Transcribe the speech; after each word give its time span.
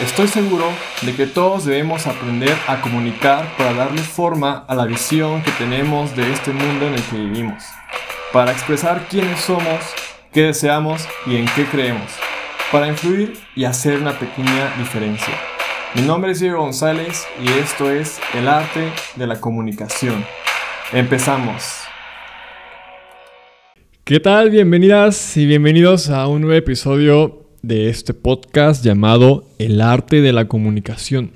Estoy 0.00 0.28
seguro 0.28 0.66
de 1.00 1.14
que 1.14 1.26
todos 1.26 1.64
debemos 1.64 2.06
aprender 2.06 2.54
a 2.68 2.82
comunicar 2.82 3.56
para 3.56 3.72
darle 3.72 4.02
forma 4.02 4.66
a 4.68 4.74
la 4.74 4.84
visión 4.84 5.42
que 5.42 5.50
tenemos 5.52 6.14
de 6.14 6.30
este 6.30 6.52
mundo 6.52 6.86
en 6.86 6.92
el 6.92 7.02
que 7.04 7.16
vivimos, 7.16 7.64
para 8.30 8.52
expresar 8.52 9.06
quiénes 9.08 9.40
somos, 9.40 9.80
qué 10.34 10.42
deseamos 10.42 11.08
y 11.24 11.36
en 11.36 11.46
qué 11.56 11.64
creemos, 11.64 12.10
para 12.70 12.88
influir 12.88 13.38
y 13.54 13.64
hacer 13.64 13.98
una 13.98 14.18
pequeña 14.18 14.76
diferencia. 14.76 15.32
Mi 15.94 16.02
nombre 16.02 16.32
es 16.32 16.40
Diego 16.40 16.60
González 16.60 17.26
y 17.42 17.48
esto 17.58 17.90
es 17.90 18.20
El 18.34 18.48
arte 18.48 18.92
de 19.14 19.26
la 19.26 19.40
comunicación. 19.40 20.26
Empezamos. 20.92 21.62
¿Qué 24.04 24.20
tal? 24.20 24.50
Bienvenidas 24.50 25.38
y 25.38 25.46
bienvenidos 25.46 26.10
a 26.10 26.28
un 26.28 26.42
nuevo 26.42 26.58
episodio 26.58 27.45
de 27.62 27.88
este 27.88 28.14
podcast 28.14 28.84
llamado 28.84 29.48
El 29.58 29.80
arte 29.80 30.20
de 30.20 30.32
la 30.32 30.48
comunicación. 30.48 31.32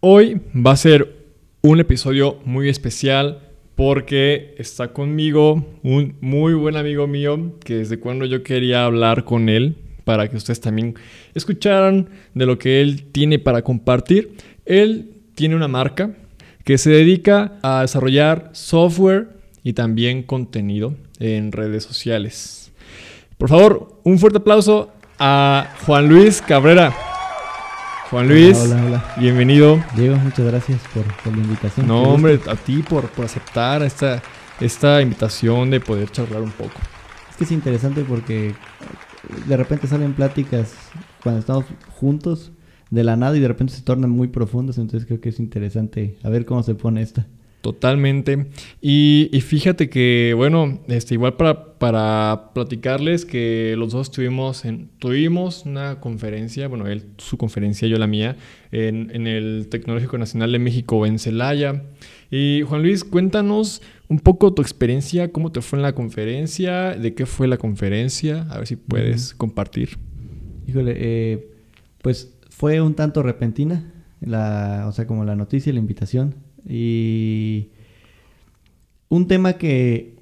Hoy 0.00 0.40
va 0.54 0.72
a 0.72 0.76
ser 0.76 1.16
un 1.62 1.80
episodio 1.80 2.38
muy 2.44 2.68
especial 2.68 3.40
porque 3.76 4.54
está 4.58 4.92
conmigo 4.92 5.64
un 5.82 6.16
muy 6.20 6.54
buen 6.54 6.76
amigo 6.76 7.06
mío 7.06 7.58
que 7.64 7.76
desde 7.76 7.98
cuando 7.98 8.24
yo 8.26 8.42
quería 8.42 8.84
hablar 8.84 9.24
con 9.24 9.48
él 9.48 9.76
para 10.04 10.28
que 10.28 10.36
ustedes 10.36 10.60
también 10.60 10.94
escucharan 11.34 12.08
de 12.34 12.46
lo 12.46 12.58
que 12.58 12.80
él 12.80 13.04
tiene 13.12 13.38
para 13.38 13.62
compartir. 13.62 14.36
Él 14.64 15.10
tiene 15.34 15.56
una 15.56 15.68
marca 15.68 16.14
que 16.64 16.78
se 16.78 16.90
dedica 16.90 17.58
a 17.62 17.82
desarrollar 17.82 18.50
software 18.52 19.28
y 19.62 19.72
también 19.72 20.22
contenido 20.22 20.94
en 21.18 21.52
redes 21.52 21.84
sociales. 21.84 22.72
Por 23.38 23.48
favor, 23.48 24.00
un 24.04 24.18
fuerte 24.18 24.38
aplauso 24.38 24.92
a 25.20 25.68
Juan 25.84 26.08
Luis 26.08 26.40
Cabrera. 26.40 26.94
Juan 28.10 28.26
Luis, 28.26 28.56
hola, 28.56 28.82
hola, 28.86 29.14
bienvenido. 29.18 29.78
Diego, 29.94 30.16
muchas 30.16 30.46
gracias 30.46 30.80
por, 30.94 31.04
la 31.30 31.42
invitación. 31.42 31.86
No, 31.86 32.02
hombre, 32.02 32.40
a 32.48 32.56
ti 32.56 32.82
por, 32.82 33.08
por 33.10 33.26
aceptar 33.26 33.82
esta, 33.82 34.22
esta 34.60 35.02
invitación 35.02 35.70
de 35.70 35.78
poder 35.78 36.10
charlar 36.10 36.40
un 36.40 36.50
poco. 36.50 36.72
Es 37.28 37.36
que 37.36 37.44
es 37.44 37.52
interesante 37.52 38.02
porque 38.02 38.54
de 39.46 39.56
repente 39.56 39.86
salen 39.86 40.14
pláticas 40.14 40.74
cuando 41.22 41.40
estamos 41.40 41.66
juntos 42.00 42.50
de 42.88 43.04
la 43.04 43.14
nada 43.16 43.36
y 43.36 43.40
de 43.40 43.48
repente 43.48 43.74
se 43.74 43.82
tornan 43.82 44.10
muy 44.10 44.28
profundas, 44.28 44.78
entonces 44.78 45.06
creo 45.06 45.20
que 45.20 45.28
es 45.28 45.38
interesante 45.38 46.16
a 46.24 46.30
ver 46.30 46.46
cómo 46.46 46.62
se 46.62 46.74
pone 46.74 47.02
esta. 47.02 47.26
Totalmente. 47.60 48.46
Y, 48.80 49.28
fíjate 49.42 49.90
que, 49.90 50.32
bueno, 50.34 50.80
este, 50.88 51.14
igual 51.14 51.34
para, 51.34 51.74
para 51.78 52.52
platicarles 52.54 53.26
que 53.26 53.74
los 53.76 53.92
dos 53.92 54.10
tuvimos, 54.10 54.64
en, 54.64 54.88
tuvimos 54.98 55.66
una 55.66 56.00
conferencia, 56.00 56.68
bueno, 56.68 56.86
él 56.86 57.04
su 57.18 57.36
conferencia, 57.36 57.86
yo 57.86 57.98
la 57.98 58.06
mía, 58.06 58.36
en, 58.72 59.10
en 59.12 59.26
el 59.26 59.68
Tecnológico 59.70 60.16
Nacional 60.16 60.52
de 60.52 60.58
México 60.58 61.04
en 61.04 61.18
Celaya. 61.18 61.82
Y 62.30 62.62
Juan 62.66 62.82
Luis, 62.82 63.04
cuéntanos 63.04 63.82
un 64.08 64.20
poco 64.20 64.54
tu 64.54 64.62
experiencia, 64.62 65.30
cómo 65.30 65.52
te 65.52 65.60
fue 65.60 65.78
en 65.78 65.82
la 65.82 65.94
conferencia, 65.94 66.94
de 66.94 67.14
qué 67.14 67.26
fue 67.26 67.46
la 67.46 67.58
conferencia, 67.58 68.46
a 68.50 68.58
ver 68.58 68.66
si 68.66 68.76
puedes 68.76 69.34
compartir. 69.34 69.98
Híjole, 70.66 70.94
eh, 70.96 71.50
pues 72.00 72.32
fue 72.48 72.80
un 72.80 72.94
tanto 72.94 73.22
repentina, 73.22 73.92
la, 74.20 74.86
o 74.88 74.92
sea, 74.92 75.06
como 75.06 75.24
la 75.24 75.36
noticia, 75.36 75.72
la 75.72 75.78
invitación 75.78 76.34
y 76.68 77.70
un 79.08 79.26
tema 79.26 79.54
que 79.54 80.16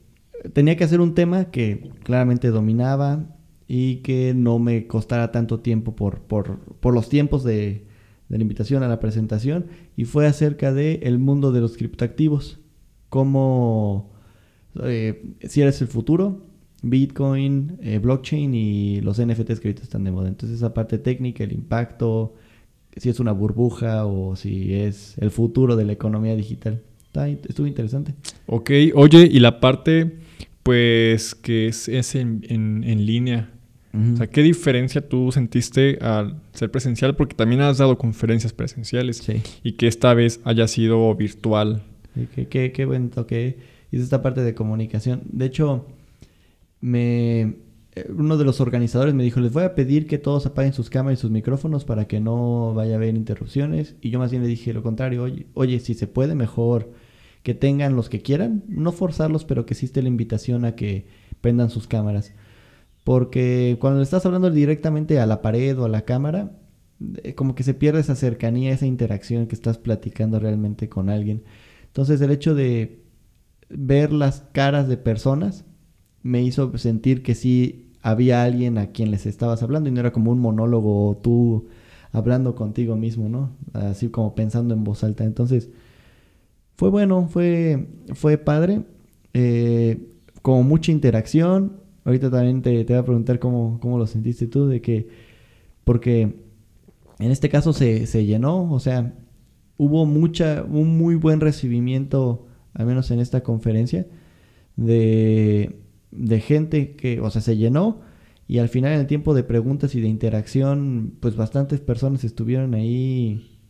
tenía 0.52 0.76
que 0.76 0.84
hacer 0.84 1.00
un 1.00 1.14
tema 1.14 1.50
que 1.50 1.90
claramente 2.02 2.48
dominaba 2.48 3.24
y 3.66 3.96
que 3.96 4.32
no 4.34 4.58
me 4.58 4.86
costara 4.86 5.30
tanto 5.30 5.60
tiempo 5.60 5.94
por, 5.94 6.20
por, 6.22 6.94
los 6.94 7.08
tiempos 7.08 7.44
de, 7.44 7.86
la 8.28 8.38
invitación 8.38 8.82
a 8.82 8.88
la 8.88 9.00
presentación 9.00 9.66
y 9.96 10.04
fue 10.04 10.26
acerca 10.26 10.72
de 10.72 11.00
el 11.02 11.18
mundo 11.18 11.52
de 11.52 11.60
los 11.60 11.76
criptoactivos, 11.76 12.60
cómo 13.08 14.10
eh, 14.82 15.34
si 15.46 15.62
eres 15.62 15.80
el 15.80 15.88
futuro, 15.88 16.46
Bitcoin, 16.82 17.78
eh, 17.82 17.98
blockchain 17.98 18.54
y 18.54 19.00
los 19.00 19.20
NFTs 19.20 19.60
que 19.60 19.68
ahorita 19.68 19.82
están 19.82 20.04
de 20.04 20.12
moda. 20.12 20.28
Entonces 20.28 20.58
esa 20.58 20.74
parte 20.74 20.98
técnica, 20.98 21.44
el 21.44 21.52
impacto, 21.52 22.34
si 22.98 23.08
es 23.08 23.20
una 23.20 23.32
burbuja 23.32 24.04
o 24.06 24.36
si 24.36 24.74
es 24.74 25.16
el 25.18 25.30
futuro 25.30 25.76
de 25.76 25.84
la 25.84 25.92
economía 25.92 26.36
digital. 26.36 26.82
Está, 27.04 27.28
estuvo 27.28 27.66
interesante. 27.66 28.14
Ok, 28.46 28.70
oye, 28.94 29.28
y 29.30 29.40
la 29.40 29.60
parte, 29.60 30.18
pues, 30.62 31.34
que 31.34 31.68
es, 31.68 31.88
es 31.88 32.14
en, 32.14 32.44
en, 32.48 33.06
línea. 33.06 33.50
O 34.12 34.16
sea, 34.16 34.26
¿qué 34.28 34.42
diferencia 34.42 35.08
tú 35.08 35.32
sentiste 35.32 35.98
al 36.00 36.40
ser 36.52 36.70
presencial? 36.70 37.16
Porque 37.16 37.34
también 37.34 37.62
has 37.62 37.78
dado 37.78 37.98
conferencias 37.98 38.52
presenciales. 38.52 39.16
Sí. 39.16 39.42
Y 39.64 39.72
que 39.72 39.88
esta 39.88 40.14
vez 40.14 40.40
haya 40.44 40.68
sido 40.68 41.14
virtual. 41.16 41.82
qué, 42.34 42.46
qué, 42.46 42.70
qué 42.70 42.84
buen 42.84 43.10
toque. 43.10 43.58
Hice 43.90 44.04
esta 44.04 44.22
parte 44.22 44.42
de 44.42 44.54
comunicación. 44.54 45.22
De 45.32 45.46
hecho, 45.46 45.86
me 46.80 47.40
eh, 47.40 47.56
uno 48.08 48.36
de 48.36 48.44
los 48.44 48.60
organizadores 48.60 49.14
me 49.14 49.24
dijo, 49.24 49.40
les 49.40 49.52
voy 49.52 49.64
a 49.64 49.74
pedir 49.74 50.06
que 50.06 50.18
todos 50.18 50.46
apaguen 50.46 50.72
sus 50.72 50.90
cámaras 50.90 51.18
y 51.18 51.22
sus 51.22 51.30
micrófonos 51.30 51.84
para 51.84 52.06
que 52.06 52.20
no 52.20 52.74
vaya 52.74 52.94
a 52.94 52.96
haber 52.96 53.14
interrupciones. 53.14 53.96
Y 54.00 54.10
yo 54.10 54.18
más 54.18 54.30
bien 54.30 54.42
le 54.42 54.48
dije 54.48 54.72
lo 54.72 54.82
contrario, 54.82 55.22
oye, 55.22 55.46
oye 55.54 55.80
si 55.80 55.94
se 55.94 56.06
puede, 56.06 56.34
mejor 56.34 56.92
que 57.42 57.54
tengan 57.54 57.96
los 57.96 58.08
que 58.08 58.20
quieran, 58.20 58.64
no 58.68 58.92
forzarlos, 58.92 59.44
pero 59.44 59.64
que 59.64 59.74
existe 59.74 60.02
la 60.02 60.08
invitación 60.08 60.64
a 60.64 60.74
que 60.74 61.06
prendan 61.40 61.70
sus 61.70 61.86
cámaras. 61.86 62.34
Porque 63.04 63.76
cuando 63.80 63.98
le 64.00 64.04
estás 64.04 64.26
hablando 64.26 64.50
directamente 64.50 65.18
a 65.20 65.26
la 65.26 65.40
pared 65.40 65.78
o 65.78 65.84
a 65.84 65.88
la 65.88 66.02
cámara, 66.02 66.58
eh, 67.22 67.34
como 67.34 67.54
que 67.54 67.62
se 67.62 67.74
pierde 67.74 68.00
esa 68.00 68.16
cercanía, 68.16 68.72
esa 68.72 68.86
interacción 68.86 69.46
que 69.46 69.54
estás 69.54 69.78
platicando 69.78 70.38
realmente 70.40 70.88
con 70.88 71.08
alguien. 71.08 71.44
Entonces 71.86 72.20
el 72.20 72.30
hecho 72.30 72.54
de 72.54 73.02
ver 73.70 74.12
las 74.12 74.42
caras 74.52 74.88
de 74.88 74.96
personas 74.96 75.64
me 76.22 76.42
hizo 76.42 76.76
sentir 76.78 77.22
que 77.22 77.34
sí 77.34 77.87
había 78.10 78.42
alguien 78.42 78.78
a 78.78 78.86
quien 78.88 79.10
les 79.10 79.26
estabas 79.26 79.62
hablando 79.62 79.88
y 79.88 79.92
no 79.92 80.00
era 80.00 80.12
como 80.12 80.32
un 80.32 80.40
monólogo 80.40 81.08
o 81.10 81.16
tú 81.16 81.68
hablando 82.12 82.54
contigo 82.54 82.96
mismo, 82.96 83.28
¿no? 83.28 83.50
Así 83.74 84.08
como 84.08 84.34
pensando 84.34 84.74
en 84.74 84.82
voz 84.82 85.04
alta. 85.04 85.24
Entonces, 85.24 85.68
fue 86.76 86.88
bueno, 86.88 87.28
fue, 87.28 87.88
fue 88.14 88.38
padre, 88.38 88.84
eh, 89.34 90.08
como 90.40 90.62
mucha 90.62 90.90
interacción. 90.90 91.80
Ahorita 92.04 92.30
también 92.30 92.62
te, 92.62 92.84
te 92.84 92.92
voy 92.94 93.00
a 93.00 93.04
preguntar 93.04 93.38
cómo, 93.38 93.78
cómo, 93.80 93.98
lo 93.98 94.06
sentiste 94.06 94.46
tú, 94.46 94.68
de 94.68 94.80
que, 94.80 95.08
porque 95.84 96.36
en 97.18 97.30
este 97.30 97.50
caso 97.50 97.74
se, 97.74 98.06
se 98.06 98.24
llenó, 98.24 98.72
o 98.72 98.80
sea, 98.80 99.14
hubo 99.76 100.06
mucha, 100.06 100.64
un 100.64 100.96
muy 100.96 101.14
buen 101.14 101.40
recibimiento, 101.40 102.46
al 102.72 102.86
menos 102.86 103.10
en 103.10 103.20
esta 103.20 103.42
conferencia, 103.42 104.06
de 104.76 105.78
de 106.10 106.40
gente 106.40 106.96
que, 106.96 107.20
o 107.20 107.30
sea, 107.30 107.42
se 107.42 107.56
llenó 107.56 108.00
y 108.48 108.58
al 108.58 108.70
final 108.70 108.94
en 108.94 109.00
el 109.00 109.06
tiempo 109.06 109.34
de 109.34 109.44
preguntas 109.44 109.94
y 109.94 110.00
de 110.00 110.08
interacción, 110.08 111.12
pues 111.20 111.36
bastantes 111.36 111.80
personas 111.80 112.24
estuvieron 112.24 112.74
ahí 112.74 113.60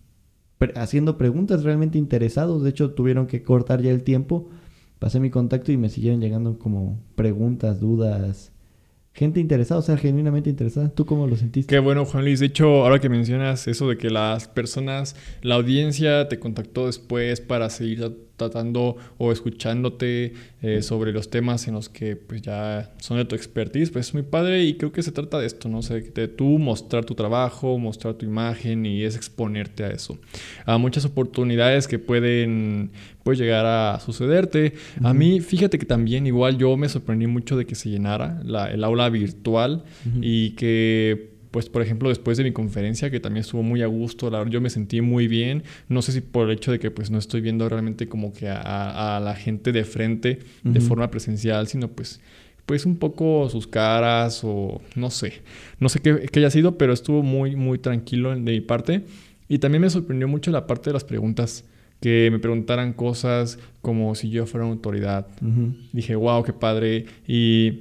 haciendo 0.77 1.19
preguntas 1.19 1.65
realmente 1.65 1.99
interesados. 1.99 2.63
De 2.63 2.71
hecho, 2.71 2.93
tuvieron 2.93 3.27
que 3.27 3.43
cortar 3.43 3.83
ya 3.83 3.91
el 3.91 4.05
tiempo. 4.05 4.49
Pasé 5.01 5.19
mi 5.19 5.31
contacto 5.31 5.73
y 5.73 5.77
me 5.77 5.89
siguieron 5.89 6.21
llegando 6.21 6.61
como 6.61 7.01
preguntas, 7.17 7.81
dudas, 7.81 8.53
gente 9.13 9.41
interesada, 9.41 9.81
o 9.81 9.83
sea, 9.83 9.97
genuinamente 9.97 10.49
interesada. 10.49 10.91
¿Tú 10.91 11.07
cómo 11.07 11.27
lo 11.27 11.37
sentiste? 11.37 11.75
Qué 11.75 11.81
bueno, 11.81 12.05
Juan 12.05 12.25
Luis. 12.25 12.39
De 12.39 12.47
hecho, 12.47 12.85
ahora 12.85 13.01
que 13.01 13.09
mencionas 13.09 13.67
eso 13.67 13.89
de 13.89 13.99
que 13.99 14.11
las 14.11 14.47
personas, 14.47 15.17
la 15.43 15.57
audiencia 15.57 16.29
te 16.29 16.39
contactó 16.39 16.87
después 16.87 17.41
para 17.41 17.69
seguir 17.69 18.28
tratando 18.39 18.97
o 19.19 19.31
escuchándote 19.31 20.33
eh, 20.63 20.81
sobre 20.81 21.13
los 21.13 21.29
temas 21.29 21.69
en 21.69 21.75
los 21.75 21.91
que 21.91 22.17
pues 22.17 22.41
ya 22.41 22.91
son 22.99 23.19
de 23.19 23.27
tu 23.27 23.35
expertise, 23.35 23.91
pues 23.91 24.09
es 24.09 24.15
muy 24.15 24.23
padre 24.23 24.65
y 24.65 24.75
creo 24.75 24.93
que 24.93 25.03
se 25.03 25.13
trata 25.13 25.39
de 25.39 25.47
esto, 25.47 25.69
¿no? 25.69 25.83
sé, 25.83 26.01
de 26.01 26.29
tú 26.29 26.59
mostrar 26.59 27.05
tu 27.05 27.15
trabajo, 27.15 27.79
mostrar 27.79 28.15
tu 28.15 28.25
imagen 28.25 28.87
y 28.87 29.03
es 29.03 29.17
exponerte 29.17 29.85
a 29.85 29.89
eso. 29.89 30.19
A 30.65 30.79
muchas 30.79 31.05
oportunidades 31.05 31.87
que 31.87 31.99
pueden 31.99 32.91
pues, 33.29 33.39
llegar 33.39 33.67
a 33.67 34.01
sucederte. 34.01 34.73
A 35.03 35.13
mí, 35.13 35.41
fíjate 35.41 35.79
que 35.79 35.85
también 35.85 36.27
igual 36.27 36.57
yo 36.57 36.77
me 36.79 36.89
sorprendí 36.89 37.27
mucho 37.27 37.59
de 37.59 37.67
que 37.67 37.75
se 37.75 37.91
llenara 37.91 38.41
la, 38.45 38.71
el 38.71 38.83
aula 38.85 39.11
virtual 39.11 39.85
y 40.23 40.53
que 40.53 41.38
pues 41.51 41.69
por 41.69 41.83
ejemplo 41.83 42.09
después 42.09 42.39
de 42.39 42.45
mi 42.45 42.53
conferencia 42.53 43.11
que 43.11 43.21
también 43.21 43.43
estuvo 43.43 43.63
muy 43.63 43.83
a 43.83 43.87
gusto, 43.87 44.31
la 44.31 44.49
yo 44.49 44.61
me 44.61 44.71
sentí 44.71 45.01
muy 45.01 45.29
bien, 45.29 45.63
no 45.89 46.03
sé 46.03 46.13
si 46.13 46.21
por 46.21 46.49
el 46.49 46.57
hecho 46.57 46.73
de 46.73 46.79
que 46.79 46.91
pues 46.91 47.11
no 47.11 47.19
estoy 47.19 47.41
viendo 47.41 47.69
realmente 47.69 48.09
como 48.09 48.33
que 48.33 48.49
a, 48.49 49.21
la 49.23 49.35
gente 49.35 49.73
de 49.73 49.85
frente 49.85 50.41
de 50.63 50.81
forma 50.81 51.11
presencial, 51.11 51.67
sino 51.69 51.89
pues 51.89 52.21
pues 52.67 52.85
un 52.85 52.97
poco 52.97 53.49
sus 53.49 53.67
caras 53.67 54.43
o 54.45 54.83
no 54.95 55.11
sé, 55.11 55.41
no 55.81 55.89
sé 55.89 56.01
qué, 56.01 56.29
qué, 56.31 56.41
haya 56.41 56.51
sido, 56.51 56.77
pero 56.77 56.93
estuvo 56.93 57.23
muy 57.23 57.57
muy 57.57 57.79
tranquilo 57.79 58.31
de 58.31 58.41
mi 58.41 58.61
parte. 58.61 59.05
Y 59.49 59.59
también 59.59 59.81
me 59.81 59.89
sorprendió 59.89 60.29
mucho 60.29 60.51
la 60.51 60.67
parte 60.67 60.91
de 60.91 60.95
las 60.95 61.05
preguntas 61.05 61.65
que 62.01 62.29
me 62.31 62.39
preguntaran 62.39 62.93
cosas 62.93 63.59
como 63.83 64.15
si 64.15 64.31
yo 64.31 64.47
fuera 64.47 64.67
una 64.67 64.75
autoridad. 64.75 65.27
Dije, 65.93 66.15
wow, 66.15 66.43
qué 66.45 66.53
padre. 66.53 67.07
Y 67.27 67.81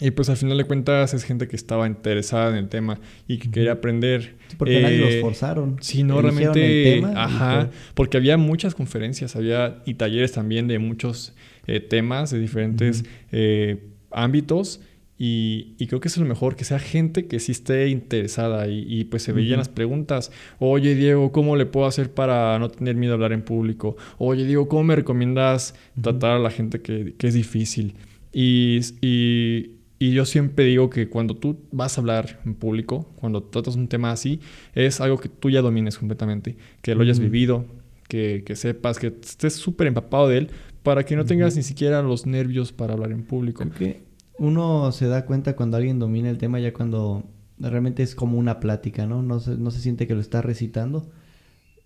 Y 0.00 0.10
pues 0.12 0.28
al 0.30 0.36
final 0.36 0.56
de 0.56 0.64
cuentas 0.64 1.12
es 1.12 1.24
gente 1.24 1.48
que 1.48 1.56
estaba 1.56 1.86
interesada 1.86 2.50
en 2.50 2.56
el 2.56 2.68
tema 2.68 2.98
y 3.28 3.38
que 3.38 3.50
quería 3.50 3.72
aprender. 3.72 4.36
porque 4.56 4.80
nadie 4.80 4.98
los 4.98 5.10
eh, 5.10 5.20
forzaron. 5.20 5.76
Sí, 5.80 6.02
no, 6.02 6.20
realmente. 6.22 7.02
ajá, 7.14 7.70
porque 7.94 8.16
había 8.16 8.36
muchas 8.36 8.74
conferencias, 8.74 9.36
había 9.36 9.82
y 9.84 9.94
talleres 9.94 10.32
también 10.32 10.66
de 10.66 10.78
muchos 10.78 11.34
eh, 11.66 11.80
temas, 11.80 12.30
de 12.30 12.38
diferentes 12.38 13.04
eh, 13.32 13.90
ámbitos. 14.10 14.80
Y, 15.24 15.76
creo 15.86 16.00
que 16.00 16.08
es 16.08 16.16
lo 16.16 16.24
mejor, 16.24 16.56
que 16.56 16.64
sea 16.64 16.80
gente 16.80 17.28
que 17.28 17.38
sí 17.38 17.52
esté 17.52 17.88
interesada 17.90 18.66
y, 18.66 19.04
pues 19.04 19.22
se 19.22 19.32
veían 19.32 19.58
las 19.58 19.68
preguntas. 19.68 20.32
Oye, 20.58 20.96
Diego, 20.96 21.30
¿cómo 21.30 21.54
le 21.54 21.64
puedo 21.64 21.86
hacer 21.86 22.12
para 22.12 22.58
no 22.58 22.70
tener 22.70 22.96
miedo 22.96 23.12
a 23.12 23.14
hablar 23.14 23.32
en 23.32 23.42
público? 23.42 23.96
Oye, 24.18 24.44
Diego, 24.44 24.66
¿cómo 24.66 24.82
me 24.82 24.96
recomiendas 24.96 25.76
tratar 26.00 26.32
a 26.32 26.38
la 26.40 26.50
gente 26.50 26.80
que, 26.80 27.14
que 27.16 27.28
es 27.28 27.34
difícil? 27.34 27.94
Y, 28.32 28.80
y, 29.00 29.81
y 30.02 30.10
yo 30.10 30.24
siempre 30.24 30.64
digo 30.64 30.90
que 30.90 31.08
cuando 31.08 31.36
tú 31.36 31.60
vas 31.70 31.96
a 31.96 32.00
hablar 32.00 32.40
en 32.44 32.56
público, 32.56 33.12
cuando 33.14 33.44
tratas 33.44 33.76
un 33.76 33.86
tema 33.86 34.10
así, 34.10 34.40
es 34.74 35.00
algo 35.00 35.16
que 35.18 35.28
tú 35.28 35.48
ya 35.48 35.62
domines 35.62 35.96
completamente, 35.96 36.56
que 36.80 36.96
lo 36.96 37.02
hayas 37.02 37.20
vivido, 37.20 37.66
que, 38.08 38.42
que, 38.44 38.56
sepas, 38.56 38.98
que 38.98 39.14
estés 39.22 39.52
súper 39.52 39.86
empapado 39.86 40.26
de 40.26 40.38
él, 40.38 40.50
para 40.82 41.04
que 41.04 41.14
no 41.14 41.24
tengas 41.24 41.54
ni 41.54 41.62
siquiera 41.62 42.02
los 42.02 42.26
nervios 42.26 42.72
para 42.72 42.94
hablar 42.94 43.12
en 43.12 43.22
público. 43.22 43.62
Porque 43.62 44.02
uno 44.38 44.90
se 44.90 45.06
da 45.06 45.24
cuenta 45.24 45.54
cuando 45.54 45.76
alguien 45.76 46.00
domina 46.00 46.30
el 46.30 46.38
tema, 46.38 46.58
ya 46.58 46.72
cuando 46.72 47.22
realmente 47.60 48.02
es 48.02 48.16
como 48.16 48.38
una 48.38 48.58
plática, 48.58 49.06
¿no? 49.06 49.22
No 49.22 49.38
se, 49.38 49.56
no 49.56 49.70
se 49.70 49.78
siente 49.78 50.08
que 50.08 50.16
lo 50.16 50.20
está 50.20 50.42
recitando 50.42 51.12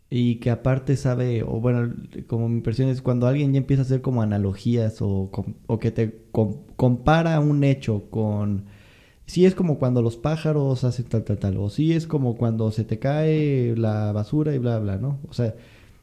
y 0.08 0.36
que 0.36 0.50
aparte 0.50 0.96
sabe, 0.96 1.42
o 1.42 1.60
bueno, 1.60 1.94
como 2.26 2.48
mi 2.48 2.56
impresión 2.56 2.88
es 2.88 3.02
cuando 3.02 3.26
alguien 3.26 3.52
ya 3.52 3.58
empieza 3.58 3.82
a 3.82 3.86
hacer 3.86 4.02
como 4.02 4.22
analogías 4.22 5.02
o, 5.02 5.30
o 5.66 5.78
que 5.78 5.90
te 5.90 6.26
compara 6.76 7.40
un 7.40 7.64
hecho 7.64 8.04
con... 8.10 8.66
Sí 9.26 9.44
es 9.44 9.56
como 9.56 9.78
cuando 9.78 10.02
los 10.02 10.16
pájaros 10.16 10.84
hacen 10.84 11.06
tal, 11.06 11.24
tal, 11.24 11.38
tal. 11.38 11.56
O 11.56 11.68
sí 11.70 11.92
es 11.92 12.06
como 12.06 12.36
cuando 12.36 12.70
se 12.70 12.84
te 12.84 13.00
cae 13.00 13.74
la 13.76 14.12
basura 14.12 14.54
y 14.54 14.58
bla, 14.58 14.78
bla, 14.78 14.98
¿no? 14.98 15.18
O 15.28 15.32
sea, 15.32 15.56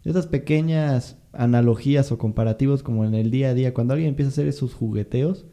esas 0.04 0.28
pequeñas 0.28 1.18
analogías 1.32 2.12
o 2.12 2.18
comparativos 2.18 2.84
como 2.84 3.06
en 3.06 3.16
el 3.16 3.32
día 3.32 3.50
a 3.50 3.54
día, 3.54 3.74
cuando 3.74 3.94
alguien 3.94 4.10
empieza 4.10 4.30
a 4.30 4.34
hacer 4.34 4.48
esos 4.48 4.74
jugueteos 4.74 5.46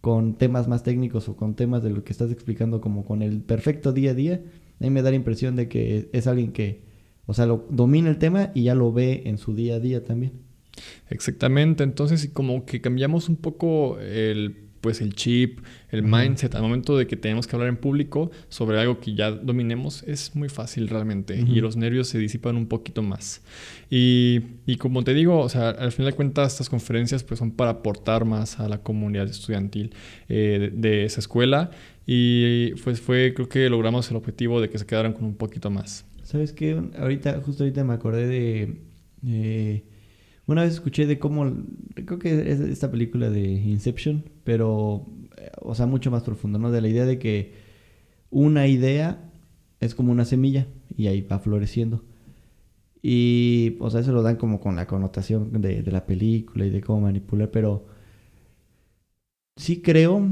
con 0.00 0.34
temas 0.34 0.66
más 0.66 0.82
técnicos 0.82 1.28
o 1.28 1.36
con 1.36 1.54
temas 1.54 1.84
de 1.84 1.90
lo 1.90 2.02
que 2.02 2.12
estás 2.12 2.32
explicando 2.32 2.80
como 2.80 3.04
con 3.04 3.22
el 3.22 3.40
perfecto 3.42 3.92
día 3.92 4.10
a 4.10 4.14
día, 4.14 4.42
a 4.80 4.84
mí 4.84 4.90
me 4.90 5.02
da 5.02 5.10
la 5.10 5.16
impresión 5.16 5.54
de 5.54 5.68
que 5.68 6.10
es 6.12 6.26
alguien 6.26 6.52
que 6.52 6.91
o 7.26 7.34
sea, 7.34 7.46
lo 7.46 7.66
domina 7.70 8.08
el 8.08 8.18
tema 8.18 8.50
y 8.54 8.64
ya 8.64 8.74
lo 8.74 8.92
ve 8.92 9.22
en 9.26 9.38
su 9.38 9.54
día 9.54 9.76
a 9.76 9.80
día 9.80 10.04
también. 10.04 10.32
Exactamente, 11.10 11.84
entonces 11.84 12.30
como 12.32 12.64
que 12.64 12.80
cambiamos 12.80 13.28
un 13.28 13.36
poco 13.36 13.98
el 14.00 14.62
pues 14.82 15.00
el 15.00 15.14
chip, 15.14 15.60
el 15.90 16.02
mindset 16.02 16.56
al 16.56 16.62
momento 16.62 16.98
de 16.98 17.06
que 17.06 17.16
tenemos 17.16 17.46
que 17.46 17.54
hablar 17.54 17.68
en 17.68 17.76
público 17.76 18.32
sobre 18.48 18.80
algo 18.80 18.98
que 18.98 19.14
ya 19.14 19.30
dominemos 19.30 20.02
es 20.02 20.34
muy 20.34 20.48
fácil 20.48 20.88
realmente 20.88 21.38
y 21.38 21.60
los 21.60 21.76
nervios 21.76 22.08
se 22.08 22.18
disipan 22.18 22.56
un 22.56 22.66
poquito 22.66 23.00
más. 23.00 23.42
Y, 23.88 24.40
y, 24.66 24.76
como 24.76 25.04
te 25.04 25.14
digo, 25.14 25.38
o 25.38 25.48
sea, 25.48 25.70
al 25.70 25.92
final 25.92 26.10
de 26.10 26.16
cuentas 26.16 26.54
estas 26.54 26.68
conferencias 26.68 27.22
pues 27.22 27.38
son 27.38 27.52
para 27.52 27.70
aportar 27.70 28.24
más 28.24 28.58
a 28.58 28.68
la 28.68 28.82
comunidad 28.82 29.28
estudiantil 29.28 29.94
eh, 30.28 30.70
de, 30.74 30.88
de, 30.88 31.04
esa 31.04 31.20
escuela 31.20 31.70
y 32.04 32.74
pues 32.82 33.00
fue 33.00 33.34
creo 33.34 33.48
que 33.48 33.70
logramos 33.70 34.10
el 34.10 34.16
objetivo 34.16 34.60
de 34.60 34.68
que 34.68 34.78
se 34.78 34.84
quedaran 34.84 35.12
con 35.12 35.24
un 35.24 35.36
poquito 35.36 35.70
más. 35.70 36.04
¿Sabes 36.32 36.54
qué? 36.54 36.82
Ahorita, 36.98 37.42
justo 37.42 37.62
ahorita 37.62 37.84
me 37.84 37.92
acordé 37.92 38.26
de... 38.26 39.84
una 40.46 40.62
vez 40.62 40.72
escuché 40.72 41.06
de 41.06 41.18
cómo... 41.18 41.52
Creo 42.06 42.18
que 42.18 42.50
es 42.50 42.58
esta 42.60 42.90
película 42.90 43.28
de 43.28 43.42
Inception, 43.42 44.24
pero... 44.42 45.06
Eh, 45.36 45.50
o 45.60 45.74
sea, 45.74 45.84
mucho 45.86 46.10
más 46.10 46.22
profundo, 46.22 46.58
¿no? 46.58 46.70
De 46.70 46.80
la 46.80 46.88
idea 46.88 47.04
de 47.04 47.18
que 47.18 47.52
una 48.30 48.66
idea 48.66 49.30
es 49.80 49.94
como 49.94 50.10
una 50.10 50.24
semilla 50.24 50.68
y 50.96 51.08
ahí 51.08 51.20
va 51.20 51.38
floreciendo. 51.38 52.02
Y, 53.02 53.76
o 53.80 53.90
sea, 53.90 54.00
eso 54.00 54.12
lo 54.12 54.22
dan 54.22 54.36
como 54.36 54.58
con 54.58 54.74
la 54.76 54.86
connotación 54.86 55.60
de, 55.60 55.82
de 55.82 55.92
la 55.92 56.06
película 56.06 56.64
y 56.64 56.70
de 56.70 56.80
cómo 56.80 57.02
manipular, 57.02 57.50
pero 57.50 57.84
sí 59.56 59.82
creo 59.82 60.28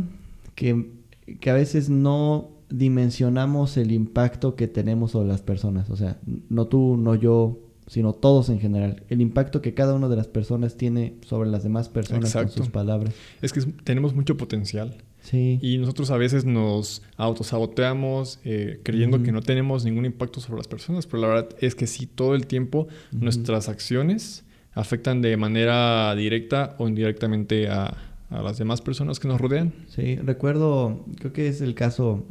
que, 0.55 0.93
que 1.41 1.51
a 1.51 1.55
veces 1.55 1.91
no 1.91 2.60
dimensionamos 2.71 3.77
el 3.77 3.93
impacto 3.93 4.57
que 4.57 4.69
tenemos 4.69 5.13
sobre 5.13 5.29
las 5.29 5.43
personas. 5.43 5.91
O 5.91 5.97
sea, 5.97 6.19
no 6.49 6.67
tú, 6.67 6.97
no 6.97 7.15
yo, 7.15 7.59
sino 7.87 8.13
todos 8.13 8.49
en 8.49 8.61
general. 8.61 9.03
El 9.09 9.21
impacto 9.21 9.61
que 9.61 9.75
cada 9.75 9.95
una 9.95 10.09
de 10.09 10.17
las 10.17 10.29
personas 10.29 10.77
tiene 10.77 11.17
sobre 11.27 11.51
las 11.51 11.65
demás 11.65 11.89
personas 11.89 12.33
con 12.33 12.49
sus 12.49 12.69
palabras. 12.69 13.15
Es 13.43 13.53
que 13.53 13.61
tenemos 13.85 14.15
mucho 14.15 14.37
potencial. 14.37 14.97
Sí. 15.23 15.59
Y 15.61 15.79
nosotros 15.79 16.11
a 16.11 16.17
veces 16.17 16.45
nos 16.45 17.03
autosaboteamos 17.17 18.39
eh, 18.45 18.81
creyendo 18.83 19.23
que 19.23 19.33
no 19.33 19.43
tenemos 19.43 19.85
ningún 19.85 20.07
impacto 20.07 20.41
sobre 20.41 20.59
las 20.59 20.69
personas, 20.69 21.07
pero 21.07 21.23
la 21.23 21.29
verdad 21.29 21.49
es 21.61 21.75
que 21.75 21.87
sí, 21.87 22.07
todo 22.07 22.35
el 22.35 22.47
tiempo 22.47 22.89
nuestras 23.11 23.69
acciones 23.69 24.45
afectan 24.73 25.21
de 25.21 25.37
manera 25.37 26.15
directa 26.15 26.77
o 26.79 26.89
indirectamente 26.89 27.69
a, 27.69 27.99
a 28.31 28.41
las 28.41 28.57
demás 28.57 28.81
personas 28.81 29.19
que 29.19 29.29
nos 29.29 29.41
rodean. 29.41 29.75
Sí, 29.89 30.17
recuerdo, 30.17 31.05
creo 31.19 31.33
que 31.33 31.49
es 31.49 31.61
el 31.61 31.75
caso 31.75 32.25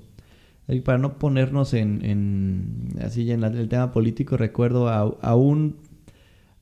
para 0.84 1.00
no 1.00 1.18
ponernos 1.18 1.74
en, 1.74 2.90
así 3.04 3.32
en 3.32 3.44
el 3.44 3.70
tema 3.70 3.92
político, 3.92 4.38
recuerdo 4.38 4.88
a, 4.88 5.36
un 5.36 5.78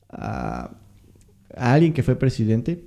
a, 0.09 0.77
alguien 1.56 1.94
que 1.94 2.04
fue 2.04 2.15
presidente. 2.15 2.86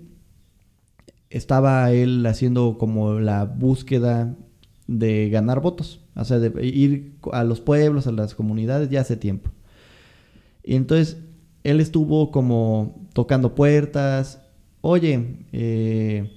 Estaba 1.28 1.92
él 1.92 2.24
haciendo 2.26 2.78
como 2.78 3.20
la 3.20 3.44
búsqueda 3.44 4.34
de 4.86 5.28
ganar 5.30 5.60
votos, 5.60 6.00
o 6.16 6.24
sea, 6.24 6.38
de 6.38 6.66
ir 6.66 7.18
a 7.32 7.44
los 7.44 7.60
pueblos, 7.60 8.06
a 8.06 8.12
las 8.12 8.34
comunidades 8.34 8.88
ya 8.88 9.02
hace 9.02 9.16
tiempo. 9.16 9.50
Y 10.64 10.74
entonces 10.74 11.18
él 11.64 11.80
estuvo 11.80 12.30
como 12.30 13.06
tocando 13.12 13.54
puertas, 13.54 14.40
oye, 14.80 15.44
eh, 15.52 16.32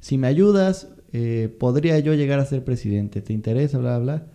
si 0.00 0.18
me 0.18 0.26
ayudas, 0.26 0.88
eh, 1.12 1.54
podría 1.58 1.98
yo 1.98 2.14
llegar 2.14 2.40
a 2.40 2.44
ser 2.44 2.64
presidente, 2.64 3.22
¿te 3.22 3.32
interesa? 3.32 3.78
Bla, 3.78 3.98
bla. 3.98 4.26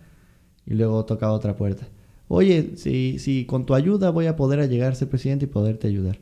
Y 0.66 0.74
luego 0.74 1.04
toca 1.04 1.30
otra 1.32 1.56
puerta. 1.56 1.88
Oye, 2.28 2.72
si, 2.76 3.18
si 3.18 3.44
con 3.44 3.66
tu 3.66 3.74
ayuda 3.74 4.10
voy 4.10 4.26
a 4.26 4.36
poder 4.36 4.68
llegar 4.68 4.92
a 4.92 4.94
ser 4.94 5.08
presidente 5.08 5.44
y 5.44 5.48
poderte 5.48 5.88
ayudar. 5.88 6.18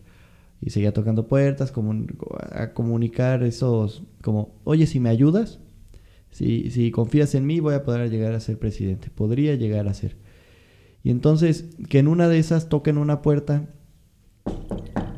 Y 0.60 0.70
seguía 0.70 0.93
tocando 0.93 1.26
puertas, 1.26 1.72
a 2.52 2.72
comunicar 2.72 3.43
esos, 3.43 4.02
como, 4.22 4.54
oye, 4.64 4.87
si 4.87 5.00
me 5.00 5.08
ayudas, 5.08 5.58
si, 6.31 6.70
si 6.70 6.90
confías 6.90 7.34
en 7.34 7.46
mí, 7.46 7.60
voy 7.60 7.75
a 7.75 7.82
poder 7.82 8.10
llegar 8.10 8.34
a 8.34 8.40
ser 8.40 8.58
presidente. 8.58 9.10
Podría 9.10 9.54
llegar 9.54 9.88
a 9.88 9.94
ser. 9.94 10.16
Y 11.04 11.11
entonces, 11.11 11.66
que 11.88 11.99
en 11.99 12.09
una 12.09 12.28
de 12.28 12.38
esas 12.38 12.68
toquen 12.68 12.99
una 12.99 13.23
puerta 13.23 13.68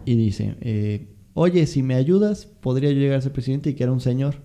y 0.04 0.16
dice, 0.16 0.56
eh, 0.60 1.08
oye, 1.34 1.66
si 1.66 1.82
me 1.82 1.94
ayudas, 1.94 2.46
podría 2.46 2.90
yo 2.90 2.98
llegar 2.98 3.18
a 3.18 3.22
ser 3.22 3.32
presidente 3.32 3.70
y 3.70 3.74
que 3.74 3.82
era 3.82 3.92
un 3.92 4.00
señor. 4.00 4.36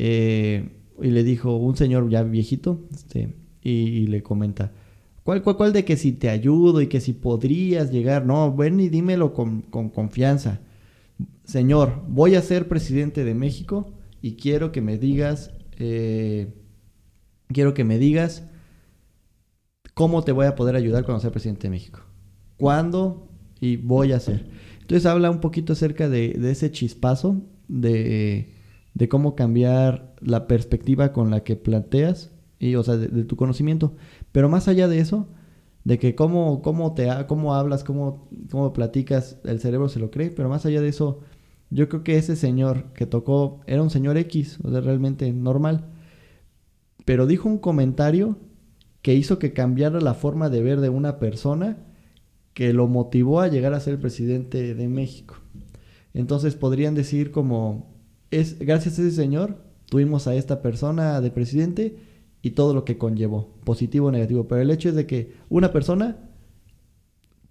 Eh, 0.00 0.68
y 1.02 1.10
le 1.10 1.24
dijo 1.24 1.56
un 1.56 1.76
señor 1.76 2.08
ya 2.08 2.22
viejito, 2.22 2.86
este, 2.94 3.34
y, 3.62 4.06
le 4.06 4.22
comenta, 4.22 4.72
¿cuál, 5.24 5.42
cuál, 5.42 5.56
cuál 5.56 5.72
de 5.72 5.84
que 5.84 5.96
si 5.96 6.12
te 6.12 6.30
ayudo 6.30 6.80
y 6.80 6.86
que 6.86 7.00
si 7.00 7.12
podrías 7.12 7.90
llegar? 7.90 8.24
No, 8.24 8.54
ven 8.54 8.78
y 8.78 8.88
dímelo 8.88 9.34
con, 9.34 9.62
confianza. 9.62 10.60
Señor, 11.42 12.04
voy 12.06 12.36
a 12.36 12.42
ser 12.42 12.68
presidente 12.68 13.24
de 13.24 13.34
México 13.34 13.92
y 14.22 14.36
quiero 14.36 14.70
que 14.70 14.80
me 14.80 14.98
digas, 14.98 15.52
eh, 15.78 16.54
quiero 17.48 17.74
que 17.74 17.82
me 17.82 17.98
digas 17.98 18.44
cómo 19.94 20.22
te 20.22 20.30
voy 20.30 20.46
a 20.46 20.54
poder 20.54 20.76
ayudar 20.76 21.04
cuando 21.04 21.20
sea 21.20 21.32
presidente 21.32 21.66
de 21.66 21.70
México. 21.70 22.02
¿Cuándo? 22.56 23.28
Y 23.60 23.78
voy 23.78 24.12
a 24.12 24.16
hacer. 24.18 24.46
Entonces 24.80 25.06
habla 25.06 25.28
un 25.32 25.40
poquito 25.40 25.72
acerca 25.72 26.08
de, 26.08 26.34
de 26.34 26.52
ese 26.52 26.70
chispazo 26.70 27.42
de 27.66 28.57
de 28.98 29.08
cómo 29.08 29.36
cambiar 29.36 30.12
la 30.20 30.48
perspectiva 30.48 31.12
con 31.12 31.30
la 31.30 31.44
que 31.44 31.54
planteas, 31.54 32.32
y, 32.58 32.74
o 32.74 32.82
sea, 32.82 32.96
de, 32.96 33.24
tu 33.24 33.36
conocimiento. 33.36 33.94
Pero 34.32 34.48
más 34.48 34.66
allá 34.66 34.88
de 34.88 34.98
eso, 34.98 35.28
de 35.84 36.00
que 36.00 36.16
cómo, 36.16 36.62
cómo, 36.62 36.94
te, 36.94 37.08
cómo 37.28 37.54
hablas, 37.54 37.84
cómo, 37.84 38.28
cómo 38.50 38.72
platicas, 38.72 39.38
el 39.44 39.60
cerebro 39.60 39.88
se 39.88 40.00
lo 40.00 40.10
cree, 40.10 40.30
pero 40.30 40.48
más 40.48 40.66
allá 40.66 40.80
de 40.80 40.88
eso, 40.88 41.20
yo 41.70 41.88
creo 41.88 42.02
que 42.02 42.16
ese 42.16 42.34
señor 42.34 42.92
que 42.92 43.06
tocó 43.06 43.60
era 43.66 43.82
un 43.82 43.90
señor 43.90 44.18
X, 44.18 44.58
o 44.64 44.70
sea, 44.72 44.80
realmente 44.80 45.32
normal, 45.32 45.84
pero 47.04 47.28
dijo 47.28 47.48
un 47.48 47.58
comentario 47.58 48.36
que 49.00 49.14
hizo 49.14 49.38
que 49.38 49.52
cambiara 49.52 50.00
la 50.00 50.14
forma 50.14 50.50
de 50.50 50.60
ver 50.60 50.80
de 50.80 50.88
una 50.88 51.20
persona 51.20 51.78
que 52.52 52.72
lo 52.72 52.88
motivó 52.88 53.40
a 53.40 53.46
llegar 53.46 53.74
a 53.74 53.80
ser 53.80 54.00
presidente 54.00 54.74
de 54.74 54.88
México. 54.88 55.36
Entonces 56.14 56.56
podrían 56.56 56.96
decir 56.96 57.30
como, 57.30 57.97
es 58.30 58.58
gracias 58.58 58.98
a 58.98 59.02
ese 59.02 59.12
señor 59.12 59.68
tuvimos 59.88 60.26
a 60.26 60.34
esta 60.34 60.62
persona 60.62 61.20
de 61.20 61.30
presidente 61.30 61.96
y 62.42 62.50
todo 62.50 62.74
lo 62.74 62.84
que 62.84 62.98
conllevó, 62.98 63.54
positivo 63.64 64.08
o 64.08 64.12
negativo. 64.12 64.46
Pero 64.46 64.62
el 64.62 64.70
hecho 64.70 64.88
es 64.88 64.94
de 64.94 65.06
que 65.06 65.32
una 65.48 65.72
persona 65.72 66.16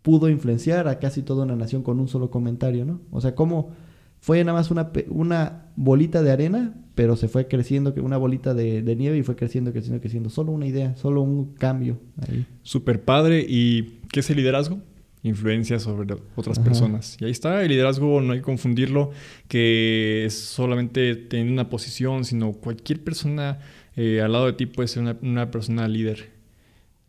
pudo 0.01 0.29
influenciar 0.29 0.87
a 0.87 0.99
casi 0.99 1.21
toda 1.21 1.43
una 1.43 1.55
nación 1.55 1.83
con 1.83 1.99
un 1.99 2.07
solo 2.07 2.29
comentario, 2.29 2.85
¿no? 2.85 3.01
O 3.11 3.19
sea, 3.19 3.35
cómo 3.35 3.71
fue 4.19 4.43
nada 4.43 4.57
más 4.57 4.71
una, 4.71 4.91
una 5.09 5.71
bolita 5.75 6.21
de 6.21 6.31
arena, 6.31 6.75
pero 6.95 7.15
se 7.15 7.27
fue 7.27 7.47
creciendo, 7.47 7.93
una 8.01 8.17
bolita 8.17 8.53
de, 8.53 8.81
nieve 8.95 9.17
y 9.17 9.23
fue 9.23 9.35
creciendo, 9.35 9.71
creciendo, 9.71 9.99
creciendo. 9.99 10.29
Solo 10.29 10.51
una 10.51 10.65
idea, 10.65 10.95
solo 10.95 11.21
un 11.21 11.53
cambio 11.55 11.99
ahí. 12.27 12.45
Super 12.63 13.03
padre. 13.03 13.45
¿Y 13.47 13.99
qué 14.11 14.21
es 14.21 14.29
el 14.29 14.37
liderazgo? 14.37 14.79
Influencia 15.23 15.79
sobre 15.79 16.15
otras 16.35 16.59
personas. 16.59 17.17
Y 17.19 17.25
ahí 17.25 17.31
está, 17.31 17.61
el 17.61 17.69
liderazgo 17.69 18.21
no 18.21 18.33
hay 18.33 18.39
que 18.39 18.45
confundirlo, 18.45 19.11
que 19.47 20.25
es 20.25 20.39
solamente 20.39 21.15
tener 21.15 21.51
una 21.51 21.69
posición, 21.69 22.23
sino 22.23 22.53
cualquier 22.53 23.03
persona 23.03 23.59
eh, 23.97 24.21
al 24.21 24.31
lado 24.31 24.45
de 24.45 24.53
ti 24.53 24.67
puede 24.67 24.87
ser 24.87 25.17
una, 25.21 25.51
persona 25.51 25.87
líder. 25.87 26.29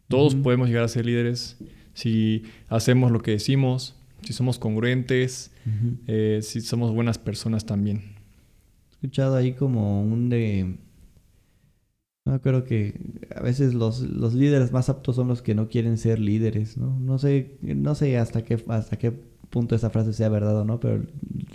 Todos 0.08 0.34
podemos 0.34 0.68
llegar 0.68 0.84
a 0.84 0.88
ser 0.88 1.04
líderes 1.04 1.58
si 1.92 2.44
hacemos 2.68 3.12
lo 3.12 3.20
que 3.20 3.32
decimos, 3.32 3.94
si 4.22 4.32
somos 4.32 4.58
congruentes, 4.58 5.50
eh, 6.06 6.40
si 6.42 6.62
somos 6.62 6.94
buenas 6.94 7.18
personas 7.18 7.66
también. 7.66 8.14
He 8.90 8.94
escuchado 8.94 9.36
ahí 9.36 9.52
como 9.52 10.02
un 10.02 10.30
de... 10.30 10.76
No, 12.28 12.42
creo 12.42 12.64
que 12.64 13.00
a 13.34 13.40
veces 13.40 13.72
los, 13.72 14.02
líderes 14.34 14.70
más 14.70 14.90
aptos 14.90 15.16
son 15.16 15.28
los 15.28 15.40
que 15.40 15.54
no 15.54 15.68
quieren 15.68 15.96
ser 15.96 16.18
líderes, 16.18 16.76
¿no? 16.76 16.98
No 17.00 17.18
sé, 17.18 17.56
no 17.62 17.94
sé 17.94 18.18
hasta 18.18 18.44
qué, 18.44 18.62
hasta 18.68 18.98
qué 18.98 19.12
punto 19.48 19.74
esa 19.74 19.88
frase 19.88 20.12
sea 20.12 20.28
verdad 20.28 20.58
o 20.58 20.64
no, 20.66 20.78
pero 20.78 21.06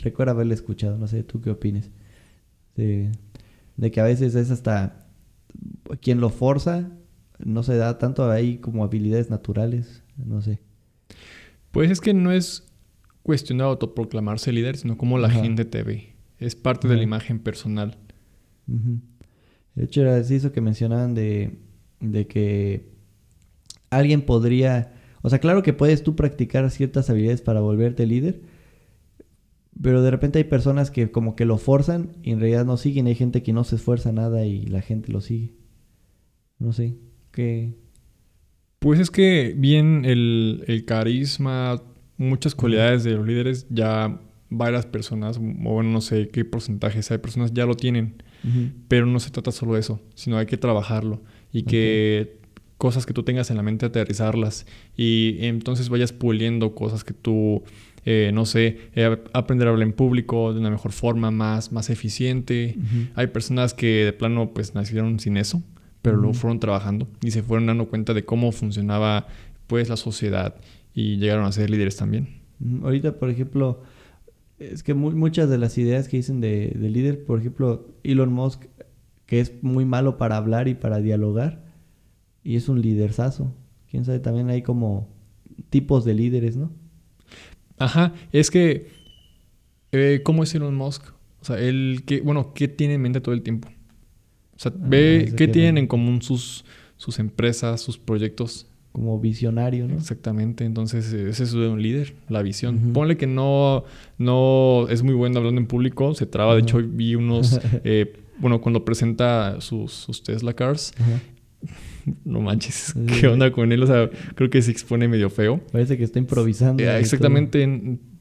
recuerdo 0.02 0.32
haberla 0.32 0.56
escuchado, 0.56 0.98
no 0.98 1.08
sé, 1.08 1.22
¿tú 1.22 1.42
qué 1.42 1.52
opines? 1.52 1.92
De, 2.76 3.12
de 3.78 3.92
que 3.92 4.02
a 4.02 4.04
veces 4.04 4.34
es 4.34 4.50
hasta 4.50 5.06
quien 6.02 6.20
lo 6.20 6.32
forza, 6.32 6.90
no 7.38 7.62
se 7.62 7.78
da 7.78 8.00
tanto 8.00 8.32
ahí 8.32 8.58
como 8.58 8.84
habilidades 8.84 9.30
naturales, 9.30 10.02
no 10.18 10.42
sé. 10.42 10.60
Pues 11.70 11.92
es 11.92 12.02
que 12.02 12.16
no 12.16 12.32
es 12.32 12.66
cuestión 13.22 13.60
de 13.60 13.66
autoproclamarse 13.66 14.52
líder, 14.52 14.78
sino 14.78 14.98
cómo 14.98 15.20
la 15.20 15.30
gente 15.30 15.66
te 15.66 15.84
ve. 15.84 16.16
Es 16.40 16.56
parte 16.56 16.88
de 16.88 16.96
la 16.96 17.04
imagen 17.04 17.38
personal. 17.38 18.00
De 19.76 19.86
hecho, 19.86 20.02
era 20.02 20.18
eso 20.18 20.52
que 20.52 20.62
mencionaban 20.62 21.14
de, 21.14 21.60
de 22.00 22.28
que 22.28 22.90
alguien 23.90 24.22
podría... 24.22 24.94
O 25.22 25.30
sea, 25.30 25.40
claro 25.40 25.64
que 25.64 25.74
puedes 25.74 26.04
tú 26.04 26.16
practicar 26.16 26.70
ciertas 26.70 27.10
habilidades 27.10 27.42
para 27.42 27.62
volverte 27.62 28.06
líder, 28.06 28.42
pero 29.82 30.02
de 30.02 30.12
repente 30.12 30.40
hay 30.40 30.44
personas 30.44 30.92
que 30.92 31.12
como 31.12 31.36
que 31.36 31.46
lo 31.46 31.58
forzan 31.58 32.18
y 32.22 32.32
en 32.32 32.40
realidad 32.40 32.66
no 32.66 32.78
siguen. 32.78 33.08
Hay 33.08 33.16
gente 33.16 33.42
que 33.42 33.54
no 33.54 33.64
se 33.64 33.78
esfuerza 33.78 34.12
nada 34.12 34.46
y 34.46 34.66
la 34.66 34.82
gente 34.82 35.12
lo 35.12 35.22
sigue. 35.22 35.54
No 36.60 36.74
sé, 36.74 36.98
¿qué, 37.32 37.74
pues 38.84 39.00
es 39.00 39.10
que 39.10 39.54
bien 39.56 40.04
el, 40.04 40.84
carisma, 40.86 41.82
muchas 42.18 42.54
cualidades 42.54 43.06
de 43.06 43.12
los 43.12 43.26
líderes, 43.26 43.66
ya 43.70 44.20
varias 44.50 44.86
personas, 44.86 45.38
o 45.38 45.40
bueno, 45.40 45.90
no 45.90 46.02
sé 46.02 46.28
qué 46.28 46.44
porcentaje 46.44 47.02
sea 47.02 47.16
de 47.16 47.24
personas 47.24 47.54
ya 47.54 47.66
lo 47.66 47.76
tienen. 47.76 48.22
Pero 48.88 49.06
no 49.06 49.20
se 49.20 49.30
trata 49.30 49.52
solo 49.52 49.76
de 49.76 49.80
eso, 49.80 50.02
sino 50.16 50.38
hay 50.38 50.46
que 50.46 50.58
trabajarlo 50.58 51.22
y 51.52 51.64
que 51.64 52.38
cosas 52.78 53.06
que 53.06 53.14
tú 53.14 53.24
tengas 53.24 53.50
en 53.50 53.58
la 53.58 53.64
mente 53.64 53.86
aterrizarlas 53.86 54.66
y 54.98 55.38
entonces 55.40 55.88
vayas 55.88 56.12
puliendo 56.12 56.76
cosas 56.76 57.06
que 57.06 57.14
tú, 57.14 57.64
eh, 58.06 58.32
no 58.34 58.46
sé, 58.46 58.80
eh, 58.96 59.18
aprender 59.32 59.68
a 59.68 59.72
hablar 59.72 59.88
en 59.88 59.94
público 59.94 60.54
de 60.54 60.60
una 60.60 60.70
mejor 60.70 60.92
forma, 60.92 61.32
más, 61.32 61.72
más 61.72 61.90
eficiente. 61.90 62.76
Hay 63.16 63.28
personas 63.28 63.74
que 63.74 64.04
de 64.04 64.14
plano 64.14 64.52
pues 64.54 64.76
nacieron 64.76 65.20
sin 65.20 65.38
eso 65.38 65.64
pero 66.04 66.18
luego 66.18 66.34
fueron 66.34 66.60
trabajando 66.60 67.08
y 67.24 67.32
se 67.32 67.42
fueron 67.42 67.66
dando 67.66 67.88
cuenta 67.88 68.14
de 68.14 68.26
cómo 68.26 68.52
funcionaba 68.52 69.26
pues 69.66 69.90
la 69.90 69.96
sociedad 69.96 70.54
y 70.94 71.16
llegaron 71.16 71.46
a 71.46 71.52
ser 71.52 71.70
líderes 71.70 71.96
también. 71.96 72.28
Ahorita, 72.84 73.14
por 73.14 73.30
ejemplo, 73.30 73.82
es 74.60 74.84
que 74.84 74.94
muchas 74.94 75.50
de 75.50 75.58
las 75.58 75.78
ideas 75.78 76.08
que 76.08 76.18
dicen 76.18 76.42
de, 76.42 76.74
líder, 76.76 77.26
por 77.26 77.40
ejemplo, 77.40 77.88
Elon 78.04 78.32
Musk, 78.32 78.66
que 79.26 79.40
es 79.40 79.54
muy 79.64 79.86
malo 79.86 80.18
para 80.18 80.38
hablar 80.38 80.68
y 80.68 80.76
para 80.76 81.00
dialogar, 81.00 81.64
y 82.44 82.56
es 82.56 82.70
un 82.70 82.82
liderzazo. 82.82 83.54
Quién 83.90 84.06
sabe, 84.06 84.20
también 84.20 84.50
hay 84.50 84.62
como 84.62 85.10
tipos 85.70 86.06
de 86.06 86.14
líderes, 86.14 86.58
¿no? 86.58 86.72
Ajá, 87.78 88.14
es 88.32 88.52
que, 88.52 88.90
eh, 89.92 90.22
¿cómo 90.24 90.44
es 90.44 90.54
Elon 90.56 90.76
Musk? 90.76 91.14
O 91.42 91.46
sea, 91.46 91.60
él, 91.60 92.04
que, 92.06 92.22
bueno, 92.22 92.54
¿qué 92.54 92.68
tiene 92.68 92.96
en 92.96 93.02
mente 93.02 93.22
todo 93.22 93.36
el 93.36 93.42
tiempo? 93.42 93.70
O 94.56 94.60
sea, 94.60 94.72
ah, 94.74 94.80
ve 94.80 95.34
qué 95.36 95.48
tienen 95.48 95.78
en 95.78 95.88
común 95.88 96.22
sus, 96.22 96.64
sus 96.96 97.20
empresas, 97.20 97.82
sus 97.82 97.98
proyectos. 97.98 98.68
Como 98.94 99.20
visionario, 99.20 99.88
¿no? 99.88 99.96
Exactamente, 99.96 100.66
entonces 100.66 101.12
ese 101.12 101.44
es 101.44 101.54
un 101.54 101.82
líder, 101.82 102.14
la 102.30 102.44
visión. 102.44 102.94
Ponle 102.94 103.18
que 103.18 103.26
no, 103.26 103.86
no 104.20 104.88
es 104.88 105.02
muy 105.02 105.16
bueno 105.16 105.40
hablando 105.40 105.60
en 105.60 105.66
público, 105.66 106.14
se 106.14 106.28
traba. 106.28 106.54
De 106.54 106.62
hecho, 106.62 106.78
vi 106.78 107.16
unos, 107.16 107.60
eh, 107.84 108.14
bueno, 108.38 108.62
cuando 108.62 108.86
presenta 108.86 109.60
sus, 109.62 109.92
sus 109.94 110.22
Tesla 110.22 110.54
Cars, 110.54 110.94
no 112.24 112.42
manches, 112.42 112.94
¿qué 113.20 113.28
onda 113.28 113.52
con 113.52 113.72
él? 113.72 113.82
O 113.82 113.88
sea, 113.88 114.12
creo 114.36 114.52
que 114.52 114.62
se 114.62 114.70
expone 114.70 115.08
medio 115.08 115.32
feo. 115.32 115.60
Parece 115.72 115.98
que 115.98 116.04
está 116.04 116.20
improvisando. 116.20 116.84
Eh, 116.84 117.00
exactamente, 117.00 117.68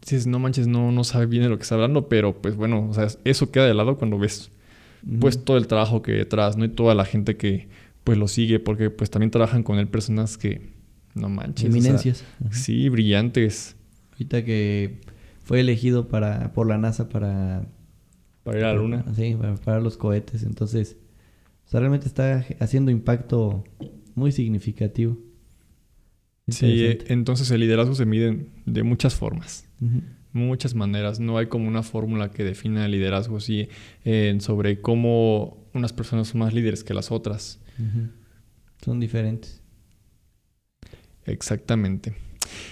dices, 0.01 0.27
no 0.27 0.39
manches, 0.39 0.67
no, 0.67 0.91
no 0.91 1.05
sabe 1.05 1.27
bien 1.27 1.43
de 1.43 1.51
lo 1.51 1.59
que 1.59 1.65
está 1.65 1.75
hablando, 1.75 2.09
pero 2.09 2.41
pues 2.41 2.57
bueno, 2.57 2.89
o 2.89 2.95
sea, 2.95 3.09
eso 3.25 3.51
queda 3.51 3.67
de 3.67 3.75
lado 3.75 3.99
cuando 3.99 4.19
ves 4.19 4.51
pues 5.21 5.45
todo 5.45 5.57
el 5.57 5.67
trabajo 5.67 6.03
que 6.03 6.13
hay 6.13 6.19
detrás, 6.19 6.57
¿no? 6.57 6.65
Y 6.65 6.69
toda 6.69 6.95
la 6.95 7.05
gente 7.05 7.37
que 7.37 7.69
pues 8.05 8.19
lo 8.19 8.29
sigue, 8.29 8.61
porque 8.61 8.91
pues 8.91 9.11
también 9.11 9.31
trabajan 9.31 9.63
con 9.63 9.79
él 9.79 9.89
personas 9.89 10.39
que, 10.39 10.73
no 11.15 11.29
manches. 11.29 11.67
Eminencias. 11.67 12.25
sí, 12.51 12.89
brillantes. 12.89 13.77
Ahorita 14.13 14.45
que 14.45 15.01
fue 15.43 15.61
elegido 15.61 16.09
para, 16.09 16.53
por 16.53 16.67
la 16.67 16.79
NASA 16.79 17.09
para... 17.09 17.67
Para 18.43 18.59
ir 18.59 18.65
a 18.65 18.69
la 18.69 18.75
luna. 18.75 19.05
Sí, 19.15 19.37
para, 19.65 19.81
los 19.81 19.97
cohetes. 19.97 20.43
Entonces, 20.43 20.97
realmente 21.71 22.07
está 22.07 22.45
haciendo 22.59 22.91
impacto 22.91 23.65
muy 24.15 24.33
significativo. 24.33 25.19
Sí, 26.49 26.99
entonces 27.07 27.51
el 27.53 27.61
liderazgo 27.61 27.95
se 27.95 28.05
mide 28.05 28.49
de 28.67 28.83
muchas 28.83 29.15
formas 29.15 29.69
muchas 30.33 30.75
maneras. 30.75 31.21
No 31.21 31.39
hay 31.39 31.47
como 31.47 31.69
una 31.69 31.83
fórmula 31.83 32.31
que 32.31 32.45
defina 32.45 32.87
el 32.87 32.93
liderazgo 32.93 33.37
así 33.37 33.69
sobre 34.41 34.81
cómo 34.81 35.69
unas 35.75 35.93
personas 35.93 36.29
son 36.29 36.41
más 36.41 36.55
líderes 36.55 36.85
que 36.85 36.95
las 36.95 37.11
otras. 37.11 37.61
Son 38.85 39.01
diferentes. 39.01 39.63
Exactamente. 41.25 42.15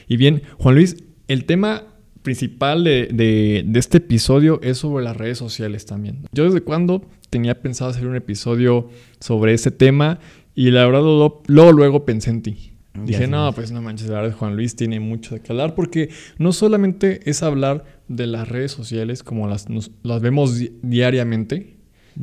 Y 0.09 0.16
bien, 0.16 0.42
Juan 0.59 0.75
Luis, 0.75 0.97
el 1.28 1.45
tema 1.45 1.85
principal 2.23 2.85
de, 2.85 3.09
de, 3.12 3.78
este 3.78 3.99
episodio 3.99 4.61
es 4.62 4.78
sobre 4.78 5.04
las 5.04 5.16
redes 5.16 5.38
sociales 5.38 5.87
también. 5.87 6.26
Yo 6.33 6.45
desde 6.45 6.61
cuando 6.61 7.07
tenía 7.30 7.61
pensado 7.61 7.90
hacer 7.90 8.07
un 8.07 8.16
episodio 8.16 8.90
sobre 9.21 9.54
ese 9.54 9.71
tema 9.71 10.19
y 10.54 10.71
la 10.71 10.85
verdad 10.85 11.00
luego, 11.00 11.42
luego 11.73 12.04
pensé 12.04 12.30
en 12.30 12.42
ti. 12.42 12.73
Dije, 12.92 13.28
no, 13.28 13.52
pues 13.54 13.71
no 13.71 13.80
manches, 13.80 14.09
la 14.09 14.21
verdad 14.21 14.37
Juan 14.37 14.57
Luis 14.57 14.75
tiene 14.75 14.99
mucho 14.99 15.37
de 15.37 15.40
que 15.40 15.52
hablar 15.52 15.75
porque 15.76 16.11
no 16.38 16.52
solamente 16.52 17.21
es 17.30 17.42
hablar 17.42 17.85
de 18.09 18.26
las 18.26 18.49
redes 18.49 18.73
sociales 18.73 19.23
como 19.23 19.47
las, 19.47 19.66
las 20.02 20.21
vemos 20.21 20.61
diariamente, 20.83 21.76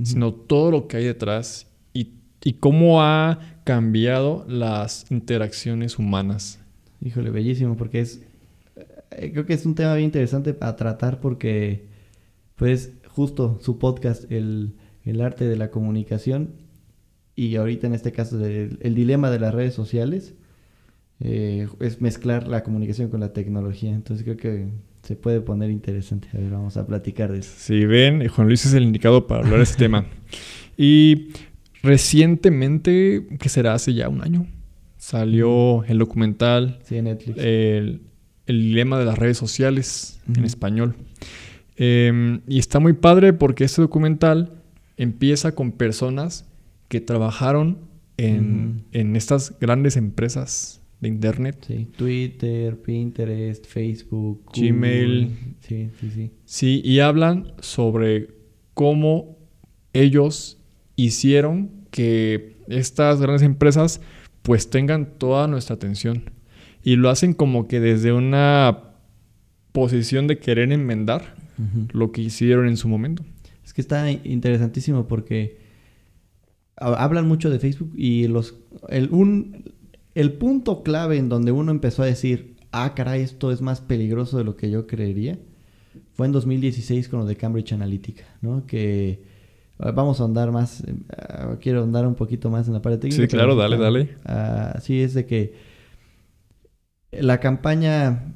sino 0.04 0.34
todo 0.34 0.70
lo 0.70 0.88
que 0.88 0.98
hay 0.98 1.06
detrás 1.06 1.67
y, 2.44 2.54
cómo 2.54 3.02
ha 3.02 3.40
cambiado 3.64 4.46
las 4.48 5.06
interacciones 5.12 6.00
humanas. 6.00 6.60
Híjole, 7.02 7.30
bellísimo, 7.30 7.78
porque 7.78 8.02
es, 8.02 8.22
eh, 9.12 9.32
creo 9.32 9.46
que 9.46 9.54
es 9.54 9.66
un 9.66 9.76
tema 9.76 9.94
bien 9.96 10.06
interesante 10.06 10.56
a 10.60 10.76
tratar 10.76 11.20
porque, 11.20 11.86
pues, 12.56 12.94
justo 13.10 13.60
su 13.62 13.80
podcast, 13.80 14.32
el, 14.32 14.76
el 15.04 15.22
arte 15.22 15.46
de 15.46 15.58
la 15.58 15.72
comunicación, 15.72 16.54
y 17.36 17.56
ahorita 17.56 17.86
en 17.86 17.94
este 17.94 18.12
caso 18.12 18.44
el 18.44 18.96
dilema 18.96 19.30
de 19.30 19.40
las 19.40 19.54
redes 19.54 19.76
sociales, 19.76 20.34
eh, 21.20 21.68
es 21.80 22.02
mezclar 22.02 22.48
la 22.48 22.64
comunicación 22.64 23.10
con 23.10 23.20
la 23.20 23.34
tecnología. 23.34 23.92
Entonces 23.92 24.24
creo 24.24 24.38
que 24.38 24.68
se 25.04 25.16
puede 25.16 25.42
poner 25.42 25.72
interesante. 25.72 26.28
A 26.34 26.38
ver, 26.38 26.52
vamos 26.52 26.78
a 26.78 26.86
platicar 26.86 27.32
de 27.32 27.40
eso. 27.40 27.54
Sí, 27.56 27.86
ven, 27.86 28.28
Juan 28.28 28.48
Luis 28.48 28.66
es 28.66 28.74
el 28.74 28.84
indicado 28.84 29.28
para 29.28 29.44
hablar 29.44 29.58
de 29.58 29.64
este 29.64 29.78
tema. 29.86 30.06
Y 30.78 31.30
recientemente, 31.88 33.28
que 33.40 33.50
será 33.50 33.74
hace 33.74 33.94
ya 33.94 34.10
un 34.10 34.22
año, 34.22 34.46
salió 34.98 35.84
el 35.86 35.98
documental. 36.00 36.80
Sí, 36.84 36.98
en 36.98 37.06
Netflix. 37.06 37.38
El, 37.40 38.02
dilema 38.46 38.98
de 38.98 39.06
las 39.06 39.18
redes 39.18 39.38
sociales 39.38 40.22
en 40.34 40.46
español. 40.46 40.96
Em, 41.76 42.40
y 42.48 42.60
está 42.60 42.80
muy 42.80 42.94
padre 42.94 43.34
porque 43.34 43.66
este 43.66 43.82
documental 43.82 44.62
empieza 44.96 45.54
con 45.54 45.74
personas 45.74 46.46
que 46.88 47.02
trabajajaron 47.02 47.80
en, 48.16 48.86
en 48.94 49.18
estas 49.18 49.60
grandes 49.60 49.98
empresas 49.98 50.82
de 51.02 51.10
internet. 51.10 51.66
Sí, 51.68 51.90
Twitter, 51.98 52.82
Pinterest, 52.82 53.66
Facebook, 53.66 54.46
Gmail. 54.56 55.36
Sí, 55.60 55.90
sí, 56.00 56.10
sí. 56.10 56.32
Sí, 56.46 56.82
y 56.86 57.00
hablan 57.00 57.52
sobre 57.60 58.30
cómo 58.74 59.38
ellos 59.92 60.58
hicieron 60.96 61.77
que 61.98 62.58
estas 62.68 63.20
grandes 63.20 63.42
empresas 63.42 64.02
pues 64.44 64.70
tengan 64.70 65.18
toda 65.18 65.48
nuestra 65.48 65.78
atención. 65.78 66.30
Y 66.84 66.96
lo 66.96 67.10
hacen 67.10 67.34
como 67.34 67.68
que 67.68 67.80
desde 67.80 68.14
una 68.14 68.94
posición 69.72 70.28
de 70.28 70.38
querer 70.38 70.72
enmendar 70.72 71.34
lo 71.94 72.12
que 72.12 72.22
hicieron 72.22 72.68
en 72.68 72.78
su 72.78 72.88
momento. 72.88 73.26
Es 73.66 73.74
que 73.74 73.82
está 73.82 74.12
interesantísimo 74.12 75.08
porque 75.08 75.58
hablan 76.76 77.28
mucho 77.28 77.50
de 77.50 77.58
Facebook 77.58 77.94
y 77.96 78.28
los 78.28 78.54
el, 78.90 79.10
un, 79.10 79.74
el 80.14 80.34
punto 80.34 80.84
clave 80.84 81.18
en 81.18 81.30
donde 81.30 81.52
uno 81.52 81.72
empezó 81.72 82.04
a 82.04 82.06
decir, 82.06 82.58
ah, 82.72 82.94
caray, 82.94 83.24
esto 83.24 83.52
es 83.52 83.62
más 83.62 83.82
peligroso 83.82 84.38
de 84.38 84.44
lo 84.44 84.56
que 84.56 84.70
yo 84.70 84.86
creería, 84.86 85.40
fue 86.14 86.28
en 86.28 86.32
2016 86.32 87.10
con 87.10 87.22
lo 87.22 87.26
de 87.26 87.38
Cambridge 87.38 87.74
Analytica, 87.74 88.26
¿no? 88.42 88.68
Que 88.68 89.24
vamos 89.78 90.22
a 90.22 90.24
andar 90.24 90.52
más, 90.52 90.82
eh, 90.82 90.96
quiero 91.62 91.84
andar 91.84 92.08
un 92.08 92.16
poquito 92.16 92.50
más 92.50 92.68
en 92.68 92.74
la 92.74 92.82
parte 92.82 92.98
técnica. 93.00 93.24
Sí, 93.24 93.28
claro, 93.28 93.56
dale, 93.56 93.78
dale. 93.78 94.18
Así 94.24 95.02
es 95.02 95.14
de 95.14 95.26
que 95.26 95.54
la 97.12 97.40
campaña, 97.40 98.36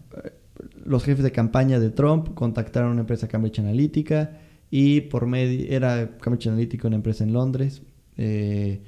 los 0.85 1.03
jefes 1.03 1.23
de 1.23 1.31
campaña 1.31 1.79
de 1.79 1.89
Trump 1.89 2.33
contactaron 2.33 2.89
a 2.89 2.91
una 2.93 3.01
empresa 3.01 3.27
Cambridge 3.27 3.59
Analytica 3.59 4.39
y 4.69 5.01
por 5.01 5.27
medio, 5.27 5.65
era 5.69 6.17
Cambridge 6.19 6.47
Analytica, 6.47 6.87
una 6.87 6.97
empresa 6.97 7.23
en 7.23 7.33
Londres, 7.33 7.81
eh, 8.17 8.83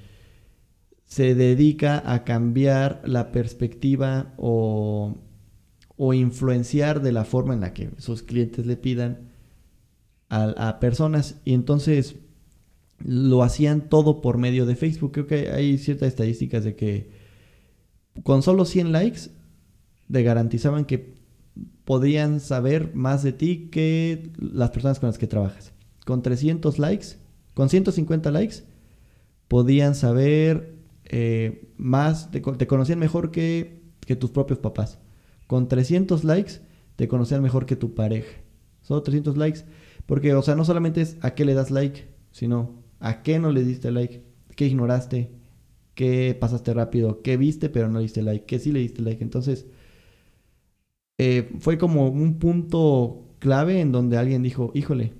se 1.05 1.35
dedica 1.35 2.01
a 2.11 2.23
cambiar 2.23 3.01
la 3.05 3.31
perspectiva 3.31 4.33
o, 4.37 5.17
o, 5.97 6.13
influenciar 6.13 7.01
de 7.01 7.11
la 7.11 7.25
forma 7.25 7.53
en 7.53 7.61
la 7.61 7.73
que 7.73 7.89
sus 7.97 8.23
clientes 8.23 8.65
le 8.65 8.77
pidan 8.77 9.29
a, 10.29 10.69
a, 10.69 10.79
personas. 10.79 11.41
Y 11.45 11.53
entonces 11.53 12.15
lo 13.03 13.43
hacían 13.43 13.89
todo 13.89 14.21
por 14.21 14.37
medio 14.37 14.65
de 14.65 14.75
Facebook. 14.75 15.11
Creo 15.11 15.27
que 15.27 15.51
hay 15.51 15.77
ciertas 15.77 16.07
estadísticas 16.07 16.63
de 16.63 16.75
que 16.75 17.11
con 18.23 18.41
solo 18.41 18.65
100 18.65 18.91
likes 18.91 19.21
te 20.11 20.23
garantizaban 20.23 20.85
que 20.85 21.15
podían 21.85 22.39
saber 22.39 22.95
más 22.95 23.23
de 23.23 23.33
ti 23.33 23.69
que 23.71 24.31
las 24.37 24.71
personas 24.71 24.99
con 24.99 25.07
las 25.07 25.17
que 25.17 25.27
trabajas. 25.27 25.73
Con 26.05 26.21
300 26.21 26.79
likes, 26.79 27.07
con 27.53 27.69
150 27.69 28.31
likes, 28.31 28.63
podían 29.47 29.95
saber 29.95 30.75
eh, 31.05 31.69
más, 31.77 32.31
te, 32.31 32.41
conocían 32.41 32.99
mejor 32.99 33.31
que, 33.31 33.81
que, 34.05 34.15
tus 34.15 34.31
propios 34.31 34.59
papás. 34.59 34.99
Con 35.47 35.67
300 35.67 36.23
likes, 36.23 36.61
te 36.95 37.07
conocían 37.07 37.41
mejor 37.41 37.65
que 37.65 37.75
tu 37.75 37.93
pareja. 37.93 38.41
Solo 38.81 39.03
300 39.03 39.37
likes. 39.37 39.61
Porque, 40.05 40.33
o 40.33 40.41
sea, 40.41 40.55
no 40.55 40.65
solamente 40.65 41.01
es 41.01 41.17
a 41.21 41.35
qué 41.35 41.45
le 41.45 41.53
das 41.53 41.71
like, 41.71 42.07
sino 42.31 42.82
a 43.03 43.21
qué 43.21 43.39
no 43.39 43.51
le 43.51 43.63
diste 43.63 43.91
like, 43.91 44.23
qué 44.55 44.67
ignoraste, 44.67 45.29
qué 45.95 46.37
pasaste 46.39 46.73
rápido, 46.73 47.21
qué 47.21 47.37
viste 47.37 47.69
pero 47.69 47.89
no 47.89 47.99
le 47.99 48.03
diste 48.03 48.23
like, 48.23 48.45
qué 48.45 48.59
sí 48.59 48.71
le 48.71 48.79
diste 48.79 49.01
like. 49.01 49.23
Entonces, 49.23 49.67
eh, 51.17 51.51
fue 51.59 51.77
como 51.77 52.07
un 52.07 52.39
punto 52.39 53.35
clave 53.39 53.81
en 53.81 53.91
donde 53.91 54.17
alguien 54.17 54.41
dijo, 54.41 54.71
híjole, 54.73 55.13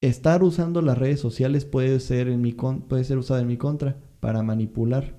estar 0.00 0.42
usando 0.42 0.82
las 0.82 0.98
redes 0.98 1.20
sociales 1.20 1.64
puede 1.64 2.00
ser, 2.00 2.28
en 2.28 2.42
mi 2.42 2.52
puede 2.52 3.04
ser 3.04 3.18
usado 3.18 3.40
en 3.40 3.46
mi 3.46 3.56
contra 3.56 3.96
para 4.20 4.42
manipular. 4.42 5.14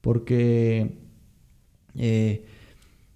Porque 0.00 0.96
eh, 1.96 2.46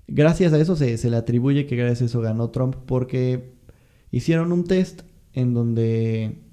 gracias 0.06 0.52
a 0.52 0.60
eso 0.60 0.76
se, 0.76 1.10
le 1.10 1.16
atribuye 1.16 1.66
que 1.66 1.76
gracias 1.76 2.02
a 2.02 2.04
eso 2.06 2.20
ganó 2.20 2.50
Trump. 2.50 2.76
Porque 2.86 3.54
hicieron 4.10 4.52
un 4.52 4.64
test 4.64 5.02
en 5.32 5.54
donde 5.54 6.43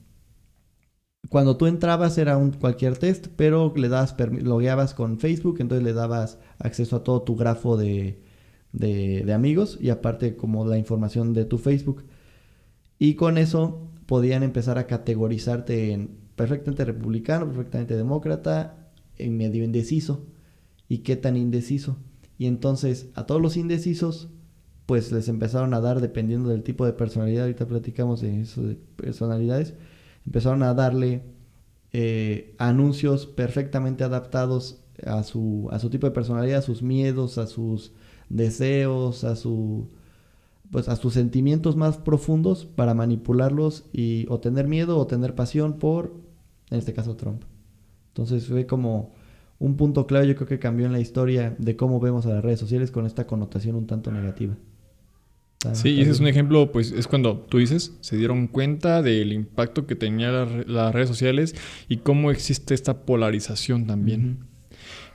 cuando 1.29 1.57
tú 1.57 1.67
entrabas 1.67 2.17
era 2.17 2.37
un 2.37 2.51
cualquier 2.51 2.97
test, 2.97 3.27
pero 3.35 3.73
le 3.75 3.89
dabas 3.89 4.15
logueabas 4.41 4.93
con 4.93 5.19
Facebook, 5.19 5.57
entonces 5.59 5.83
le 5.83 5.93
dabas 5.93 6.39
acceso 6.59 6.97
a 6.97 7.03
todo 7.03 7.21
tu 7.21 7.35
grafo 7.35 7.77
de, 7.77 8.21
de 8.71 9.33
amigos 9.33 9.77
y 9.79 9.89
aparte 9.89 10.35
como 10.35 10.65
la 10.65 10.77
información 10.77 11.33
de 11.33 11.45
tu 11.45 11.57
Facebook. 11.57 12.03
Y 12.99 13.15
con 13.15 13.37
eso 13.37 13.87
podían 14.05 14.43
empezar 14.43 14.77
a 14.77 14.87
categorizarte 14.87 15.91
en 15.93 16.21
perfectamente 16.35 16.85
republicano, 16.85 17.47
perfectamente 17.47 17.95
demócrata, 17.95 18.89
en 19.17 19.37
medio 19.37 19.63
indeciso. 19.63 20.25
¿Y 20.87 20.99
qué 20.99 21.15
tan 21.15 21.37
indeciso? 21.37 21.97
Y 22.37 22.47
entonces 22.47 23.09
a 23.15 23.25
todos 23.25 23.41
los 23.41 23.55
indecisos, 23.55 24.29
pues 24.85 25.11
les 25.11 25.29
empezaron 25.29 25.73
a 25.73 25.79
dar, 25.79 26.01
dependiendo 26.01 26.49
del 26.49 26.63
tipo 26.63 26.85
de 26.85 26.93
personalidad, 26.93 27.43
ahorita 27.43 27.67
platicamos 27.67 28.21
de 28.21 28.41
eso 28.41 28.63
de 28.63 28.75
personalidades, 28.75 29.75
empezaron 30.25 30.63
a 30.63 30.73
darle 30.73 31.23
eh, 31.93 32.55
anuncios 32.57 33.25
perfectamente 33.25 34.03
adaptados 34.03 34.81
a 35.05 35.23
su, 35.23 35.67
a 35.71 35.79
su 35.79 35.89
tipo 35.89 36.07
de 36.07 36.11
personalidad, 36.11 36.59
a 36.59 36.61
sus 36.63 36.81
miedos, 36.81 37.37
a 37.37 37.47
sus 37.47 37.91
deseos, 38.29 39.23
a 39.23 39.35
su 39.35 39.89
pues 40.71 40.87
a 40.87 40.95
sus 40.95 41.13
sentimientos 41.13 41.75
más 41.75 41.97
profundos 41.97 42.65
para 42.65 42.93
manipularlos 42.93 43.83
y 43.91 44.25
o 44.29 44.39
tener 44.39 44.67
miedo 44.67 44.97
o 44.97 45.05
tener 45.05 45.35
pasión 45.35 45.79
por, 45.79 46.13
en 46.69 46.79
este 46.79 46.93
caso, 46.93 47.17
Trump. 47.17 47.43
Entonces 48.07 48.47
fue 48.47 48.65
como 48.65 49.11
un 49.59 49.75
punto 49.75 50.07
clave, 50.07 50.27
yo 50.27 50.35
creo 50.35 50.47
que 50.47 50.59
cambió 50.59 50.85
en 50.85 50.93
la 50.93 51.01
historia 51.01 51.55
de 51.59 51.75
cómo 51.75 51.99
vemos 51.99 52.25
a 52.25 52.29
las 52.29 52.43
redes 52.43 52.59
sociales 52.59 52.89
con 52.89 53.05
esta 53.05 53.27
connotación 53.27 53.75
un 53.75 53.85
tanto 53.85 54.11
negativa. 54.11 54.55
Sí, 55.73 55.89
y 55.89 56.01
ese 56.01 56.11
es 56.11 56.19
un 56.19 56.27
ejemplo, 56.27 56.71
pues 56.71 56.91
es 56.91 57.07
cuando 57.07 57.37
tú 57.49 57.57
dices, 57.57 57.93
se 58.01 58.17
dieron 58.17 58.47
cuenta 58.47 59.01
del 59.01 59.33
impacto 59.33 59.87
que 59.87 59.95
tenían 59.95 60.63
las 60.67 60.93
redes 60.93 61.07
sociales 61.07 61.55
y 61.87 61.97
cómo 61.97 62.31
existe 62.31 62.73
esta 62.73 63.05
polarización 63.05 63.87
también. 63.87 64.39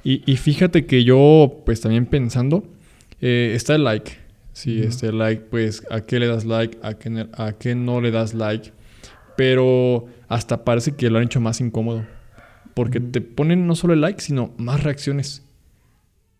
y, 0.04 0.22
y, 0.30 0.36
fíjate 0.36 0.86
que 0.86 1.04
yo, 1.04 1.62
pues 1.64 1.80
también 1.80 2.06
pensando, 2.06 2.64
eh, 3.20 3.52
está 3.54 3.74
el 3.74 3.84
like. 3.84 4.12
Sí, 4.52 4.80
este 4.80 5.12
like, 5.12 5.42
pues, 5.50 5.84
¿a 5.90 6.00
qué 6.00 6.18
le 6.18 6.26
das 6.26 6.46
like? 6.46 6.78
¿A 6.80 6.94
qué, 6.94 7.26
¿A 7.34 7.52
qué 7.52 7.74
no 7.74 8.00
le 8.00 8.10
das 8.10 8.32
like? 8.32 8.72
Pero 9.36 10.06
hasta 10.28 10.64
parece 10.64 10.92
que 10.92 11.10
lo 11.10 11.18
han 11.18 11.24
hecho 11.24 11.40
más 11.40 11.60
incómodo. 11.60 12.06
Porque 12.72 13.00
te 13.00 13.20
ponen 13.20 13.66
no 13.66 13.74
solo 13.74 13.92
el 13.92 14.00
like, 14.00 14.20
sino 14.22 14.54
más 14.56 14.82
reacciones. 14.82 15.44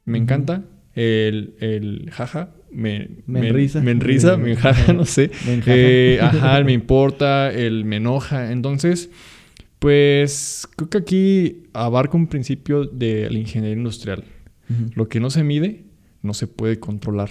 Me 0.07 0.17
encanta 0.17 0.63
el, 0.95 1.57
el 1.61 2.11
jaja. 2.11 2.55
Me, 2.77 3.09
me, 3.27 3.49
enrisa. 3.49 3.81
Me 3.81 3.91
enrisa, 3.93 4.37
me 4.39 4.55
jaja, 4.55 4.93
no 4.93 5.07
sé. 5.07 5.31
Me 5.47 5.63
eh, 5.67 6.19
ajá, 6.21 6.63
me 6.63 6.73
importa, 6.73 7.51
el 7.51 7.87
me 7.87 7.97
enoja. 7.97 8.53
Entonces, 8.53 9.09
pues 9.79 10.69
creo 10.77 10.91
que 10.91 10.99
aquí 10.99 11.63
abarca 11.73 12.17
un 12.17 12.27
principio 12.27 12.85
de 12.85 13.31
la 13.31 13.39
ingeniería 13.39 13.77
industrial. 13.77 14.25
Lo 14.95 15.09
que 15.09 15.21
no 15.21 15.31
se 15.31 15.45
mide, 15.45 15.85
no 16.23 16.35
se 16.35 16.49
puede 16.49 16.79
controlar. 16.81 17.31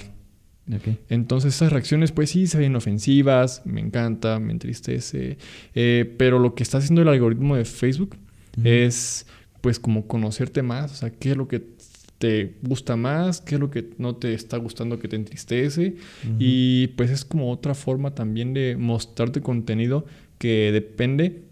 Entonces 1.10 1.54
esas 1.54 1.72
reacciones 1.72 2.12
pues 2.12 2.32
sí 2.32 2.48
se 2.48 2.58
ven 2.58 2.76
ofensivas, 2.76 3.62
me 3.66 3.82
encanta, 3.82 4.40
me 4.40 4.52
entristece, 4.52 5.38
eh, 5.76 6.16
pero 6.18 6.40
lo 6.40 6.56
que 6.56 6.64
está 6.64 6.80
haciendo 6.80 7.04
el 7.04 7.08
algoritmo 7.08 7.56
de 7.56 7.66
Facebook 7.66 8.18
es 8.64 9.28
pues 9.62 9.80
como 9.80 10.08
conocerte 10.08 10.64
más, 10.64 10.92
o 10.92 10.96
sea, 10.96 11.10
qué 11.12 11.32
es 11.32 11.38
lo 11.38 11.48
que 11.48 11.75
te 12.18 12.56
gusta 12.62 12.96
más, 12.96 13.42
qué 13.42 13.56
es 13.56 13.62
lo 13.62 13.70
que 13.70 13.90
no 13.98 14.16
te 14.16 14.34
está 14.34 14.58
gustando 14.58 15.00
que 15.00 15.08
te 15.08 15.16
entristece 15.16 15.96
y 16.40 16.88
pues 16.88 17.12
es 17.12 17.26
como 17.26 17.52
otra 17.52 17.76
forma 17.76 18.16
también 18.16 18.54
de 18.54 18.78
mostrarte 18.78 19.42
contenido 19.42 20.06
que 20.38 20.72
depende 20.72 21.44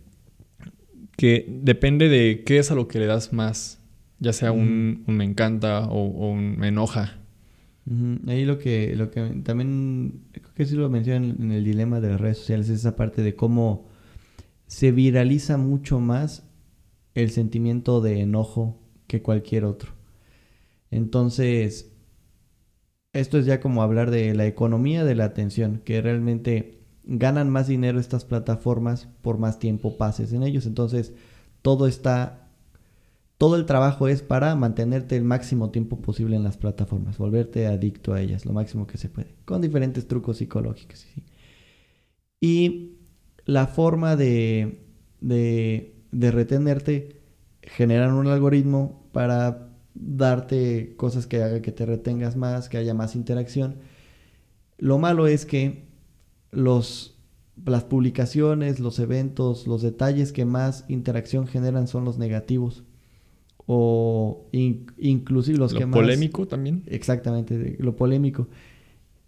que 1.17 1.45
depende 1.61 2.09
de 2.09 2.43
qué 2.45 2.59
es 2.59 2.71
a 2.71 2.75
lo 2.75 2.87
que 2.87 2.99
le 2.99 3.05
das 3.05 3.33
más, 3.33 3.79
ya 4.19 4.33
sea 4.33 4.51
un, 4.51 5.03
me 5.07 5.23
encanta 5.23 5.87
o, 5.87 6.07
o 6.07 6.31
un 6.31 6.57
me 6.57 6.69
enoja. 6.69 7.19
Ahí 8.27 8.45
lo 8.45 8.59
que, 8.59 8.95
lo 8.95 9.11
que 9.11 9.21
también, 9.43 10.21
creo 10.31 10.53
que 10.55 10.65
sí 10.65 10.75
lo 10.75 10.89
mencionan 10.89 11.35
en 11.39 11.51
el 11.51 11.65
dilema 11.65 11.99
de 11.99 12.09
las 12.09 12.21
redes 12.21 12.37
sociales, 12.37 12.69
es 12.69 12.79
esa 12.79 12.95
parte 12.95 13.21
de 13.21 13.35
cómo 13.35 13.89
se 14.67 14.91
viraliza 14.91 15.57
mucho 15.57 15.99
más 15.99 16.47
el 17.13 17.29
sentimiento 17.29 18.01
de 18.01 18.21
enojo 18.21 18.79
que 19.07 19.21
cualquier 19.21 19.65
otro. 19.65 19.91
Entonces, 20.95 21.91
esto 23.13 23.37
es 23.37 23.45
ya 23.45 23.59
como 23.59 23.83
hablar 23.83 24.11
de 24.11 24.33
la 24.33 24.45
economía 24.45 25.03
de 25.03 25.15
la 25.15 25.25
atención, 25.25 25.81
que 25.83 26.01
realmente 26.01 26.83
ganan 27.03 27.49
más 27.49 27.67
dinero 27.67 27.99
estas 27.99 28.25
plataformas 28.25 29.07
por 29.21 29.37
más 29.37 29.59
tiempo 29.59 29.97
pases 29.97 30.33
en 30.33 30.43
ellos. 30.43 30.65
Entonces, 30.65 31.13
todo 31.61 31.87
está 31.87 32.43
todo 33.37 33.57
el 33.57 33.65
trabajo 33.65 34.07
es 34.07 34.21
para 34.21 34.55
mantenerte 34.55 35.17
el 35.17 35.25
máximo 35.25 35.69
tiempo 35.69 35.99
posible 35.99 36.37
en 36.37 36.43
las 36.43 36.55
plataformas, 36.55 37.17
volverte 37.17 37.67
adicto 37.67 38.13
a 38.13 38.21
ellas, 38.21 38.45
lo 38.45 38.53
máximo 38.53 38.87
que 38.87 38.97
se 38.97 39.09
puede, 39.09 39.35
con 39.43 39.61
diferentes 39.61 40.07
trucos 40.07 40.37
psicológicos. 40.37 41.05
Y 42.39 42.99
la 43.45 43.67
forma 43.67 44.15
de, 44.15 44.85
de, 45.19 45.95
de 46.11 46.31
retenerte, 46.31 47.21
generan 47.61 48.13
un 48.13 48.27
algoritmo 48.27 49.09
para 49.11 49.72
darte 49.95 50.95
cosas 50.97 51.27
que 51.27 51.41
hagan 51.43 51.61
que 51.61 51.71
te 51.71 51.85
retengas 51.85 52.35
más, 52.35 52.69
que 52.69 52.77
haya 52.77 52.93
más 52.93 53.15
interacción. 53.15 53.77
Lo 54.77 54.97
malo 54.97 55.27
es 55.27 55.45
que 55.45 55.85
los, 56.51 57.17
las 57.65 57.83
publicaciones, 57.83 58.79
los 58.79 58.99
eventos, 58.99 59.67
los 59.67 59.81
detalles 59.81 60.31
que 60.31 60.45
más 60.45 60.85
interacción 60.87 61.47
generan 61.47 61.87
son 61.87 62.05
los 62.05 62.17
negativos 62.17 62.83
o 63.65 64.45
inclusive 64.51 65.57
los 65.57 65.73
lo 65.73 65.79
que 65.79 65.85
más... 65.85 65.95
polémico 65.95 66.47
también. 66.47 66.83
Exactamente, 66.87 67.77
lo 67.79 67.95
polémico. 67.95 68.47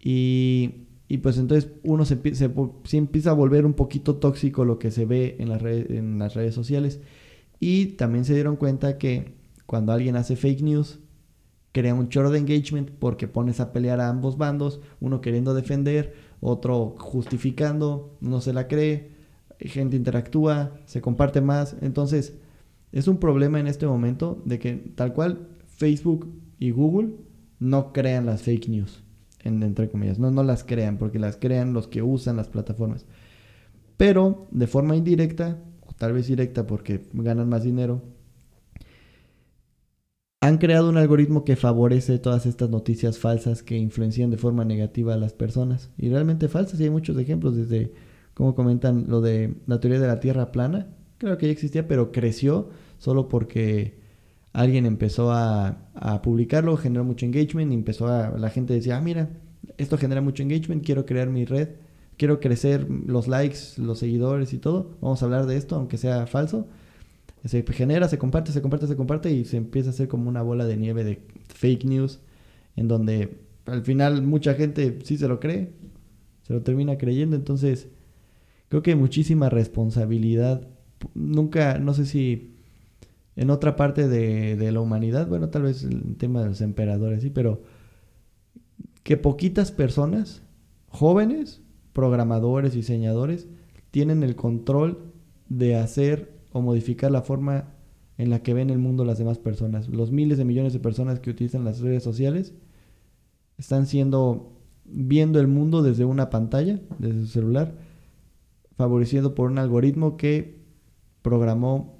Y 0.00 0.86
Y 1.08 1.18
pues 1.18 1.38
entonces 1.38 1.70
uno 1.84 2.04
se, 2.04 2.18
empieza 2.92 3.30
a 3.30 3.34
volver 3.34 3.64
un 3.64 3.74
poquito 3.74 4.16
tóxico 4.16 4.64
lo 4.64 4.78
que 4.78 4.90
se 4.90 5.04
ve 5.04 5.36
en 5.38 5.48
las, 5.48 5.62
en 5.62 6.18
las 6.18 6.34
redes 6.34 6.54
sociales. 6.54 7.00
Y 7.60 7.86
también 7.96 8.24
se 8.24 8.34
dieron 8.34 8.56
cuenta 8.56 8.98
que 8.98 9.35
cuando 9.66 9.92
alguien 9.92 10.16
hace 10.16 10.36
fake 10.36 10.62
news, 10.62 11.00
crea 11.72 11.94
un 11.94 12.08
chorro 12.08 12.30
de 12.30 12.38
engagement 12.38 12.90
porque 12.90 13.28
pones 13.28 13.60
a 13.60 13.72
pelear 13.72 14.00
a 14.00 14.08
ambos 14.08 14.38
bandos, 14.38 14.80
uno 15.00 15.20
queriendo 15.20 15.54
defender, 15.54 16.14
otro 16.40 16.94
justificando, 16.98 18.16
no 18.20 18.40
se 18.40 18.52
la 18.52 18.68
cree, 18.68 19.12
gente 19.58 19.96
interactúa, 19.96 20.78
se 20.86 21.00
comparte 21.00 21.40
más. 21.40 21.76
Entonces, 21.82 22.38
es 22.92 23.08
un 23.08 23.18
problema 23.18 23.60
en 23.60 23.66
este 23.66 23.86
momento 23.86 24.42
de 24.44 24.58
que 24.58 24.74
tal 24.94 25.12
cual 25.12 25.48
Facebook 25.66 26.32
y 26.58 26.70
Google 26.70 27.16
no 27.58 27.92
crean 27.92 28.26
las 28.26 28.42
fake 28.42 28.68
news 28.68 29.02
entre 29.46 29.88
comillas. 29.88 30.18
No, 30.18 30.30
no 30.30 30.42
las 30.42 30.64
crean, 30.64 30.98
porque 30.98 31.18
las 31.18 31.36
crean 31.36 31.72
los 31.72 31.86
que 31.86 32.02
usan 32.02 32.36
las 32.36 32.48
plataformas. 32.48 33.06
Pero 33.96 34.48
de 34.50 34.66
forma 34.66 34.96
indirecta, 34.96 35.58
o 35.86 35.92
tal 35.92 36.12
vez 36.12 36.26
directa 36.26 36.66
porque 36.66 37.06
ganan 37.12 37.48
más 37.48 37.62
dinero, 37.62 38.02
han 40.46 40.58
creado 40.58 40.88
un 40.88 40.96
algoritmo 40.96 41.44
que 41.44 41.56
favorece 41.56 42.18
todas 42.18 42.46
estas 42.46 42.70
noticias 42.70 43.18
falsas 43.18 43.62
que 43.62 43.76
influencian 43.76 44.30
de 44.30 44.36
forma 44.36 44.64
negativa 44.64 45.14
a 45.14 45.16
las 45.16 45.32
personas. 45.32 45.90
Y 45.98 46.08
realmente 46.08 46.48
falsas, 46.48 46.78
y 46.80 46.84
hay 46.84 46.90
muchos 46.90 47.18
ejemplos, 47.18 47.56
desde, 47.56 47.92
como 48.34 48.54
comentan, 48.54 49.06
lo 49.08 49.20
de 49.20 49.54
la 49.66 49.80
teoría 49.80 49.98
de 49.98 50.06
la 50.06 50.20
Tierra 50.20 50.52
plana. 50.52 50.88
Creo 51.18 51.36
que 51.38 51.46
ya 51.46 51.52
existía, 51.52 51.88
pero 51.88 52.12
creció 52.12 52.68
solo 52.98 53.28
porque 53.28 53.98
alguien 54.52 54.86
empezó 54.86 55.32
a, 55.32 55.82
publicarlo, 56.22 56.76
generó 56.76 57.04
mucho 57.04 57.26
engagement 57.26 57.72
y 57.72 57.74
empezó 57.74 58.06
a, 58.08 58.38
la 58.38 58.50
gente 58.50 58.74
decía, 58.74 58.96
ah, 58.96 59.00
mira, 59.00 59.30
esto 59.78 59.98
genera 59.98 60.20
mucho 60.20 60.42
engagement, 60.42 60.84
quiero 60.84 61.06
crear 61.06 61.28
mi 61.28 61.44
red, 61.44 61.70
quiero 62.16 62.40
crecer 62.40 62.86
los 62.88 63.28
likes, 63.28 63.58
los 63.78 63.98
seguidores 63.98 64.52
y 64.52 64.58
todo, 64.58 64.96
vamos 65.00 65.22
a 65.22 65.24
hablar 65.24 65.46
de 65.46 65.56
esto, 65.56 65.76
aunque 65.76 65.98
sea 65.98 66.26
falso. 66.26 66.66
Se 67.46 67.62
genera, 67.62 68.08
se 68.08 68.18
comparte, 68.18 68.52
se 68.52 68.60
comparte, 68.60 68.86
se 68.86 68.96
comparte 68.96 69.30
y 69.32 69.44
se 69.44 69.56
empieza 69.56 69.90
a 69.90 69.92
hacer 69.92 70.08
como 70.08 70.28
una 70.28 70.42
bola 70.42 70.66
de 70.66 70.76
nieve 70.76 71.04
de 71.04 71.20
fake 71.48 71.84
news, 71.84 72.20
en 72.74 72.88
donde 72.88 73.38
al 73.66 73.82
final 73.82 74.22
mucha 74.22 74.54
gente 74.54 74.98
sí 75.04 75.16
se 75.16 75.28
lo 75.28 75.40
cree, 75.40 75.72
se 76.42 76.52
lo 76.52 76.62
termina 76.62 76.98
creyendo, 76.98 77.36
entonces 77.36 77.88
creo 78.68 78.82
que 78.82 78.96
muchísima 78.96 79.48
responsabilidad. 79.48 80.68
Nunca, 81.14 81.78
no 81.78 81.94
sé 81.94 82.06
si 82.06 82.56
en 83.36 83.50
otra 83.50 83.76
parte 83.76 84.08
de, 84.08 84.72
la 84.72 84.80
humanidad, 84.80 85.28
bueno, 85.28 85.50
tal 85.50 85.62
vez 85.62 85.84
el 85.84 86.16
tema 86.16 86.40
de 86.42 86.48
los 86.48 86.60
emperadores, 86.62 87.22
sí, 87.22 87.30
pero 87.30 87.62
que 89.02 89.16
poquitas 89.16 89.72
personas, 89.72 90.42
jóvenes, 90.88 91.60
programadores, 91.92 92.72
diseñadores, 92.72 93.46
tienen 93.90 94.22
el 94.22 94.36
control 94.36 95.12
de 95.48 95.76
hacer 95.76 96.35
o 96.56 96.62
modificar 96.62 97.10
la 97.10 97.22
forma 97.22 97.74
en 98.18 98.30
la 98.30 98.42
que 98.42 98.54
ven 98.54 98.70
el 98.70 98.78
mundo 98.78 99.04
las 99.04 99.18
demás 99.18 99.38
personas. 99.38 99.88
Los 99.88 100.10
miles 100.10 100.38
de 100.38 100.44
millones 100.44 100.72
de 100.72 100.80
personas 100.80 101.20
que 101.20 101.30
utilizan 101.30 101.64
las 101.64 101.80
redes 101.80 102.02
sociales 102.02 102.54
están 103.58 103.86
siendo 103.86 104.52
viendo 104.84 105.40
el 105.40 105.48
mundo 105.48 105.82
desde 105.82 106.04
una 106.04 106.30
pantalla, 106.30 106.80
desde 106.98 107.22
su 107.22 107.26
celular, 107.26 107.74
favorecido 108.76 109.34
por 109.34 109.50
un 109.50 109.58
algoritmo 109.58 110.16
que 110.16 110.62
programó 111.22 111.98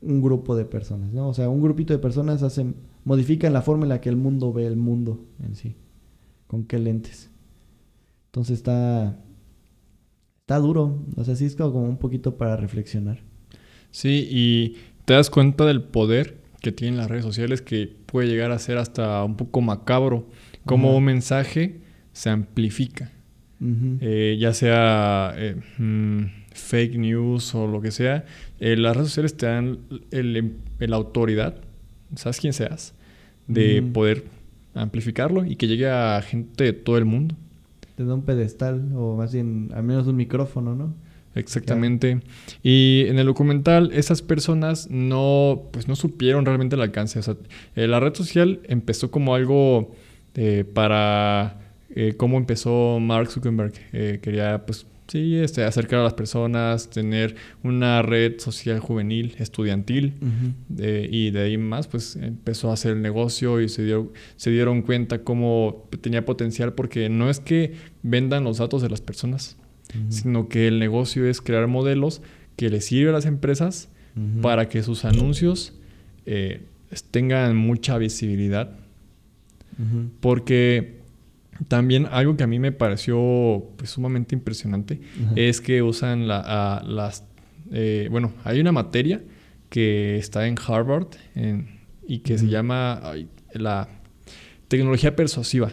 un 0.00 0.20
grupo 0.20 0.56
de 0.56 0.64
personas, 0.64 1.12
¿no? 1.12 1.28
O 1.28 1.34
sea, 1.34 1.48
un 1.48 1.62
grupito 1.62 1.92
de 1.92 1.98
personas 1.98 2.42
hacen, 2.42 2.76
modifican 3.04 3.52
la 3.52 3.62
forma 3.62 3.84
en 3.84 3.90
la 3.90 4.00
que 4.00 4.08
el 4.08 4.16
mundo 4.16 4.52
ve 4.52 4.66
el 4.66 4.76
mundo 4.76 5.24
en 5.42 5.54
sí. 5.54 5.76
¿Con 6.46 6.64
qué 6.64 6.78
lentes? 6.78 7.30
Entonces 8.26 8.58
está, 8.58 9.18
está 10.40 10.58
duro. 10.58 11.04
O 11.16 11.24
sea, 11.24 11.36
sí 11.36 11.44
es 11.44 11.56
como 11.56 11.82
un 11.82 11.98
poquito 11.98 12.36
para 12.36 12.56
reflexionar. 12.56 13.20
Sí, 13.90 14.28
y 14.30 14.76
te 15.04 15.14
das 15.14 15.30
cuenta 15.30 15.64
del 15.64 15.82
poder 15.82 16.38
que 16.60 16.72
tienen 16.72 16.98
las 16.98 17.08
redes 17.08 17.24
sociales 17.24 17.62
que 17.62 17.90
puede 18.06 18.28
llegar 18.28 18.50
a 18.50 18.58
ser 18.58 18.78
hasta 18.78 19.22
un 19.24 19.36
poco 19.36 19.60
macabro. 19.60 20.28
Como 20.64 20.96
un 20.96 21.04
mensaje 21.04 21.80
se 22.12 22.30
amplifica. 22.30 23.12
Eh, 23.60 24.36
ya 24.38 24.52
sea 24.52 25.34
eh, 25.36 25.56
mm, 25.78 26.26
fake 26.52 26.96
news 26.96 27.54
o 27.56 27.66
lo 27.66 27.80
que 27.80 27.90
sea, 27.90 28.24
eh, 28.60 28.76
las 28.76 28.96
redes 28.96 29.08
sociales 29.08 29.36
te 29.36 29.46
dan 29.46 29.80
la 30.78 30.96
autoridad, 30.96 31.56
sabes 32.14 32.38
quién 32.38 32.52
seas, 32.52 32.94
de 33.48 33.82
poder 33.82 34.26
amplificarlo 34.74 35.44
y 35.44 35.56
que 35.56 35.66
llegue 35.66 35.88
a 35.90 36.22
gente 36.22 36.64
de 36.64 36.72
todo 36.72 36.98
el 36.98 37.04
mundo. 37.04 37.34
Te 37.96 38.04
da 38.04 38.14
un 38.14 38.22
pedestal 38.22 38.92
o 38.94 39.16
más 39.16 39.32
bien 39.32 39.70
al 39.74 39.82
menos 39.82 40.06
un 40.06 40.14
micrófono, 40.14 40.76
¿no? 40.76 40.94
Exactamente. 41.34 42.20
Y 42.62 43.04
en 43.06 43.18
el 43.18 43.26
documental 43.26 43.90
esas 43.92 44.22
personas 44.22 44.90
no, 44.90 45.68
pues 45.72 45.88
no 45.88 45.96
supieron 45.96 46.44
realmente 46.44 46.76
el 46.76 46.82
alcance. 46.82 47.18
O 47.18 47.22
sea, 47.22 47.36
eh, 47.76 47.86
la 47.86 48.00
red 48.00 48.14
social 48.14 48.60
empezó 48.64 49.10
como 49.10 49.34
algo 49.34 49.94
eh, 50.34 50.64
para 50.72 51.60
cómo 52.16 52.38
empezó 52.38 53.00
Mark 53.00 53.28
Zuckerberg. 53.28 53.72
quería 54.20 54.64
pues 54.64 54.86
Sí, 55.08 55.36
este, 55.36 55.64
acercar 55.64 56.00
a 56.00 56.04
las 56.04 56.12
personas, 56.12 56.90
tener 56.90 57.34
una 57.62 58.02
red 58.02 58.38
social 58.38 58.78
juvenil, 58.78 59.36
estudiantil, 59.38 60.12
y 60.76 61.30
de 61.30 61.40
ahí 61.40 61.56
más, 61.56 61.88
pues 61.88 62.16
empezó 62.16 62.68
a 62.68 62.74
hacer 62.74 62.92
el 62.92 63.00
negocio 63.00 63.62
y 63.62 63.70
se, 63.70 63.84
dio, 63.84 64.12
se 64.36 64.50
dieron 64.50 64.82
cuenta 64.82 65.24
cómo 65.24 65.88
tenía 66.02 66.26
potencial, 66.26 66.74
porque 66.74 67.08
no 67.08 67.30
es 67.30 67.40
que 67.40 67.72
vendan 68.02 68.44
los 68.44 68.58
datos 68.58 68.82
de 68.82 68.90
las 68.90 69.00
personas, 69.00 69.56
sino 70.08 70.48
que 70.48 70.68
el 70.68 70.78
negocio 70.78 71.26
es 71.26 71.40
crear 71.40 71.66
modelos 71.66 72.22
que 72.56 72.68
les 72.70 72.86
sirven 72.86 73.10
a 73.10 73.12
las 73.12 73.26
empresas 73.26 73.88
para 74.42 74.68
que 74.68 74.82
sus 74.82 75.04
anuncios 75.04 75.74
eh, 76.26 76.62
tengan 77.10 77.56
mucha 77.56 77.98
visibilidad. 77.98 78.76
Porque 80.20 80.98
también 81.68 82.06
algo 82.10 82.36
que 82.36 82.42
a 82.42 82.46
mí 82.46 82.58
me 82.58 82.72
pareció 82.72 83.70
pues, 83.76 83.90
sumamente 83.90 84.34
impresionante 84.34 85.00
es 85.36 85.60
que 85.60 85.82
usan 85.82 86.26
la, 86.28 86.82
las... 86.86 87.24
Eh, 87.70 88.08
bueno, 88.10 88.32
hay 88.44 88.60
una 88.60 88.72
materia 88.72 89.22
que 89.68 90.16
está 90.16 90.46
en 90.46 90.56
Harvard 90.58 91.08
y 92.06 92.18
que 92.20 92.38
se 92.38 92.48
llama 92.48 93.02
la 93.52 93.88
tecnología 94.68 95.14
persuasiva. 95.14 95.70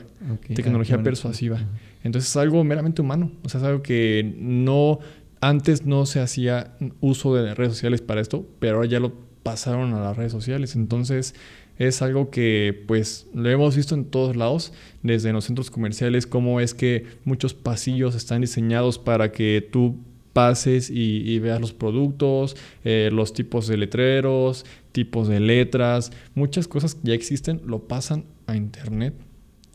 tecnología 0.53 1.01
persuasiva. 1.01 1.59
Entonces 2.05 2.29
es 2.29 2.37
algo 2.37 2.63
meramente 2.63 3.01
humano. 3.01 3.31
O 3.43 3.49
sea, 3.49 3.59
es 3.59 3.65
algo 3.65 3.81
que 3.81 4.35
no... 4.39 4.99
Antes 5.41 5.85
no 5.85 6.05
se 6.05 6.21
hacía 6.21 6.77
uso 7.01 7.35
de 7.35 7.53
redes 7.53 7.73
sociales 7.73 8.01
para 8.01 8.21
esto, 8.21 8.47
pero 8.59 8.77
ahora 8.77 8.87
ya 8.87 8.99
lo 8.99 9.13
pasaron 9.43 9.93
a 9.93 9.99
las 9.99 10.15
redes 10.15 10.31
sociales. 10.31 10.75
Entonces 10.75 11.35
es 11.77 12.01
algo 12.01 12.29
que 12.29 12.83
pues 12.87 13.27
lo 13.33 13.49
hemos 13.49 13.75
visto 13.75 13.95
en 13.95 14.05
todos 14.05 14.35
lados, 14.35 14.71
desde 15.03 15.33
los 15.33 15.45
centros 15.45 15.69
comerciales, 15.69 16.25
cómo 16.25 16.61
es 16.61 16.73
que 16.73 17.05
muchos 17.25 17.53
pasillos 17.53 18.15
están 18.15 18.41
diseñados 18.41 18.97
para 18.97 19.31
que 19.31 19.67
tú 19.71 19.97
pases 20.31 20.89
y, 20.89 21.39
veas 21.39 21.59
los 21.61 21.73
productos, 21.73 22.55
eh, 22.83 23.09
los 23.11 23.33
tipos 23.33 23.67
de 23.67 23.77
letreros, 23.77 24.65
tipos 24.91 25.27
de 25.27 25.39
letras, 25.39 26.11
muchas 26.33 26.67
cosas 26.67 26.95
que 26.95 27.09
ya 27.09 27.13
existen, 27.13 27.61
lo 27.65 27.87
pasan 27.87 28.25
a 28.47 28.55
internet 28.55 29.13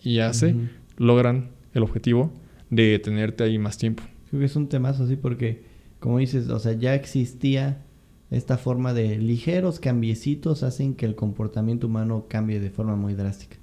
y 0.02 0.20
hace, 0.20 0.54
logran 0.96 1.50
el 1.74 1.82
objetivo 1.82 2.32
de 2.70 2.98
tenerte 2.98 3.44
ahí 3.44 3.58
más 3.58 3.78
tiempo. 3.78 4.02
Creo 4.28 4.40
que 4.40 4.46
es 4.46 4.56
un 4.56 4.68
temazo 4.68 5.04
así 5.04 5.16
porque, 5.16 5.64
como 5.98 6.18
dices, 6.18 6.48
o 6.48 6.58
sea, 6.58 6.72
ya 6.72 6.94
existía 6.94 7.84
esta 8.30 8.56
forma 8.56 8.94
de 8.94 9.18
ligeros 9.18 9.80
cambiecitos 9.80 10.62
hacen 10.62 10.94
que 10.94 11.04
el 11.04 11.16
comportamiento 11.16 11.88
humano 11.88 12.26
cambie 12.28 12.60
de 12.60 12.70
forma 12.70 12.94
muy 12.94 13.14
drástica. 13.14 13.56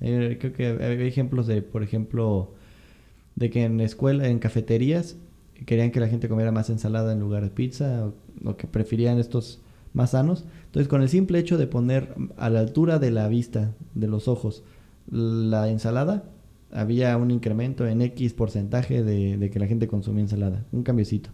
Eh, 0.00 0.38
creo 0.40 0.52
que 0.54 0.66
hay 0.82 1.06
ejemplos 1.06 1.46
de, 1.46 1.60
por 1.60 1.82
ejemplo, 1.82 2.54
de 3.36 3.50
que 3.50 3.64
en 3.64 3.80
escuela, 3.80 4.26
en 4.28 4.38
cafeterías, 4.38 5.16
querían 5.66 5.90
que 5.90 6.00
la 6.00 6.08
gente 6.08 6.28
comiera 6.28 6.52
más 6.52 6.70
ensalada 6.70 7.12
en 7.12 7.20
lugar 7.20 7.42
de 7.42 7.50
pizza, 7.50 8.10
o, 8.44 8.56
que 8.56 8.66
preferían 8.66 9.18
estos 9.18 9.60
más 9.92 10.12
sanos. 10.12 10.46
Entonces, 10.66 10.88
con 10.88 11.02
el 11.02 11.10
simple 11.10 11.38
hecho 11.38 11.58
de 11.58 11.66
poner 11.66 12.14
a 12.38 12.48
la 12.48 12.60
altura 12.60 12.98
de 12.98 13.10
la 13.10 13.28
vista, 13.28 13.74
de 13.94 14.06
los 14.06 14.26
ojos, 14.26 14.64
la 15.10 15.68
ensalada, 15.68 16.30
había 16.70 17.16
un 17.16 17.30
incremento 17.30 17.86
en 17.86 18.02
X 18.02 18.34
porcentaje 18.34 19.02
de, 19.02 19.50
que 19.50 19.58
la 19.58 19.66
gente 19.66 19.88
consumía 19.88 20.22
ensalada, 20.22 20.66
un 20.72 20.82
cambiecito. 20.82 21.30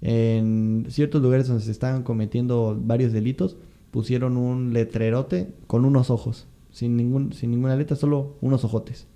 En 0.00 0.86
ciertos 0.88 1.22
lugares 1.22 1.46
donde 1.46 1.62
se 1.62 1.70
estaban 1.70 2.02
cometiendo 2.02 2.78
varios 2.80 3.12
delitos, 3.12 3.56
pusieron 3.90 4.36
un 4.36 4.72
letrerote 4.72 5.54
con 5.66 5.84
unos 5.84 6.10
ojos, 6.10 6.48
sin, 6.70 6.96
ningún, 6.96 7.32
sin 7.32 7.50
ninguna 7.50 7.76
letra, 7.76 7.96
solo 7.96 8.36
unos 8.40 8.64
ojotes. 8.64 9.06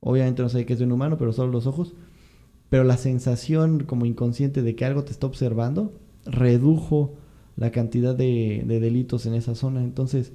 Obviamente 0.00 0.42
no 0.42 0.48
sé 0.48 0.64
qué 0.66 0.74
es 0.74 0.78
de 0.78 0.84
un 0.84 0.92
humano, 0.92 1.18
pero 1.18 1.32
solo 1.32 1.52
los 1.52 1.66
ojos. 1.66 1.94
Pero 2.70 2.84
la 2.84 2.96
sensación 2.96 3.84
como 3.84 4.06
inconsciente 4.06 4.62
de 4.62 4.74
que 4.74 4.84
algo 4.84 5.04
te 5.04 5.12
está 5.12 5.26
observando 5.26 5.92
redujo 6.24 7.14
la 7.56 7.70
cantidad 7.70 8.14
de, 8.14 8.64
de 8.66 8.80
delitos 8.80 9.26
en 9.26 9.34
esa 9.34 9.54
zona. 9.54 9.82
Entonces, 9.82 10.32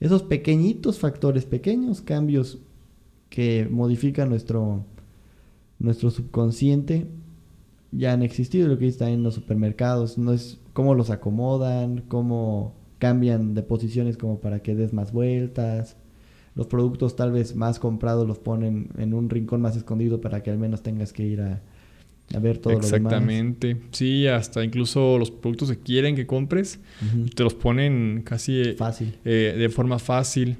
esos 0.00 0.22
pequeñitos 0.22 0.98
factores, 0.98 1.44
pequeños 1.44 2.02
cambios 2.02 2.58
que 3.28 3.68
modifican 3.70 4.28
nuestro, 4.28 4.84
nuestro 5.78 6.10
subconsciente 6.10 7.06
ya 7.92 8.12
han 8.12 8.22
existido, 8.22 8.68
lo 8.68 8.78
que 8.78 8.88
está 8.88 9.10
en 9.10 9.22
los 9.22 9.34
supermercados, 9.34 10.18
no 10.18 10.32
es 10.32 10.58
cómo 10.72 10.94
los 10.94 11.10
acomodan, 11.10 12.02
cómo 12.08 12.74
cambian 12.98 13.54
de 13.54 13.62
posiciones 13.62 14.16
como 14.16 14.40
para 14.40 14.60
que 14.60 14.74
des 14.74 14.92
más 14.92 15.12
vueltas. 15.12 15.96
Los 16.54 16.66
productos 16.66 17.16
tal 17.16 17.32
vez 17.32 17.54
más 17.54 17.78
comprados 17.78 18.26
los 18.26 18.38
ponen 18.38 18.88
en 18.98 19.12
un 19.14 19.28
rincón 19.28 19.60
más 19.60 19.76
escondido 19.76 20.20
para 20.20 20.42
que 20.42 20.50
al 20.50 20.58
menos 20.58 20.82
tengas 20.82 21.12
que 21.12 21.24
ir 21.24 21.40
a, 21.40 21.60
a 22.34 22.38
ver 22.38 22.58
todo 22.58 22.72
Exactamente. 22.72 23.68
Lo 23.68 23.74
demás. 23.74 23.88
Sí, 23.92 24.26
hasta 24.26 24.64
incluso 24.64 25.18
los 25.18 25.30
productos 25.30 25.70
que 25.70 25.78
quieren 25.78 26.16
que 26.16 26.26
compres, 26.26 26.80
te 27.34 27.42
los 27.42 27.54
ponen 27.54 28.22
casi 28.24 28.60
eh, 28.60 28.74
fácil. 28.74 29.18
Eh, 29.24 29.54
de 29.58 29.68
forma 29.68 29.98
fácil. 29.98 30.56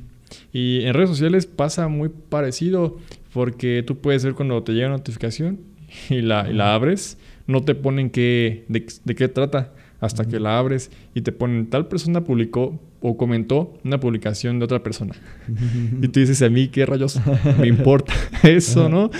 Y 0.53 0.83
en 0.83 0.95
redes 0.95 1.11
sociales 1.11 1.47
pasa 1.47 1.89
muy 1.89 2.09
parecido, 2.09 2.99
porque 3.33 3.83
tú 3.87 3.99
puedes 3.99 4.25
ver 4.25 4.35
cuando 4.35 4.63
te 4.63 4.73
llega 4.73 4.89
una 4.89 4.97
notificación 4.97 5.61
y 6.11 6.23
la, 6.23 6.49
y 6.51 6.55
la 6.55 6.75
abres, 6.75 7.19
no 7.47 7.63
te 7.63 7.75
ponen 7.75 8.11
qué, 8.11 8.65
de, 8.69 8.87
de 9.05 9.15
qué 9.15 9.29
trata 9.29 9.73
hasta 10.01 10.25
que 10.27 10.41
la 10.41 10.59
abres 10.59 10.91
y 11.15 11.23
te 11.23 11.33
ponen 11.33 11.69
tal 11.69 11.89
persona 11.89 12.23
publicó 12.23 12.81
o 13.01 13.17
comentó 13.17 13.79
una 13.85 14.01
publicación 14.01 14.59
de 14.59 14.65
otra 14.65 14.83
persona. 14.83 15.15
y 16.03 16.09
tú 16.09 16.21
dices, 16.21 16.43
a 16.43 16.49
mí 16.49 16.69
qué 16.69 16.87
rayos 16.87 17.21
me 17.59 17.67
importa 17.69 18.13
eso, 18.43 18.89
¿no? 18.89 19.11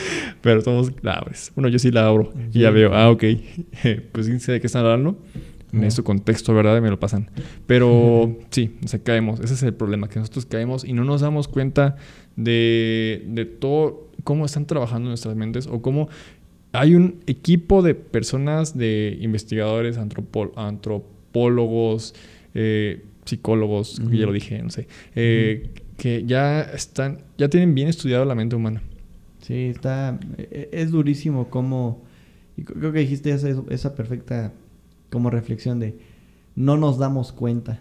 Pero 0.41 0.63
todos 0.63 0.93
la 1.03 1.15
abres. 1.15 1.53
Bueno, 1.55 1.69
yo 1.69 1.79
sí 1.79 1.91
la 1.91 2.07
abro 2.07 2.33
y 2.53 2.61
ya 2.61 2.71
veo, 2.71 2.95
ah, 2.95 3.11
ok, 3.11 3.25
pues 4.13 4.27
sé 4.43 4.53
de 4.53 4.61
qué 4.61 4.67
están 4.67 4.85
hablando. 4.85 5.19
En 5.73 5.85
ese 5.85 6.03
contexto, 6.03 6.55
¿verdad? 6.55 6.81
Me 6.81 6.91
lo 6.91 6.99
pasan. 6.99 7.31
Pero 7.67 8.37
sí, 8.51 8.77
o 8.85 8.89
sea, 8.89 9.01
caemos. 9.01 9.41
Ese 9.41 9.55
es 9.55 9.63
el 9.63 9.75
problema, 9.75 10.09
que 10.09 10.19
nosotros 10.19 10.47
caemos 10.47 10.85
y 10.85 10.93
no 10.93 11.05
nos 11.05 11.21
damos 11.21 11.49
cuenta 11.49 11.97
de, 12.37 13.25
de 13.27 13.45
todo, 13.45 14.09
cómo 14.25 14.47
están 14.47 14.67
trabajando 14.67 15.09
nuestras 15.09 15.37
mentes 15.37 15.67
o 15.67 15.83
cómo 15.83 16.09
hay 16.73 16.95
un 16.95 17.21
equipo 17.27 17.83
de 17.83 17.95
personas, 17.95 18.77
de 18.77 19.17
investigadores, 19.21 19.99
antropólogos, 20.57 22.15
eh, 22.55 23.05
psicólogos, 23.25 24.01
ya 24.11 24.27
lo 24.27 24.33
dije, 24.33 24.63
no 24.63 24.71
sé, 24.71 24.87
eh, 25.15 25.71
que 25.97 26.25
ya 26.27 26.61
están, 26.63 27.23
ya 27.39 27.49
tienen 27.49 27.75
bien 27.75 27.89
estudiado 27.89 28.25
la 28.25 28.35
mente 28.35 28.57
humana. 28.57 28.83
Sí, 29.41 29.67
está, 29.67 30.19
e, 30.39 30.69
es 30.73 30.91
durísimo 30.91 31.49
como, 31.49 32.05
y 32.57 32.63
creo 32.63 32.93
que 32.93 33.01
dijiste 33.01 33.31
esa, 33.31 33.49
esa 33.71 33.95
perfecta 33.95 34.53
como 35.17 35.31
reflexión 35.31 35.81
de 35.81 35.99
no 36.55 36.77
nos 36.77 36.99
damos 36.99 37.33
cuenta. 37.33 37.81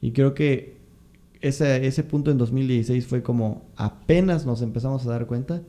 Y 0.00 0.12
creo 0.12 0.32
que 0.34 0.76
ese, 1.40 1.86
ese 1.86 2.04
punto 2.04 2.30
en 2.30 2.38
2016 2.38 3.06
fue 3.06 3.22
como 3.22 3.62
apenas 3.76 4.46
nos 4.46 4.62
empezamos 4.62 5.04
a 5.06 5.10
dar 5.10 5.26
cuenta 5.26 5.62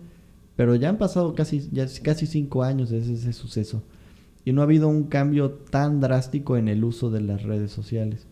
pero 0.60 0.76
ya 0.76 0.90
han 0.90 0.98
pasado 0.98 1.36
casi, 1.36 1.70
ya 1.72 1.86
casi 2.04 2.26
cinco 2.26 2.64
años 2.64 2.90
desde 2.90 3.14
ese 3.14 3.32
suceso. 3.32 3.82
Y 4.44 4.52
no 4.52 4.60
ha 4.60 4.66
habido 4.66 4.90
un 4.90 5.06
cambio 5.06 5.52
tan 5.52 6.02
drástico 6.02 6.58
en 6.58 6.68
el 6.68 6.84
uso 6.84 7.10
de 7.10 7.22
las 7.22 7.44
redes 7.44 7.72
sociales. 7.72 8.28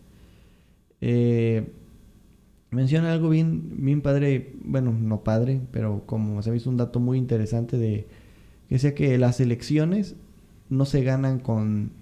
Eh, 1.00 1.72
menciona 2.70 3.14
algo 3.14 3.30
bien, 3.30 3.82
bien 3.82 4.02
padre, 4.02 4.52
bueno, 4.62 4.92
no 4.92 5.24
padre, 5.24 5.62
pero 5.70 6.02
como 6.04 6.42
se 6.42 6.50
ha 6.50 6.52
visto 6.52 6.68
un 6.68 6.76
dato 6.76 7.00
muy 7.00 7.16
interesante 7.16 7.78
de 7.78 8.06
que 8.68 8.74
decía 8.74 8.94
que 8.94 9.16
las 9.16 9.40
elecciones 9.40 10.14
no 10.68 10.84
se 10.84 11.02
ganan 11.02 11.38
con, 11.38 11.92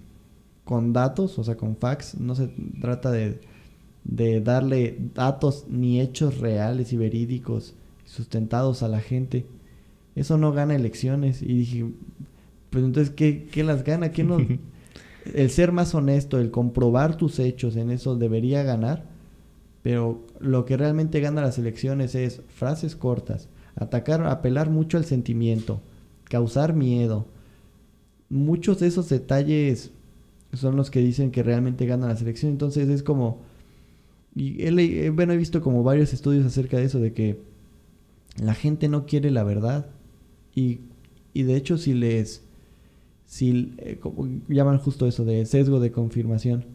con 0.67 0.91
datos, 0.91 1.39
o 1.39 1.45
sea, 1.45 1.55
con 1.55 1.77
fax, 1.77 2.19
no 2.19 2.35
se 2.35 2.49
trata 2.81 3.09
de, 3.09 3.39
de 4.03 4.41
darle 4.41 4.97
datos 5.15 5.65
ni 5.69 6.01
hechos 6.01 6.39
reales 6.39 6.91
y 6.91 6.97
verídicos 6.97 7.73
sustentados 8.03 8.83
a 8.83 8.89
la 8.89 8.99
gente, 8.99 9.45
eso 10.13 10.37
no 10.37 10.51
gana 10.51 10.75
elecciones. 10.75 11.41
Y 11.41 11.53
dije, 11.53 11.85
pues 12.69 12.83
entonces, 12.83 13.13
¿qué, 13.15 13.47
qué 13.49 13.63
las 13.63 13.85
gana? 13.85 14.11
¿Qué 14.11 14.25
no? 14.25 14.39
el 15.33 15.49
ser 15.51 15.71
más 15.71 15.95
honesto, 15.95 16.37
el 16.37 16.51
comprobar 16.51 17.15
tus 17.15 17.39
hechos 17.39 17.77
en 17.77 17.89
eso 17.89 18.17
debería 18.17 18.63
ganar. 18.63 19.05
Pero 19.83 20.25
lo 20.41 20.65
que 20.65 20.75
realmente 20.75 21.21
gana 21.21 21.41
las 21.41 21.57
elecciones 21.57 22.13
es 22.13 22.41
frases 22.49 22.97
cortas, 22.97 23.47
atacar, 23.75 24.21
apelar 24.25 24.69
mucho 24.69 24.97
al 24.97 25.05
sentimiento, 25.05 25.79
causar 26.25 26.73
miedo. 26.73 27.25
Muchos 28.29 28.81
de 28.81 28.87
esos 28.87 29.07
detalles 29.07 29.91
son 30.57 30.75
los 30.75 30.91
que 30.91 30.99
dicen 30.99 31.31
que 31.31 31.43
realmente 31.43 31.85
ganan 31.85 32.09
las 32.09 32.21
elecciones. 32.21 32.53
Entonces 32.53 32.89
es 32.89 33.03
como... 33.03 33.41
Y 34.35 34.63
he, 34.63 35.09
bueno, 35.09 35.33
he 35.33 35.37
visto 35.37 35.61
como 35.61 35.83
varios 35.83 36.13
estudios 36.13 36.45
acerca 36.45 36.77
de 36.77 36.83
eso, 36.83 36.99
de 36.99 37.11
que 37.11 37.41
la 38.41 38.53
gente 38.53 38.87
no 38.87 39.05
quiere 39.05 39.31
la 39.31 39.43
verdad. 39.43 39.87
Y, 40.53 40.79
de 41.33 41.55
hecho, 41.55 41.77
si 41.77 41.93
les. 41.93 42.43
Si, 43.25 43.73
eh, 43.79 43.99
llaman 44.47 44.77
justo 44.79 45.05
eso 45.05 45.25
de 45.25 45.45
sesgo 45.45 45.79
de 45.79 45.91
confirmación 45.91 46.65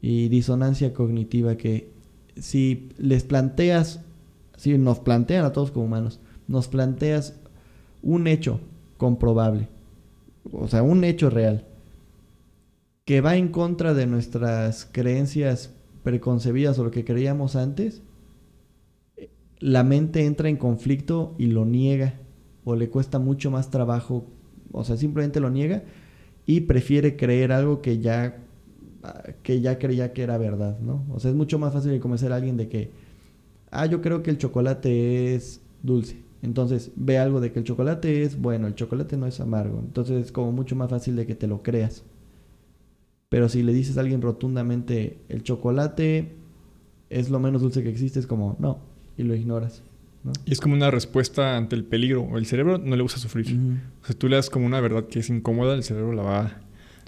y 0.00 0.28
disonancia 0.28 0.94
cognitiva, 0.94 1.56
que 1.56 1.90
si 2.36 2.88
les 2.98 3.24
planteas, 3.24 4.00
si 4.56 4.78
nos 4.78 5.00
plantean 5.00 5.44
a 5.44 5.52
todos 5.52 5.70
como 5.70 5.84
humanos, 5.84 6.18
nos 6.48 6.68
planteas 6.68 7.38
un 8.02 8.26
hecho 8.26 8.60
comprobable, 8.96 9.68
o 10.50 10.66
sea, 10.66 10.82
un 10.82 11.04
hecho 11.04 11.28
real, 11.28 11.66
que 13.10 13.20
va 13.20 13.34
en 13.34 13.48
contra 13.48 13.92
de 13.92 14.06
nuestras 14.06 14.88
creencias 14.92 15.74
preconcebidas 16.04 16.78
o 16.78 16.84
lo 16.84 16.92
que 16.92 17.04
creíamos 17.04 17.56
antes, 17.56 18.02
la 19.58 19.82
mente 19.82 20.26
entra 20.26 20.48
en 20.48 20.56
conflicto 20.56 21.34
y 21.36 21.46
lo 21.46 21.64
niega 21.64 22.20
o 22.62 22.76
le 22.76 22.88
cuesta 22.88 23.18
mucho 23.18 23.50
más 23.50 23.68
trabajo, 23.68 24.28
o 24.70 24.84
sea, 24.84 24.96
simplemente 24.96 25.40
lo 25.40 25.50
niega 25.50 25.82
y 26.46 26.60
prefiere 26.60 27.16
creer 27.16 27.50
algo 27.50 27.82
que 27.82 27.98
ya 27.98 28.44
que 29.42 29.60
ya 29.60 29.80
creía 29.80 30.12
que 30.12 30.22
era 30.22 30.38
verdad, 30.38 30.78
¿no? 30.78 31.04
O 31.10 31.18
sea, 31.18 31.32
es 31.32 31.36
mucho 31.36 31.58
más 31.58 31.72
fácil 31.72 31.90
de 31.90 31.98
convencer 31.98 32.32
a 32.32 32.36
alguien 32.36 32.56
de 32.56 32.68
que 32.68 32.92
ah, 33.72 33.86
yo 33.86 34.02
creo 34.02 34.22
que 34.22 34.30
el 34.30 34.38
chocolate 34.38 35.34
es 35.34 35.60
dulce. 35.82 36.22
Entonces, 36.42 36.92
ve 36.94 37.18
algo 37.18 37.40
de 37.40 37.50
que 37.50 37.58
el 37.58 37.64
chocolate 37.64 38.22
es 38.22 38.40
bueno, 38.40 38.68
el 38.68 38.76
chocolate 38.76 39.16
no 39.16 39.26
es 39.26 39.40
amargo. 39.40 39.80
Entonces, 39.80 40.26
es 40.26 40.30
como 40.30 40.52
mucho 40.52 40.76
más 40.76 40.90
fácil 40.90 41.16
de 41.16 41.26
que 41.26 41.34
te 41.34 41.48
lo 41.48 41.64
creas. 41.64 42.04
Pero 43.30 43.48
si 43.48 43.62
le 43.62 43.72
dices 43.72 43.96
a 43.96 44.00
alguien 44.00 44.20
rotundamente, 44.20 45.18
el 45.28 45.44
chocolate 45.44 46.32
es 47.10 47.30
lo 47.30 47.38
menos 47.38 47.62
dulce 47.62 47.82
que 47.82 47.88
existe, 47.88 48.18
es 48.18 48.26
como, 48.26 48.56
no, 48.58 48.80
y 49.16 49.22
lo 49.22 49.36
ignoras. 49.36 49.82
Y 50.44 50.52
es 50.52 50.60
como 50.60 50.74
una 50.74 50.90
respuesta 50.90 51.56
ante 51.56 51.76
el 51.76 51.84
peligro. 51.84 52.36
El 52.36 52.44
cerebro 52.44 52.76
no 52.76 52.96
le 52.96 53.02
gusta 53.02 53.18
sufrir. 53.18 53.56
O 54.02 54.06
sea, 54.06 54.18
tú 54.18 54.28
le 54.28 54.34
das 54.34 54.50
como 54.50 54.66
una 54.66 54.80
verdad 54.80 55.06
que 55.06 55.20
es 55.20 55.30
incómoda, 55.30 55.74
el 55.74 55.84
cerebro 55.84 56.12
la 56.12 56.22
va, 56.22 56.60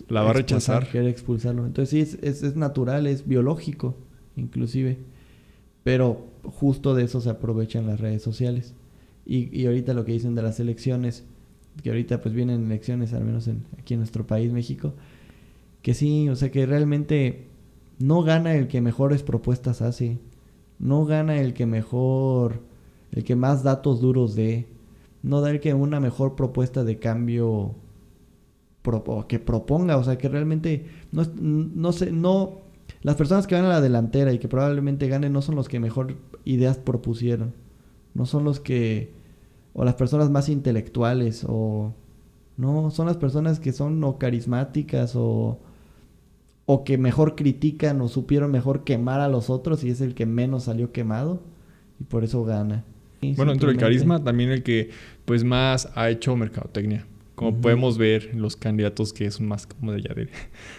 la 0.08 0.22
va 0.22 0.30
a 0.30 0.32
rechazar. 0.32 0.88
Quiere 0.88 1.10
expulsarlo. 1.10 1.66
Entonces 1.66 1.90
sí, 1.90 2.16
es, 2.22 2.42
es, 2.42 2.56
natural, 2.56 3.08
es 3.08 3.26
biológico, 3.26 3.96
inclusive. 4.36 4.98
Pero 5.82 6.28
justo 6.44 6.94
de 6.94 7.02
eso 7.02 7.20
se 7.20 7.30
aprovechan 7.30 7.86
las 7.86 8.00
redes 8.00 8.22
sociales. 8.22 8.74
Y, 9.26 9.54
y 9.56 9.66
ahorita 9.66 9.92
lo 9.92 10.04
que 10.04 10.12
dicen 10.12 10.36
de 10.36 10.42
las 10.42 10.60
elecciones, 10.60 11.24
que 11.82 11.90
ahorita 11.90 12.20
pues 12.20 12.32
vienen 12.32 12.66
elecciones, 12.66 13.12
al 13.12 13.24
menos 13.24 13.48
en, 13.48 13.64
aquí 13.78 13.94
en 13.94 14.00
nuestro 14.00 14.24
país, 14.24 14.52
México, 14.52 14.94
que 15.82 15.94
sí, 15.94 16.28
o 16.28 16.36
sea 16.36 16.50
que 16.50 16.66
realmente 16.66 17.48
no 17.98 18.22
gana 18.22 18.54
el 18.54 18.68
que 18.68 18.80
mejores 18.80 19.22
propuestas 19.22 19.82
hace. 19.82 20.18
No 20.78 21.04
gana 21.04 21.40
el 21.40 21.54
que 21.54 21.66
mejor 21.66 22.60
el 23.12 23.24
que 23.24 23.36
más 23.36 23.62
datos 23.62 24.00
duros 24.00 24.34
dé, 24.34 24.66
no 25.22 25.40
dar 25.40 25.60
que 25.60 25.74
una 25.74 26.00
mejor 26.00 26.34
propuesta 26.34 26.82
de 26.82 26.98
cambio 26.98 27.74
que 29.28 29.38
proponga, 29.38 29.96
o 29.96 30.02
sea, 30.02 30.18
que 30.18 30.28
realmente 30.28 30.86
no, 31.12 31.22
no 31.36 31.92
sé, 31.92 32.10
no, 32.10 32.62
las 33.02 33.14
personas 33.14 33.46
que 33.46 33.54
van 33.54 33.66
a 33.66 33.68
la 33.68 33.80
delantera 33.80 34.32
y 34.32 34.38
que 34.38 34.48
probablemente 34.48 35.06
ganen 35.08 35.32
no 35.32 35.42
son 35.42 35.54
los 35.54 35.68
que 35.68 35.78
mejor 35.78 36.16
ideas 36.44 36.78
propusieron, 36.78 37.54
no 38.14 38.26
son 38.26 38.44
los 38.44 38.58
que, 38.58 39.12
o 39.74 39.84
las 39.84 39.94
personas 39.94 40.30
más 40.30 40.48
intelectuales, 40.48 41.44
o 41.46 41.92
no, 42.56 42.90
son 42.90 43.06
las 43.06 43.18
personas 43.18 43.60
que 43.60 43.72
son 43.72 44.02
o 44.02 44.18
carismáticas 44.18 45.14
o, 45.14 45.58
o 46.72 46.84
que 46.84 46.98
mejor 46.98 47.34
critican 47.36 48.00
o 48.00 48.08
supieron 48.08 48.50
mejor 48.50 48.84
quemar 48.84 49.20
a 49.20 49.28
los 49.28 49.50
otros 49.50 49.84
y 49.84 49.90
es 49.90 50.00
el 50.00 50.14
que 50.14 50.26
menos 50.26 50.64
salió 50.64 50.92
quemado 50.92 51.42
y 52.00 52.04
por 52.04 52.24
eso 52.24 52.44
gana 52.44 52.84
bueno, 53.36 53.52
dentro 53.52 53.68
del 53.68 53.78
carisma 53.78 54.22
también 54.22 54.50
el 54.50 54.62
que 54.62 54.90
pues 55.24 55.44
más 55.44 55.88
ha 55.94 56.10
hecho 56.10 56.36
mercadotecnia. 56.36 57.06
Como 57.34 57.60
podemos 57.60 57.98
ver 57.98 58.34
los 58.34 58.56
candidatos 58.56 59.12
que 59.12 59.30
son 59.30 59.48
más 59.48 59.66
como 59.66 59.92
de 59.92 59.98
allá 59.98 60.14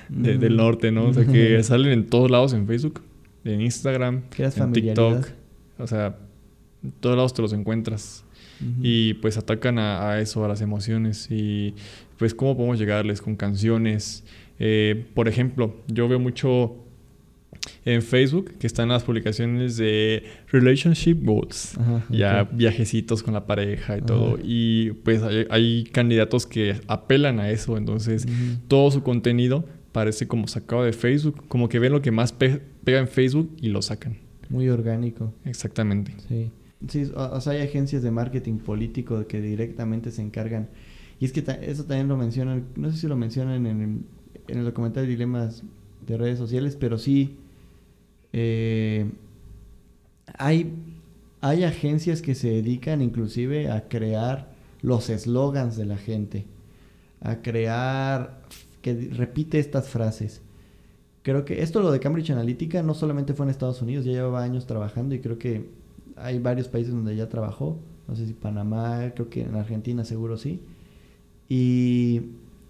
de, 0.09 0.37
del 0.37 0.55
norte, 0.55 0.91
¿no? 0.91 1.07
O 1.07 1.13
sea, 1.13 1.25
que 1.25 1.61
salen 1.63 1.91
en 1.91 2.05
todos 2.05 2.29
lados 2.29 2.53
en 2.53 2.67
Facebook, 2.67 3.01
en 3.43 3.61
Instagram, 3.61 4.21
en 4.37 4.71
TikTok. 4.71 5.27
O 5.79 5.87
sea, 5.87 6.15
en 6.83 6.91
todos 6.91 7.15
lados 7.15 7.33
te 7.33 7.41
los 7.41 7.53
encuentras. 7.53 8.23
Y 8.81 9.15
pues 9.15 9.37
atacan 9.37 9.77
a, 9.77 10.19
eso, 10.19 10.45
a 10.45 10.47
las 10.47 10.61
emociones. 10.61 11.27
Y 11.29 11.73
pues 12.17 12.33
cómo 12.33 12.55
podemos 12.55 12.79
llegarles 12.79 13.21
con 13.21 13.35
canciones. 13.35 14.23
Eh, 14.65 15.07
por 15.13 15.27
ejemplo, 15.27 15.75
yo 15.89 16.07
veo 16.07 16.19
mucho 16.19 16.77
en 17.83 18.01
Facebook, 18.01 18.53
que 18.59 18.65
están 18.65 18.87
las 18.87 19.03
publicaciones 19.03 19.75
de 19.75 20.23
Relationship 20.49 21.15
Goals. 21.21 21.77
ya 22.09 22.45
viajecitos 22.45 23.23
con 23.23 23.33
la 23.33 23.45
pareja 23.45 23.97
y 23.97 24.01
todo. 24.01 24.39
Y 24.41 24.91
pues 25.03 25.21
hay, 25.49 25.83
candidatos 25.91 26.45
que 26.45 26.79
apelan 26.87 27.41
a 27.41 27.49
eso. 27.49 27.75
Entonces, 27.75 28.25
todo 28.69 28.89
su 28.89 29.03
contenido 29.03 29.65
parece 29.91 30.29
como 30.29 30.47
sacado 30.47 30.85
de 30.85 30.93
Facebook. 30.93 31.43
Como 31.49 31.67
que 31.67 31.79
ven 31.79 31.91
lo 31.91 32.01
que 32.01 32.11
más 32.11 32.31
pega 32.31 32.61
en 32.85 33.09
Facebook 33.09 33.53
y 33.59 33.67
lo 33.67 33.81
sacan. 33.81 34.15
Muy 34.47 34.69
orgánico. 34.69 35.33
Exactamente. 35.43 36.13
Sí. 36.29 36.51
Sí, 36.87 37.11
o 37.13 37.41
sea, 37.41 37.51
hay 37.53 37.61
agencias 37.61 38.01
de 38.01 38.11
marketing 38.11 38.59
político 38.59 39.27
que 39.27 39.41
directamente 39.41 40.09
se 40.11 40.21
encargan. 40.21 40.69
Y 41.19 41.25
es 41.25 41.33
que 41.33 41.43
eso 41.61 41.83
también 41.83 42.07
lo 42.07 42.15
mencionan, 42.15 42.65
no 42.77 42.91
sé 42.91 42.97
si 42.97 43.07
lo 43.07 43.15
mencionan 43.15 43.65
en 43.65 43.81
el, 43.81 43.99
en 44.47 44.59
el 44.59 44.65
documental 44.65 45.03
de 45.03 45.09
Dilemas 45.09 45.63
de 46.05 46.17
redes 46.17 46.37
sociales, 46.37 46.75
pero 46.79 46.97
sí 46.97 47.37
eh, 48.33 49.09
hay, 50.37 50.73
hay 51.41 51.63
agencias 51.63 52.21
que 52.21 52.35
se 52.35 52.49
dedican 52.49 53.01
inclusive 53.01 53.71
a 53.71 53.87
crear 53.87 54.51
los 54.81 55.09
eslogans 55.09 55.77
de 55.77 55.85
la 55.85 55.97
gente, 55.97 56.45
a 57.21 57.41
crear, 57.41 58.41
que 58.81 59.09
repite 59.13 59.59
estas 59.59 59.87
frases. 59.87 60.41
Creo 61.21 61.45
que 61.45 61.61
esto 61.61 61.81
lo 61.81 61.91
de 61.91 62.01
Cambridge 62.01 62.31
Analytica 62.31 62.83
no 62.83 62.93
solamente 62.93 63.33
fue 63.33 63.45
en 63.45 63.51
Estados 63.51 63.81
Unidos, 63.81 64.03
ya 64.03 64.11
llevaba 64.11 64.43
años 64.43 64.65
trabajando 64.65 65.15
y 65.15 65.19
creo 65.19 65.39
que 65.39 65.69
hay 66.17 66.39
varios 66.39 66.67
países 66.67 66.93
donde 66.93 67.15
ya 67.15 67.29
trabajó, 67.29 67.79
no 68.07 68.15
sé 68.15 68.27
si 68.27 68.33
Panamá, 68.33 69.11
creo 69.15 69.29
que 69.29 69.41
en 69.41 69.55
Argentina 69.55 70.03
seguro 70.03 70.37
sí. 70.37 70.59
Y, 71.47 72.21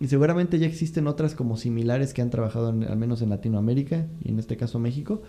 seguramente 0.07 0.59
ya 0.59 0.67
existen 0.67 1.07
otras 1.07 1.35
como 1.35 1.57
similares 1.57 2.13
que 2.13 2.21
han 2.21 2.29
trabajado 2.29 2.69
al 2.69 2.97
menos 2.97 3.21
en 3.21 3.29
Latinoamérica 3.29 4.07
y 4.23 4.29
en 4.29 4.39
este 4.39 4.57
caso 4.57 4.79
México, 4.79 5.21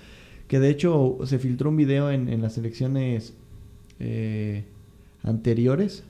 que 0.48 0.60
de 0.60 0.70
hecho 0.70 1.18
se 1.24 1.38
filtró 1.38 1.70
un 1.70 1.76
video 1.76 2.10
en, 2.10 2.42
las 2.42 2.58
elecciones 2.58 3.34
eh, 4.00 4.64
anteriores, 5.22 6.04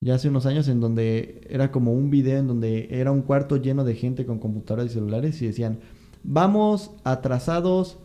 ya 0.00 0.16
hace 0.16 0.28
unos 0.28 0.44
años, 0.46 0.68
en 0.68 0.80
donde 0.80 1.40
era 1.48 1.70
como 1.70 1.92
un 1.94 2.10
video 2.10 2.38
en 2.38 2.46
donde 2.46 2.88
era 2.90 3.10
un 3.10 3.22
cuarto 3.22 3.56
lleno 3.56 3.84
de 3.84 3.94
gente 3.94 4.26
con 4.26 4.38
computadoras 4.38 4.90
y 4.90 4.94
celulares 4.94 5.40
y 5.40 5.46
decían, 5.46 5.78
vamos 6.22 6.90
atrasados 7.04 7.98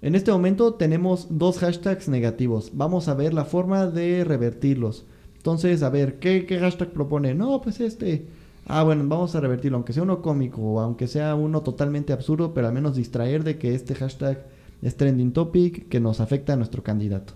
en 0.00 0.14
este 0.14 0.30
momento 0.30 0.74
tenemos 0.74 1.26
dos 1.30 1.58
hashtags 1.58 2.08
negativos. 2.08 2.70
Vamos 2.74 3.08
a 3.08 3.14
ver 3.14 3.34
la 3.34 3.44
forma 3.44 3.86
de 3.86 4.22
revertirlos. 4.24 5.06
Entonces, 5.36 5.82
a 5.82 5.90
ver, 5.90 6.18
¿qué, 6.20 6.46
hashtag 6.60 6.92
propone? 6.92 7.34
No, 7.34 7.60
pues 7.60 7.80
este. 7.80 8.26
Ah, 8.68 8.82
bueno, 8.84 9.04
vamos 9.08 9.34
a 9.34 9.40
revertirlo, 9.40 9.76
aunque 9.78 9.92
sea 9.94 10.02
uno 10.02 10.20
cómico 10.22 10.60
o 10.60 10.80
aunque 10.80 11.06
sea 11.06 11.34
uno 11.34 11.62
totalmente 11.62 12.12
absurdo, 12.12 12.52
pero 12.54 12.68
al 12.68 12.74
menos 12.74 12.96
distraer 12.96 13.42
de 13.42 13.58
que 13.58 13.74
este 13.74 13.94
hashtag 13.94 14.46
es 14.82 14.96
trending 14.96 15.32
topic 15.32 15.88
que 15.88 16.00
nos 16.00 16.20
afecta 16.20 16.52
a 16.52 16.56
nuestro 16.56 16.82
candidato. 16.82 17.32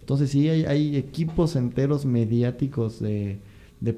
Entonces 0.00 0.30
sí, 0.30 0.48
hay, 0.48 0.96
equipos 0.96 1.54
enteros 1.56 2.06
mediáticos 2.06 2.98
de, 3.00 3.40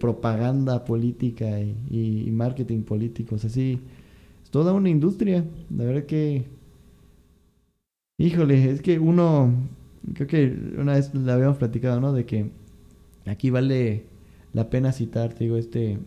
propaganda 0.00 0.84
política 0.84 1.60
y, 1.60 2.28
marketing 2.32 2.82
político. 2.82 3.36
así 3.36 3.80
es 4.42 4.50
toda 4.50 4.72
una 4.72 4.90
industria. 4.90 5.44
La 5.70 5.84
verdad 5.84 6.04
que 6.04 6.44
Híjole, 8.18 8.70
es 8.70 8.82
que 8.82 8.98
uno, 8.98 9.52
creo 10.14 10.28
que 10.28 10.56
una 10.78 10.94
vez 10.94 11.12
la 11.14 11.34
habíamos 11.34 11.56
platicado, 11.58 12.00
¿no? 12.00 12.12
De 12.12 12.24
que 12.24 12.50
aquí 13.26 13.50
vale 13.50 14.04
la 14.52 14.70
pena 14.70 14.92
citar, 14.92 15.32
te 15.34 15.44
digo, 15.44 15.56
este 15.56 15.98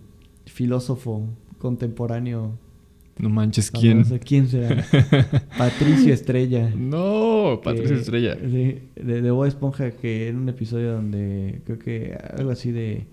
filósofo 0.45 1.27
contemporáneo. 1.57 2.57
No 3.17 3.29
manches, 3.29 3.71
¿quién? 3.71 3.99
No 3.99 4.05
sé 4.05 4.19
quién 4.19 4.47
será. 4.47 4.85
Patricio 5.57 6.13
Estrella. 6.13 6.69
No, 6.75 7.61
Patricio 7.63 7.95
Estrella. 7.95 8.35
De, 8.35 8.81
de, 8.95 9.21
de 9.21 9.47
Esponja, 9.47 9.91
que 9.91 10.27
en 10.27 10.37
un 10.37 10.49
episodio 10.49 10.93
donde 10.93 11.61
creo 11.65 11.79
que 11.79 12.17
algo 12.37 12.51
así 12.51 12.71
de, 12.71 13.07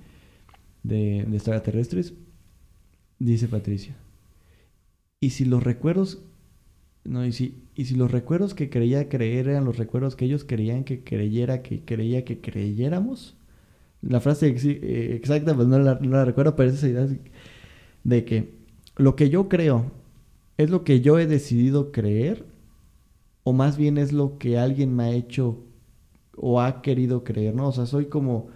de, 0.82 1.24
de 1.28 1.36
extraterrestres, 1.36 2.14
dice 3.18 3.46
Patricio. 3.46 3.94
Y 5.20 5.30
si 5.30 5.44
los 5.44 5.62
recuerdos 5.62 6.18
no, 7.04 7.26
y 7.26 7.32
si, 7.32 7.64
y 7.74 7.86
si 7.86 7.96
los 7.96 8.10
recuerdos 8.10 8.54
que 8.54 8.70
creía 8.70 9.08
creer 9.08 9.48
eran 9.48 9.64
los 9.64 9.76
recuerdos 9.76 10.14
que 10.14 10.24
ellos 10.24 10.44
creían 10.44 10.84
que 10.84 11.02
creyera, 11.02 11.62
que 11.62 11.80
creía 11.84 12.24
que 12.24 12.40
creyéramos. 12.40 13.36
La 14.02 14.20
frase 14.20 14.48
eh, 14.48 15.14
exacta, 15.16 15.54
pues 15.54 15.68
no 15.68 15.78
la, 15.78 15.94
no 16.00 16.16
la 16.16 16.24
recuerdo, 16.24 16.56
pero 16.56 16.68
es 16.68 16.76
esa 16.76 16.88
idea 16.88 17.06
de 18.04 18.24
que 18.24 18.54
lo 18.96 19.16
que 19.16 19.30
yo 19.30 19.48
creo 19.48 19.92
es 20.58 20.70
lo 20.70 20.84
que 20.84 21.00
yo 21.00 21.18
he 21.18 21.26
decidido 21.26 21.92
creer, 21.92 22.46
o 23.44 23.52
más 23.52 23.76
bien 23.76 23.98
es 23.98 24.12
lo 24.12 24.38
que 24.38 24.58
alguien 24.58 24.94
me 24.94 25.04
ha 25.04 25.10
hecho 25.12 25.64
o 26.36 26.60
ha 26.60 26.82
querido 26.82 27.24
creer, 27.24 27.54
¿no? 27.54 27.68
O 27.68 27.72
sea, 27.72 27.86
soy 27.86 28.06
como, 28.06 28.48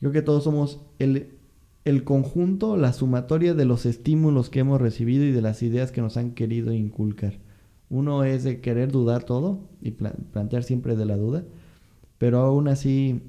yo 0.00 0.10
creo 0.10 0.12
que 0.12 0.22
todos 0.22 0.44
somos 0.44 0.80
el, 0.98 1.38
el 1.84 2.04
conjunto, 2.04 2.76
la 2.76 2.92
sumatoria 2.92 3.54
de 3.54 3.64
los 3.64 3.86
estímulos 3.86 4.50
que 4.50 4.60
hemos 4.60 4.80
recibido 4.80 5.24
y 5.24 5.32
de 5.32 5.42
las 5.42 5.62
ideas 5.62 5.92
que 5.92 6.00
nos 6.00 6.16
han 6.16 6.32
querido 6.32 6.72
inculcar. 6.72 7.38
Uno 7.90 8.24
es 8.24 8.44
de 8.44 8.60
querer 8.60 8.90
dudar 8.90 9.24
todo 9.24 9.68
y 9.80 9.92
plantear 9.92 10.64
siempre 10.64 10.96
de 10.96 11.04
la 11.04 11.16
duda, 11.16 11.44
pero 12.18 12.38
aún 12.40 12.68
así 12.68 13.22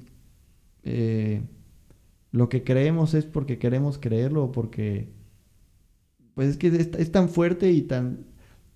eh, 0.84 1.42
lo 2.36 2.48
que 2.48 2.62
creemos 2.64 3.14
es 3.14 3.24
porque 3.24 3.58
queremos 3.58 3.98
creerlo 3.98 4.44
o 4.44 4.52
porque 4.52 5.08
pues 6.34 6.50
es 6.50 6.56
que 6.56 6.68
es, 6.68 7.12
tan 7.12 7.28
fuerte 7.28 7.72
y 7.72 7.82
tan, 7.82 8.26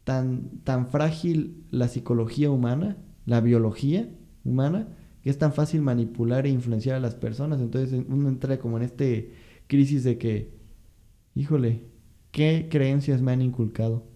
tan, 0.04 0.62
tan 0.64 0.88
frágil 0.88 1.64
la 1.70 1.88
psicología 1.88 2.50
humana, 2.50 2.96
la 3.26 3.40
biología 3.40 4.08
humana, 4.44 4.88
que 5.22 5.30
es 5.30 5.38
tan 5.38 5.52
fácil 5.52 5.82
manipular 5.82 6.46
e 6.46 6.50
influenciar 6.50 6.96
a 6.96 7.00
las 7.00 7.14
personas. 7.14 7.60
Entonces 7.60 8.04
uno 8.08 8.28
entra 8.28 8.58
como 8.58 8.78
en 8.78 8.84
este 8.84 9.32
crisis 9.66 10.04
de 10.04 10.16
que, 10.16 10.54
híjole, 11.34 11.84
¿qué 12.30 12.68
creencias 12.70 13.20
me 13.20 13.32
han 13.32 13.42
inculcado? 13.42 14.10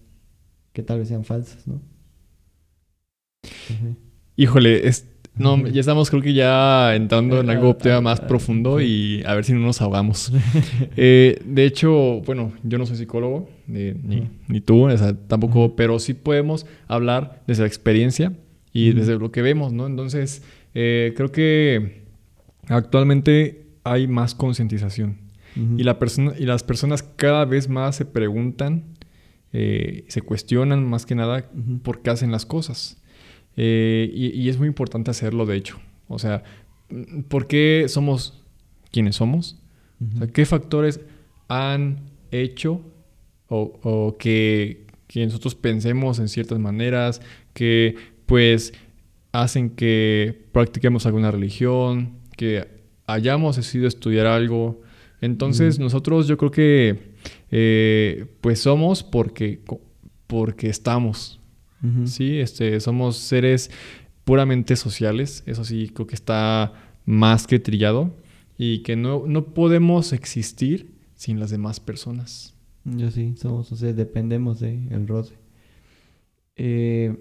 que 0.75 0.83
tal 0.83 0.99
vez 0.99 1.09
sean 1.09 1.25
falsas, 1.25 1.67
¿no? 1.67 1.81
Híjole, 4.37 4.89
no, 5.37 5.67
ya 5.67 5.81
estamos 5.81 6.11
creo 6.11 6.23
que 6.23 6.33
ya 6.33 6.95
entrando 6.95 7.41
en 7.41 7.51
algo 7.51 7.75
tema 7.77 8.01
más 8.01 8.21
profundo 8.21 8.81
y 8.81 9.23
a 9.27 9.35
ver 9.35 9.45
si 9.45 9.53
no 9.53 9.61
nos 9.61 9.81
ahogamos. 9.81 10.33
Eh, 10.97 11.41
de 11.45 11.65
hecho, 11.65 12.21
bueno, 12.21 12.53
yo 12.63 12.79
no 12.79 12.87
soy 12.87 12.97
psicólogo, 12.97 13.49
ni, 13.67 14.61
tú, 14.61 14.89
tampoco, 15.27 15.75
pero 15.75 15.99
sí 15.99 16.15
podemos 16.15 16.67
hablar 16.87 17.43
desde 17.47 17.63
la 17.63 17.67
experiencia 17.67 18.33
y 18.73 18.93
desde 18.93 19.19
lo 19.19 19.33
que 19.33 19.43
vemos, 19.43 19.73
¿no? 19.73 19.87
Entonces, 19.87 20.43
eh, 20.75 21.13
creo 21.17 21.33
que 21.33 22.05
actualmente 22.69 23.67
hay 23.83 24.07
más 24.07 24.35
concientización 24.35 25.19
y, 25.57 25.83
la 25.83 25.99
persona, 25.99 26.33
y 26.39 26.45
las 26.45 26.63
personas 26.63 27.03
cada 27.03 27.45
vez 27.45 27.69
más 27.69 27.97
se 27.97 28.05
preguntan 28.05 28.85
eh, 29.57 30.05
se 30.09 30.21
cuestionan 30.21 30.85
más 30.85 31.07
que 31.07 31.15
nada 31.15 31.49
por 31.85 32.03
qué 32.03 32.11
hacen 32.11 32.33
las 32.33 32.45
cosas. 32.45 33.01
Eh, 33.57 34.11
y, 34.13 34.49
es 34.49 34.59
muy 34.59 34.69
importante 34.69 35.11
hacerlo, 35.11 35.47
de 35.47 35.57
hecho. 35.57 35.79
O 36.09 36.19
sea, 36.19 36.43
¿por 37.29 37.47
qué 37.47 37.87
somos 37.89 38.43
quienes 38.91 39.17
somos? 39.17 39.59
¿Qué 40.33 40.45
factores 40.45 41.01
han 41.49 42.11
hecho 42.31 42.81
o, 43.49 44.17
que, 44.19 44.87
que, 45.07 45.25
nosotros 45.25 45.55
pensemos 45.55 46.19
en 46.19 46.29
ciertas 46.29 46.59
maneras 46.59 47.21
que 47.53 47.95
pues 48.27 48.75
hacen 49.33 49.71
que 49.71 50.47
practiquemos 50.53 51.07
alguna 51.07 51.31
religión, 51.31 52.19
que 52.37 52.69
hayamos 53.07 53.57
decidido 53.57 53.89
estudiar 53.89 54.27
algo? 54.27 54.83
Entonces 55.21 55.79
nosotros 55.79 56.27
yo 56.27 56.37
creo 56.37 56.51
que 56.51 57.15
eh, 57.51 58.27
pues 58.41 58.61
somos 58.61 59.03
porque, 59.03 59.61
porque 60.27 60.69
estamos. 60.69 61.41
Sí, 62.07 62.39
este, 62.39 62.81
somos 62.81 63.17
seres 63.17 63.71
puramente 64.25 64.77
sociales. 64.77 65.43
Eso 65.47 65.65
sí, 65.65 65.91
creo 65.93 66.07
que 66.07 66.15
está 66.15 66.73
más 67.05 67.47
que 67.47 67.59
trillado. 67.59 68.15
Y 68.57 68.83
que 68.83 68.97
no, 68.97 69.25
no 69.27 69.53
podemos 69.53 70.13
existir 70.13 70.95
sin 71.15 71.41
las 71.41 71.51
demás 71.51 71.81
personas. 71.81 72.55
Yo 72.85 73.11
sí, 73.11 73.35
somos, 73.37 73.73
o 73.73 73.77
sea, 73.77 73.93
dependemos 73.93 74.61
de 74.61 74.87
el 74.91 75.09
roce. 75.09 75.35
Eh, 76.57 77.17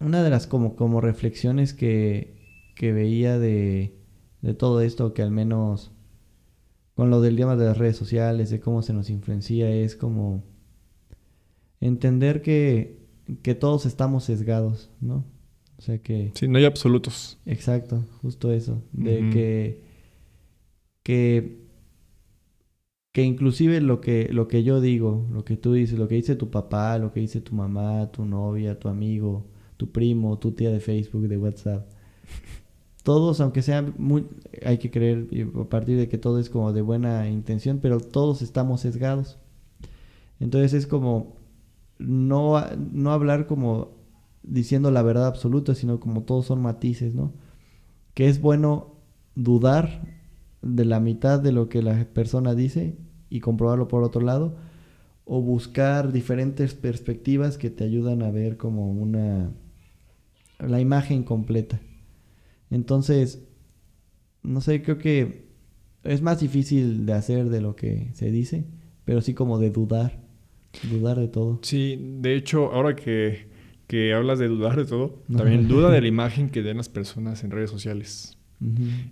una 0.00 0.22
de 0.22 0.30
las 0.30 0.46
como, 0.46 0.76
como 0.76 1.00
reflexiones 1.00 1.74
que, 1.74 2.36
que 2.74 2.92
veía 2.92 3.38
de, 3.38 3.94
de 4.42 4.54
todo 4.54 4.80
esto, 4.80 5.14
que 5.14 5.22
al 5.22 5.30
menos 5.30 5.92
con 6.94 7.10
lo 7.10 7.20
del 7.20 7.36
tema 7.36 7.56
de 7.56 7.64
las 7.64 7.78
redes 7.78 7.96
sociales, 7.96 8.50
de 8.50 8.60
cómo 8.60 8.82
se 8.82 8.92
nos 8.92 9.10
influencia, 9.10 9.70
es 9.70 9.96
como 9.96 10.44
entender 11.80 12.42
que, 12.42 13.01
que 13.42 13.54
todos 13.54 13.86
estamos 13.86 14.24
sesgados, 14.24 14.90
¿no? 15.00 15.24
O 15.78 15.82
sea 15.82 15.98
que... 15.98 16.32
Sí, 16.34 16.48
no 16.48 16.58
hay 16.58 16.64
absolutos. 16.64 17.38
Exacto, 17.46 18.04
justo 18.20 18.52
eso. 18.52 18.82
De 18.92 19.30
que, 19.30 19.82
que 21.02 21.62
que 23.12 23.22
inclusive 23.22 23.80
lo 23.80 24.00
que, 24.00 24.28
lo 24.32 24.48
que 24.48 24.64
yo 24.64 24.80
digo, 24.80 25.26
lo 25.30 25.44
que 25.44 25.56
tú 25.56 25.74
dices, 25.74 25.98
lo 25.98 26.08
que 26.08 26.14
dice 26.16 26.34
tu 26.34 26.50
papá, 26.50 26.96
lo 26.98 27.12
que 27.12 27.20
dice 27.20 27.40
tu 27.42 27.54
mamá, 27.54 28.10
tu 28.10 28.24
novia, 28.24 28.78
tu 28.78 28.88
amigo, 28.88 29.46
tu 29.76 29.92
primo, 29.92 30.38
tu 30.38 30.52
tía 30.52 30.70
de 30.70 30.80
Facebook, 30.80 31.28
de 31.28 31.36
WhatsApp, 31.36 31.86
todos, 33.02 33.40
aunque 33.40 33.62
sean 33.62 33.94
muy, 33.98 34.26
hay 34.64 34.78
que 34.78 34.90
creer 34.90 35.26
a 35.60 35.64
partir 35.64 35.98
de 35.98 36.08
que 36.08 36.18
todo 36.18 36.38
es 36.38 36.48
como 36.48 36.72
de 36.72 36.82
buena 36.82 37.28
intención, 37.28 37.80
pero 37.82 38.00
todos 38.00 38.40
estamos 38.40 38.80
sesgados. 38.80 39.38
Entonces 40.40 40.72
es 40.72 40.86
como 40.86 41.36
no, 42.02 42.64
no 42.76 43.12
hablar 43.12 43.46
como 43.46 43.92
diciendo 44.42 44.90
la 44.90 45.02
verdad 45.02 45.26
absoluta, 45.26 45.74
sino 45.74 46.00
como 46.00 46.24
todos 46.24 46.46
son 46.46 46.60
matices, 46.60 47.14
¿no? 47.14 47.32
Que 48.14 48.28
es 48.28 48.40
bueno 48.40 48.96
dudar 49.34 50.20
de 50.62 50.84
la 50.84 51.00
mitad 51.00 51.40
de 51.40 51.52
lo 51.52 51.68
que 51.68 51.82
la 51.82 52.04
persona 52.12 52.54
dice 52.54 52.96
y 53.30 53.40
comprobarlo 53.40 53.88
por 53.88 54.02
otro 54.02 54.20
lado, 54.20 54.56
o 55.24 55.40
buscar 55.40 56.12
diferentes 56.12 56.74
perspectivas 56.74 57.56
que 57.56 57.70
te 57.70 57.84
ayudan 57.84 58.22
a 58.22 58.30
ver 58.30 58.56
como 58.56 58.90
una 58.90 59.52
la 60.58 60.80
imagen 60.80 61.22
completa. 61.22 61.80
Entonces, 62.70 63.42
no 64.42 64.60
sé, 64.60 64.82
creo 64.82 64.98
que 64.98 65.48
es 66.04 66.22
más 66.22 66.40
difícil 66.40 67.06
de 67.06 67.12
hacer 67.12 67.48
de 67.48 67.60
lo 67.60 67.76
que 67.76 68.10
se 68.14 68.30
dice, 68.30 68.66
pero 69.04 69.20
sí 69.20 69.34
como 69.34 69.58
de 69.58 69.70
dudar, 69.70 70.21
dudar 70.90 71.18
de 71.18 71.28
todo. 71.28 71.58
Sí, 71.62 71.98
de 72.00 72.34
hecho, 72.34 72.72
ahora 72.72 72.96
que, 72.96 73.46
que 73.86 74.12
hablas 74.12 74.38
de 74.38 74.48
dudar 74.48 74.76
de 74.76 74.84
todo, 74.84 75.22
también 75.34 75.68
duda 75.68 75.90
de 75.90 76.00
la 76.00 76.08
imagen 76.16 76.50
que 76.50 76.62
den 76.62 76.78
las 76.78 76.88
personas 76.88 77.44
en 77.44 77.50
redes 77.50 77.70
sociales. 77.70 78.38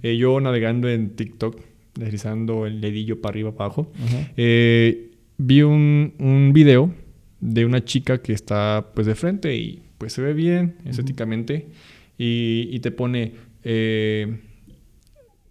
Eh, 0.03 0.17
yo 0.17 0.41
navegando 0.41 0.89
en 0.89 1.11
TikTok, 1.17 1.61
deslizando 1.95 2.67
el 2.67 2.81
dedillo 2.81 3.21
para 3.21 3.33
arriba, 3.33 3.53
para 3.53 3.67
abajo, 3.67 3.93
eh, 4.37 5.11
vi 5.39 5.63
un, 5.63 6.15
un, 6.19 6.53
video 6.53 6.95
de 7.41 7.65
una 7.65 7.85
chica 7.85 8.23
que 8.23 8.33
está 8.33 8.93
pues 8.95 9.07
de 9.07 9.15
frente 9.15 9.57
y 9.57 9.83
pues 9.99 10.13
se 10.13 10.23
ve 10.23 10.35
bien 10.35 10.77
estéticamente 10.85 11.69
y, 12.17 12.69
y, 12.71 12.81
te 12.81 12.91
pone, 12.91 13.33
eh, 13.65 14.41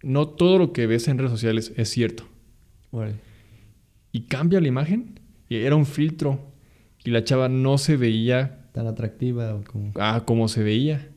no 0.02 0.28
todo 0.28 0.58
lo 0.58 0.72
que 0.72 0.86
ves 0.86 1.08
en 1.08 1.18
redes 1.18 1.32
sociales 1.32 1.72
es 1.76 1.88
cierto. 1.88 2.24
Y 4.12 4.22
cambia 4.22 4.60
la 4.60 4.68
imagen 4.68 5.19
era 5.56 5.76
un 5.76 5.86
filtro 5.86 6.52
y 7.04 7.10
la 7.10 7.24
chava 7.24 7.48
no 7.48 7.78
se 7.78 7.96
veía 7.96 8.60
tan 8.72 8.86
atractiva 8.86 9.54
o 9.54 9.64
como... 9.64 9.92
Ah, 9.96 10.22
como 10.24 10.48
se 10.48 10.62
veía. 10.62 11.08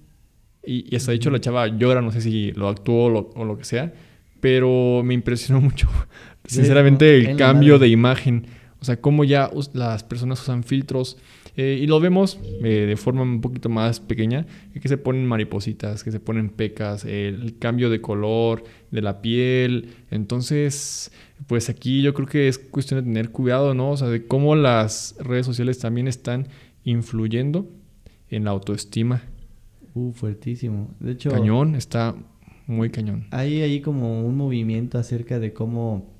Y, 0.65 0.93
y 0.93 0.95
hasta 0.95 1.11
dicho 1.11 1.29
la 1.29 1.39
chava 1.39 1.67
llora, 1.67 2.01
no 2.01 2.11
sé 2.11 2.21
si 2.21 2.51
lo 2.53 2.69
actuó 2.69 3.05
o 3.05 3.45
lo, 3.45 3.57
que 3.57 3.65
sea, 3.65 3.93
pero 4.39 5.01
me 5.03 5.13
impresionó 5.13 5.61
mucho, 5.61 5.89
sinceramente, 6.45 7.17
el 7.17 7.37
cambio 7.37 7.79
de 7.79 7.89
imagen. 7.89 8.47
O 8.79 8.85
sea, 8.85 8.99
cómo 8.99 9.23
ya 9.23 9.49
las 9.73 10.03
personas 10.03 10.41
usan 10.41 10.63
filtros. 10.63 11.17
Eh, 11.55 11.79
y 11.81 11.85
lo 11.85 11.99
vemos 11.99 12.39
eh, 12.63 12.85
de 12.87 12.97
forma 12.97 13.21
un 13.21 13.39
poquito 13.39 13.69
más 13.69 13.99
pequeña, 13.99 14.47
que 14.73 14.87
se 14.87 14.97
ponen 14.97 15.25
maripositas, 15.25 16.03
que 16.03 16.11
se 16.11 16.19
ponen 16.19 16.49
pecas, 16.49 17.05
el 17.05 17.57
cambio 17.59 17.89
de 17.89 18.01
color 18.01 18.63
de 18.89 19.01
la 19.01 19.21
piel. 19.21 19.89
Entonces, 20.09 21.11
pues 21.47 21.69
aquí 21.69 22.01
yo 22.01 22.13
creo 22.13 22.27
que 22.27 22.47
es 22.47 22.57
cuestión 22.57 22.99
de 22.99 23.05
tener 23.05 23.31
cuidado, 23.31 23.73
¿no? 23.73 23.91
O 23.91 23.97
sea, 23.97 24.07
de 24.07 24.25
cómo 24.27 24.55
las 24.55 25.15
redes 25.19 25.45
sociales 25.45 25.79
también 25.79 26.07
están 26.07 26.47
influyendo 26.83 27.69
en 28.29 28.45
la 28.45 28.51
autoestima 28.51 29.23
Uh, 29.95 30.11
fuertísimo. 30.11 30.89
De 30.99 31.11
hecho... 31.11 31.29
Cañón, 31.29 31.75
está 31.75 32.15
muy 32.65 32.89
cañón. 32.89 33.27
Hay 33.31 33.61
ahí 33.61 33.81
como 33.81 34.25
un 34.25 34.35
movimiento 34.35 34.97
acerca 34.97 35.39
de 35.39 35.53
cómo 35.53 36.11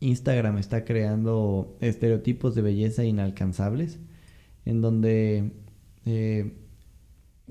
Instagram 0.00 0.58
está 0.58 0.84
creando 0.84 1.76
estereotipos 1.80 2.54
de 2.54 2.62
belleza 2.62 3.04
inalcanzables, 3.04 3.98
en 4.64 4.80
donde... 4.80 5.52
Eh, 6.04 6.52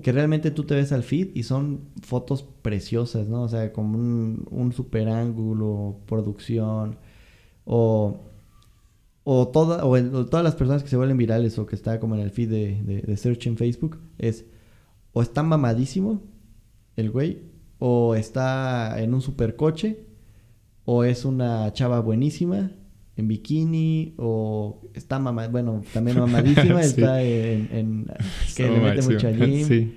que 0.02 0.12
realmente 0.12 0.50
tú 0.50 0.64
te 0.64 0.74
ves 0.74 0.92
al 0.92 1.02
feed 1.02 1.30
y 1.34 1.42
son 1.42 1.88
fotos 2.02 2.42
preciosas, 2.42 3.28
¿no? 3.28 3.42
O 3.42 3.48
sea, 3.48 3.72
como 3.72 3.98
un, 3.98 4.72
super 4.72 5.08
ángulo, 5.08 6.00
producción, 6.06 6.98
o, 7.64 8.20
o, 9.24 9.48
toda, 9.48 9.84
o, 9.84 10.26
todas 10.26 10.44
las 10.44 10.54
personas 10.54 10.82
que 10.82 10.88
se 10.88 10.96
vuelven 10.96 11.16
virales 11.16 11.58
o 11.58 11.66
que 11.66 11.76
está 11.76 12.00
como 12.00 12.14
en 12.14 12.20
el 12.20 12.30
feed 12.30 12.50
de, 12.50 13.02
de 13.02 13.16
search 13.16 13.46
en 13.46 13.56
Facebook, 13.56 13.98
es 14.18 14.46
o 15.12 15.22
está 15.22 15.42
mamadísimo 15.42 16.22
el 16.96 17.10
güey, 17.10 17.42
o 17.78 18.14
está 18.14 19.00
en 19.00 19.14
un 19.14 19.20
supercoche, 19.20 20.06
o 20.84 21.04
es 21.04 21.24
una 21.24 21.72
chava 21.72 22.00
buenísima 22.00 22.72
en 23.18 23.26
bikini, 23.26 24.14
o 24.16 24.80
está 24.94 25.18
mamá, 25.18 25.48
bueno, 25.48 25.82
también 25.92 26.18
mamadísima, 26.18 26.80
está 26.80 27.20
en, 27.20 28.06
que 28.56 28.70
le 28.70 28.80
mete 28.80 29.02
mucho 29.02 29.26
allí. 29.26 29.92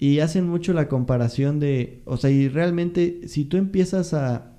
Y 0.00 0.18
hacen 0.18 0.48
mucho 0.48 0.72
la 0.72 0.88
comparación 0.88 1.60
de, 1.60 2.02
o 2.04 2.16
sea, 2.16 2.30
y 2.30 2.48
realmente 2.48 3.28
si 3.28 3.44
tú 3.44 3.56
empiezas 3.56 4.14
a, 4.14 4.58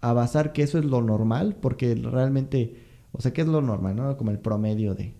a 0.00 0.12
basar 0.12 0.52
que 0.52 0.62
eso 0.62 0.78
es 0.78 0.84
lo 0.84 1.02
normal, 1.02 1.56
porque 1.60 1.96
realmente, 1.96 2.76
o 3.10 3.20
sea, 3.20 3.32
¿qué 3.32 3.42
es 3.42 3.48
lo 3.48 3.60
normal? 3.60 3.96
¿no? 3.96 4.16
Como 4.16 4.30
el 4.30 4.38
promedio 4.38 4.94
de... 4.94 5.14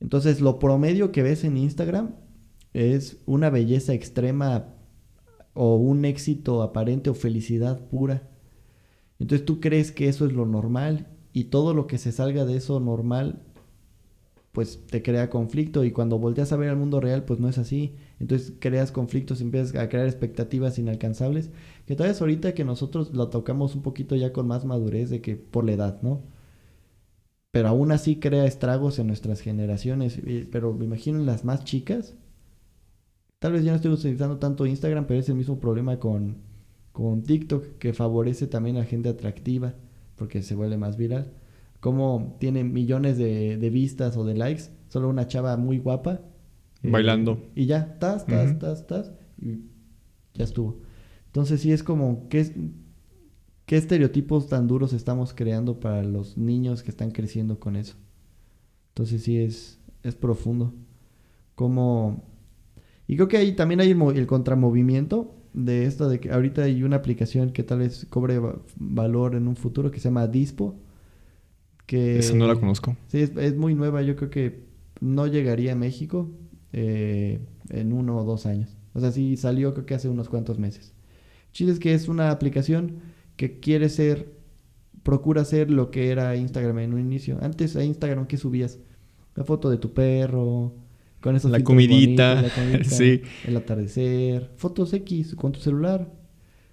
Entonces, 0.00 0.40
lo 0.40 0.60
promedio 0.60 1.10
que 1.10 1.22
ves 1.22 1.42
en 1.42 1.56
Instagram 1.56 2.14
es 2.74 3.18
una 3.26 3.50
belleza 3.50 3.92
extrema 3.92 4.68
o 5.54 5.76
un 5.76 6.04
éxito 6.04 6.62
aparente 6.62 7.10
o 7.10 7.14
felicidad 7.14 7.88
pura. 7.88 8.28
Entonces 9.22 9.46
tú 9.46 9.60
crees 9.60 9.92
que 9.92 10.08
eso 10.08 10.26
es 10.26 10.32
lo 10.32 10.46
normal 10.46 11.06
y 11.32 11.44
todo 11.44 11.74
lo 11.74 11.86
que 11.86 11.98
se 11.98 12.12
salga 12.12 12.44
de 12.44 12.56
eso 12.56 12.80
normal 12.80 13.42
pues 14.50 14.84
te 14.86 15.02
crea 15.02 15.30
conflicto 15.30 15.84
y 15.84 15.92
cuando 15.92 16.18
volteas 16.18 16.52
a 16.52 16.56
ver 16.56 16.68
al 16.68 16.76
mundo 16.76 17.00
real 17.00 17.24
pues 17.24 17.40
no 17.40 17.48
es 17.48 17.56
así. 17.56 17.94
Entonces 18.20 18.52
creas 18.58 18.92
conflictos 18.92 19.40
empiezas 19.40 19.74
a 19.76 19.88
crear 19.88 20.06
expectativas 20.06 20.78
inalcanzables 20.78 21.50
que 21.86 21.94
todavía 21.94 22.12
es 22.12 22.20
ahorita 22.20 22.52
que 22.52 22.64
nosotros 22.64 23.14
lo 23.14 23.28
tocamos 23.28 23.76
un 23.76 23.82
poquito 23.82 24.16
ya 24.16 24.32
con 24.32 24.46
más 24.48 24.64
madurez 24.64 25.08
de 25.08 25.22
que 25.22 25.36
por 25.36 25.64
la 25.64 25.72
edad, 25.72 26.02
¿no? 26.02 26.22
Pero 27.52 27.68
aún 27.68 27.92
así 27.92 28.16
crea 28.16 28.44
estragos 28.46 28.98
en 28.98 29.06
nuestras 29.06 29.40
generaciones. 29.40 30.20
Pero 30.50 30.72
me 30.74 30.86
imagino 30.86 31.18
en 31.18 31.26
las 31.26 31.44
más 31.44 31.64
chicas, 31.64 32.14
Tal 33.42 33.52
vez 33.52 33.64
ya 33.64 33.72
no 33.72 33.76
estoy 33.76 33.90
utilizando 33.90 34.38
tanto 34.38 34.66
Instagram, 34.66 35.04
pero 35.06 35.18
es 35.18 35.28
el 35.28 35.34
mismo 35.34 35.58
problema 35.58 35.98
con, 35.98 36.36
con 36.92 37.22
TikTok, 37.22 37.78
que 37.78 37.92
favorece 37.92 38.46
también 38.46 38.76
a 38.76 38.84
gente 38.84 39.08
atractiva, 39.08 39.74
porque 40.16 40.42
se 40.42 40.54
vuelve 40.54 40.76
más 40.76 40.96
viral. 40.96 41.32
Como 41.80 42.36
tiene 42.38 42.62
millones 42.64 43.18
de, 43.18 43.70
vistas 43.72 44.16
o 44.16 44.24
de 44.24 44.34
likes, 44.34 44.64
solo 44.88 45.08
una 45.08 45.26
chava 45.26 45.56
muy 45.56 45.78
guapa. 45.78 46.20
Eh, 46.82 46.90
Bailando. 46.90 47.42
Y 47.54 47.66
ya, 47.66 47.98
tas, 47.98 48.26
tas, 48.26 48.58
tas, 48.58 48.86
tas, 48.86 49.12
y 49.40 49.62
ya 50.34 50.44
estuvo. 50.44 50.80
Entonces 51.26 51.60
sí 51.60 51.72
es 51.72 51.82
como, 51.82 52.28
¿qué, 52.28 52.70
¿qué 53.66 53.76
estereotipos 53.76 54.48
tan 54.48 54.68
duros 54.68 54.92
estamos 54.92 55.34
creando 55.34 55.80
para 55.80 56.04
los 56.04 56.36
niños 56.36 56.82
que 56.82 56.90
están 56.90 57.10
creciendo 57.10 57.58
con 57.58 57.76
eso? 57.76 57.96
Entonces 58.90 59.22
sí 59.22 59.38
es, 59.38 59.80
es 60.02 60.14
profundo. 60.14 60.74
Como 61.54 62.32
y 63.12 63.16
creo 63.16 63.28
que 63.28 63.36
ahí 63.36 63.52
también 63.52 63.80
hay 63.80 63.90
el, 63.90 64.26
contramovimiento 64.26 65.34
de 65.52 65.86
esto 65.86 66.08
de 66.08 66.20
que 66.20 66.30
ahorita 66.30 66.62
hay 66.62 66.82
una 66.82 66.96
aplicación 66.96 67.52
que 67.52 67.62
tal 67.62 67.80
vez 67.80 68.06
cobre 68.08 68.40
valor 68.76 69.34
en 69.34 69.48
un 69.48 69.56
futuro 69.56 69.90
que 69.90 70.00
se 70.00 70.08
llama 70.08 70.26
Dispo. 70.26 70.76
Que, 71.86 72.18
Esa 72.18 72.34
no 72.34 72.46
la 72.46 72.54
conozco. 72.54 72.96
Sí, 73.08 73.20
es, 73.20 73.56
muy 73.56 73.74
nueva. 73.74 74.02
Yo 74.02 74.16
creo 74.16 74.30
que 74.30 74.64
no 75.00 75.26
llegaría 75.26 75.72
a 75.72 75.76
México 75.76 76.30
eh, 76.72 77.40
en 77.70 77.92
uno 77.92 78.18
o 78.18 78.24
dos 78.24 78.46
años. 78.46 78.76
O 78.94 79.00
sea, 79.00 79.12
sí 79.12 79.36
salió 79.36 79.72
creo 79.74 79.86
que 79.86 79.94
hace 79.94 80.08
unos 80.08 80.28
cuantos 80.28 80.58
meses. 80.58 80.94
Chile 81.52 81.72
es 81.72 81.78
que 81.78 81.94
es 81.94 82.08
una 82.08 82.30
aplicación 82.30 83.00
que 83.36 83.60
quiere 83.60 83.88
ser, 83.88 84.32
procura 85.02 85.44
ser 85.44 85.70
lo 85.70 85.90
que 85.90 86.10
era 86.10 86.36
Instagram 86.36 86.78
en 86.78 86.94
un 86.94 87.00
inicio. 87.00 87.38
Antes 87.42 87.76
a 87.76 87.84
Instagram, 87.84 88.26
¿qué 88.26 88.36
subías? 88.36 88.78
La 89.34 89.44
foto 89.44 89.70
de 89.70 89.78
tu 89.78 89.92
perro, 89.92 90.74
con 91.22 91.36
esos 91.36 91.50
la 91.50 91.62
comidita, 91.62 92.44
sí. 92.84 93.22
el 93.46 93.56
atardecer, 93.56 94.50
fotos 94.56 94.92
X 94.92 95.34
con 95.36 95.52
tu 95.52 95.60
celular, 95.60 96.12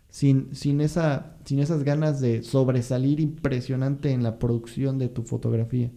sin, 0.10 0.54
sin, 0.56 0.82
esa, 0.82 1.38
sin 1.45 1.60
esas 1.60 1.84
ganas 1.84 2.20
de 2.20 2.43
sobresalir 2.43 3.20
impresionante 3.20 4.12
en 4.12 4.24
la 4.24 4.39
producción 4.39 4.97
de 4.97 5.08
tu 5.08 5.22
fotografía. 5.24 5.91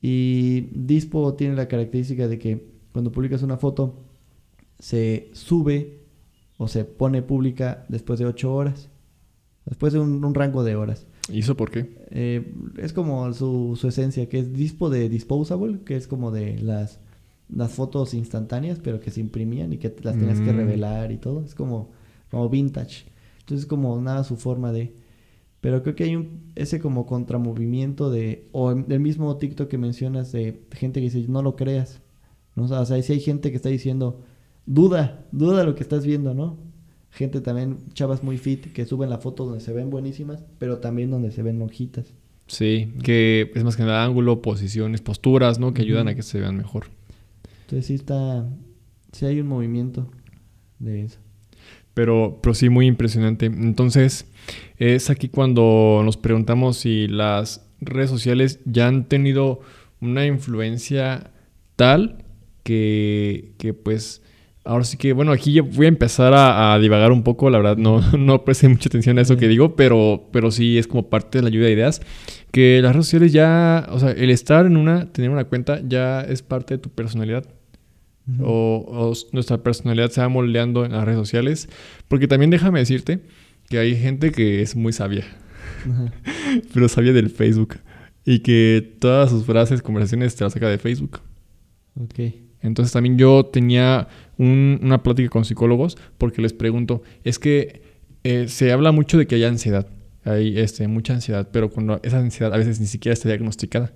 Y 0.00 0.68
Dispo 0.72 1.34
tiene 1.34 1.56
la 1.56 1.66
característica 1.66 2.28
de 2.28 2.38
que 2.38 2.74
cuando 2.92 3.10
publicas 3.10 3.42
una 3.42 3.56
foto, 3.56 4.04
se 4.78 5.30
sube 5.32 6.04
o 6.58 6.68
se 6.68 6.84
pone 6.84 7.22
pública 7.22 7.86
después 7.88 8.20
de 8.20 8.26
8 8.26 8.54
horas, 8.54 8.90
después 9.64 9.92
de 9.92 9.98
un 9.98 10.34
rango 10.34 10.62
de 10.62 10.76
horas. 10.76 11.06
¿Y 11.28 11.40
eso 11.40 11.56
por 11.56 11.70
qué? 11.70 11.90
Eh, 12.10 12.52
es 12.76 12.92
como 12.92 13.32
su, 13.32 13.76
su, 13.80 13.88
esencia, 13.88 14.28
que 14.28 14.38
es 14.38 14.52
dispo 14.52 14.90
de 14.90 15.08
disposable, 15.08 15.80
que 15.84 15.96
es 15.96 16.06
como 16.06 16.30
de 16.30 16.58
las, 16.58 17.00
las 17.48 17.72
fotos 17.72 18.12
instantáneas, 18.14 18.78
pero 18.82 19.00
que 19.00 19.10
se 19.10 19.20
imprimían 19.20 19.72
y 19.72 19.78
que 19.78 19.94
las 20.02 20.18
tenías 20.18 20.40
que 20.40 20.52
mm. 20.52 20.56
revelar 20.56 21.12
y 21.12 21.18
todo. 21.18 21.44
Es 21.44 21.54
como, 21.54 21.92
como 22.30 22.48
vintage. 22.50 23.06
Entonces, 23.40 23.66
como 23.66 23.98
nada 24.00 24.24
su 24.24 24.36
forma 24.36 24.72
de. 24.72 24.94
Pero 25.60 25.82
creo 25.82 25.94
que 25.94 26.04
hay 26.04 26.16
un, 26.16 26.52
ese 26.56 26.78
como 26.78 27.06
contramovimiento 27.06 28.10
de, 28.10 28.48
o 28.52 28.74
del 28.74 29.00
mismo 29.00 29.36
TikTok 29.38 29.68
que 29.68 29.78
mencionas, 29.78 30.30
de 30.30 30.66
gente 30.72 31.00
que 31.00 31.10
dice, 31.10 31.24
no 31.28 31.42
lo 31.42 31.56
creas. 31.56 32.02
¿no? 32.54 32.64
O 32.64 32.84
sea, 32.84 33.02
si 33.02 33.12
hay 33.12 33.20
gente 33.20 33.50
que 33.50 33.56
está 33.56 33.70
diciendo, 33.70 34.20
duda, 34.66 35.26
duda 35.32 35.64
lo 35.64 35.74
que 35.74 35.82
estás 35.82 36.04
viendo, 36.04 36.34
¿no? 36.34 36.58
Gente 37.14 37.40
también, 37.40 37.78
chavas 37.92 38.24
muy 38.24 38.38
fit, 38.38 38.72
que 38.72 38.86
suben 38.86 39.08
la 39.08 39.18
foto 39.18 39.44
donde 39.44 39.60
se 39.60 39.72
ven 39.72 39.88
buenísimas, 39.88 40.44
pero 40.58 40.78
también 40.78 41.10
donde 41.12 41.30
se 41.30 41.42
ven 41.42 41.60
lonjitas. 41.60 42.12
Sí, 42.48 42.92
que 43.04 43.52
es 43.54 43.62
más 43.62 43.76
que 43.76 43.84
nada 43.84 44.04
ángulo, 44.04 44.42
posiciones, 44.42 45.00
posturas, 45.00 45.60
¿no? 45.60 45.72
Que 45.72 45.82
ayudan 45.82 46.08
a 46.08 46.16
que 46.16 46.22
se 46.22 46.40
vean 46.40 46.56
mejor. 46.56 46.86
Entonces 47.62 47.86
sí 47.86 47.94
está, 47.94 48.48
sí 49.12 49.26
hay 49.26 49.40
un 49.40 49.46
movimiento 49.46 50.10
de 50.80 51.04
eso. 51.04 51.20
Pero, 51.94 52.40
pero 52.42 52.52
sí, 52.52 52.68
muy 52.68 52.86
impresionante. 52.86 53.46
Entonces, 53.46 54.26
es 54.78 55.08
aquí 55.08 55.28
cuando 55.28 56.02
nos 56.04 56.16
preguntamos 56.16 56.78
si 56.78 57.06
las 57.06 57.64
redes 57.80 58.10
sociales 58.10 58.58
ya 58.64 58.88
han 58.88 59.08
tenido 59.08 59.60
una 60.00 60.26
influencia 60.26 61.30
tal 61.76 62.24
que, 62.64 63.54
que 63.58 63.72
pues 63.72 64.23
Ahora 64.66 64.84
sí 64.84 64.96
que, 64.96 65.12
bueno, 65.12 65.30
aquí 65.30 65.52
yo 65.52 65.62
voy 65.62 65.84
a 65.84 65.88
empezar 65.90 66.32
a, 66.34 66.78
divagar 66.78 67.12
un 67.12 67.22
poco, 67.22 67.50
la 67.50 67.58
verdad, 67.58 67.76
no, 67.76 68.00
no 68.18 68.44
presté 68.44 68.68
mucha 68.68 68.88
atención 68.88 69.18
a 69.18 69.20
eso 69.22 69.36
que 69.36 69.46
digo, 69.46 69.76
pero, 69.76 70.28
pero 70.32 70.50
sí 70.50 70.78
es 70.78 70.86
como 70.86 71.10
parte 71.10 71.38
de 71.38 71.44
la 71.44 71.50
lluvia 71.50 71.66
de 71.66 71.74
ideas, 71.74 72.00
que 72.50 72.80
las 72.82 72.92
redes 72.94 73.06
sociales 73.06 73.32
ya, 73.32 73.86
o 73.90 73.98
sea, 73.98 74.12
el 74.12 74.30
estar 74.30 74.64
en 74.64 74.78
una, 74.78 75.12
tener 75.12 75.30
una 75.30 75.44
cuenta 75.44 75.80
ya 75.86 76.22
es 76.22 76.42
parte 76.42 76.74
de 76.74 76.78
tu 76.78 76.88
personalidad. 76.88 77.44
o, 78.40 79.12
nuestra 79.32 79.62
personalidad 79.62 80.10
se 80.10 80.22
va 80.22 80.30
moldeando 80.30 80.86
en 80.86 80.92
las 80.92 81.04
redes 81.04 81.18
sociales, 81.18 81.68
porque 82.08 82.26
también 82.26 82.48
déjame 82.48 82.78
decirte 82.78 83.20
que 83.68 83.78
hay 83.78 83.94
gente 83.96 84.32
que 84.32 84.62
es 84.62 84.76
muy 84.76 84.94
sabia, 84.94 85.26
pero 86.72 86.88
sabia 86.88 87.12
del 87.12 87.28
Facebook, 87.28 87.76
y 88.24 88.38
que 88.38 88.96
todas 88.98 89.28
sus 89.28 89.44
frases, 89.44 89.82
conversaciones 89.82 90.34
te 90.36 90.44
las 90.44 90.54
saca 90.54 90.70
de 90.70 90.78
Facebook. 90.78 91.20
Ok. 92.00 92.44
Entonces 92.64 92.92
también 92.92 93.18
yo 93.18 93.44
tenía 93.44 94.08
una 94.38 95.02
plática 95.02 95.28
con 95.28 95.44
psicólogos 95.44 95.96
porque 96.18 96.42
les 96.42 96.52
pregunto, 96.52 97.02
es 97.22 97.38
que 97.38 97.82
eh, 98.24 98.48
se 98.48 98.72
habla 98.72 98.90
mucho 98.90 99.18
de 99.18 99.26
que 99.26 99.34
hay 99.34 99.44
ansiedad, 99.44 99.86
hay 100.24 100.58
este, 100.58 100.88
mucha 100.88 101.12
ansiedad, 101.12 101.48
pero 101.52 101.70
cuando 101.70 102.00
esa 102.02 102.18
ansiedad 102.18 102.52
a 102.54 102.56
veces 102.56 102.80
ni 102.80 102.86
siquiera 102.86 103.12
está 103.12 103.28
diagnosticada. 103.28 103.92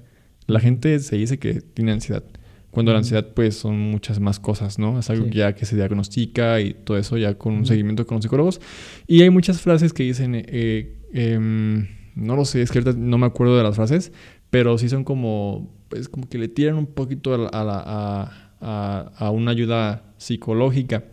La 0.47 0.61
gente 0.61 0.99
se 1.01 1.17
dice 1.17 1.39
que 1.39 1.61
tiene 1.61 1.93
ansiedad, 1.93 2.25
cuando 2.71 2.93
la 2.93 2.99
ansiedad 2.99 3.27
pues 3.35 3.57
son 3.57 3.79
muchas 3.79 4.21
más 4.21 4.39
cosas, 4.39 4.79
¿no? 4.79 4.99
Es 4.99 5.09
algo 5.09 5.27
ya 5.27 5.55
que 5.55 5.65
se 5.65 5.75
diagnostica 5.75 6.61
y 6.61 6.75
todo 6.75 6.99
eso 6.99 7.17
ya 7.17 7.37
con 7.37 7.55
un 7.55 7.67
seguimiento 7.67 8.07
con 8.07 8.17
los 8.17 8.25
psicólogos. 8.25 8.61
Y 9.07 9.23
hay 9.23 9.31
muchas 9.31 9.63
frases 9.63 9.95
que 9.95 10.03
dicen, 10.03 10.35
eh, 10.35 10.99
em, 11.15 11.89
no 12.15 12.37
lo 12.37 12.45
sé, 12.45 12.61
es 12.61 12.71
que 12.71 12.79
ahorita 12.81 12.99
no 12.99 13.17
me 13.17 13.27
acuerdo 13.27 13.57
de 13.57 13.63
las 13.63 13.77
frases, 13.77 14.13
pero 14.51 14.77
sí 14.77 14.91
son 14.91 15.05
como, 15.05 15.75
pues 15.89 16.09
como 16.11 16.29
que 16.29 16.37
le 16.37 16.49
tiran 16.49 16.77
un 16.77 16.87
poquito 16.87 17.35
a 17.35 17.39
la... 17.39 17.49
A, 17.49 18.23
a, 18.23 18.48
una 18.61 19.51
ayuda 19.51 20.05
psicológica. 20.17 21.05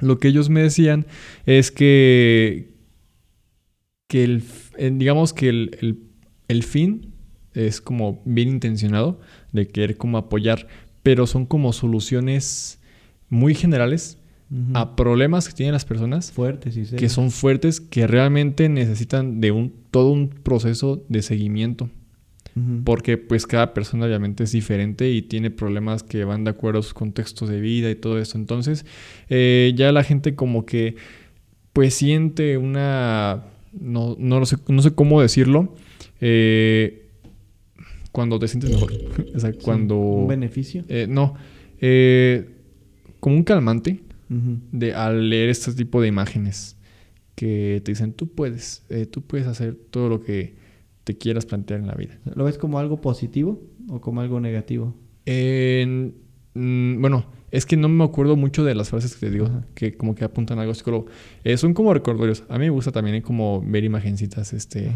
Lo 0.00 0.18
que 0.18 0.28
ellos 0.28 0.48
me 0.48 0.62
decían 0.62 1.06
es 1.44 1.70
que, 1.70 2.74
que 4.06 4.24
el, 4.24 4.44
digamos 4.98 5.32
que 5.32 5.48
el, 5.48 6.62
fin 6.62 7.12
es 7.54 7.80
como 7.80 8.22
bien 8.24 8.48
intencionado 8.48 9.20
de 9.52 9.66
querer 9.66 9.96
como 9.96 10.18
apoyar, 10.18 10.68
pero 11.02 11.26
son 11.26 11.46
como 11.46 11.72
soluciones 11.72 12.80
muy 13.28 13.54
generales 13.54 14.18
a 14.72 14.96
problemas 14.96 15.46
que 15.46 15.52
tienen 15.52 15.74
las 15.74 15.84
personas 15.84 16.32
fuertes 16.32 16.90
que 16.92 17.08
son 17.10 17.30
fuertes 17.30 17.82
que 17.82 18.06
realmente 18.06 18.70
necesitan 18.70 19.42
de 19.42 19.50
un 19.50 19.74
todo 19.90 20.08
un 20.08 20.30
proceso 20.30 21.04
de 21.10 21.20
seguimiento 21.20 21.90
porque 22.84 23.18
pues 23.18 23.46
cada 23.46 23.74
persona 23.74 24.06
obviamente 24.06 24.44
es 24.44 24.52
diferente 24.52 25.10
y 25.10 25.22
tiene 25.22 25.50
problemas 25.50 26.02
que 26.02 26.24
van 26.24 26.44
de 26.44 26.50
acuerdo 26.50 26.80
a 26.80 26.82
sus 26.82 26.94
contextos 26.94 27.48
de 27.48 27.60
vida 27.60 27.90
y 27.90 27.94
todo 27.94 28.18
eso. 28.18 28.38
Entonces 28.38 28.86
eh, 29.28 29.72
ya 29.76 29.92
la 29.92 30.02
gente 30.04 30.34
como 30.34 30.64
que 30.64 30.96
pues 31.72 31.94
siente 31.94 32.56
una, 32.56 33.44
no, 33.72 34.16
no, 34.18 34.46
sé, 34.46 34.56
no 34.68 34.82
sé 34.82 34.94
cómo 34.94 35.20
decirlo, 35.20 35.74
eh, 36.20 37.06
cuando 38.12 38.38
te 38.38 38.48
sientes 38.48 38.70
mejor. 38.70 38.92
o 39.34 39.40
sea, 39.40 39.52
cuando... 39.52 39.96
¿Un 39.96 40.28
beneficio? 40.28 40.84
Eh, 40.88 41.06
no, 41.08 41.34
como 43.20 43.36
un 43.36 43.44
calmante 43.44 44.00
de, 44.28 44.94
al 44.94 45.30
leer 45.30 45.48
este 45.50 45.72
tipo 45.72 46.00
de 46.00 46.08
imágenes 46.08 46.76
que 47.34 47.80
te 47.84 47.92
dicen, 47.92 48.12
tú 48.12 48.28
puedes, 48.28 48.84
tú 49.10 49.22
puedes 49.22 49.46
hacer 49.46 49.76
todo 49.90 50.08
lo 50.08 50.20
que 50.22 50.67
te 51.08 51.16
quieras 51.16 51.46
plantear 51.46 51.80
en 51.80 51.86
la 51.86 51.94
vida. 51.94 52.18
¿Lo 52.34 52.44
ves 52.44 52.58
como 52.58 52.78
algo 52.78 53.00
positivo 53.00 53.62
o 53.88 53.98
como 54.02 54.20
algo 54.20 54.40
negativo? 54.40 54.94
Mm, 55.24 57.00
bueno, 57.00 57.24
es 57.50 57.64
que 57.64 57.78
no 57.78 57.88
me 57.88 58.04
acuerdo 58.04 58.36
mucho 58.36 58.62
de 58.62 58.74
las 58.74 58.90
frases 58.90 59.14
que 59.14 59.24
te 59.24 59.32
digo, 59.32 59.48
que 59.74 59.96
como 59.96 60.14
que 60.14 60.22
apuntan 60.22 60.58
a 60.58 60.62
algo 60.62 60.74
psicólogo. 60.74 61.06
Eh, 61.44 61.56
son 61.56 61.72
como 61.72 61.94
recordatorios. 61.94 62.44
A 62.50 62.58
mí 62.58 62.66
me 62.66 62.70
gusta 62.70 62.92
también 62.92 63.22
como 63.22 63.62
ver 63.66 63.84
imagencitas 63.84 64.52
este, 64.52 64.92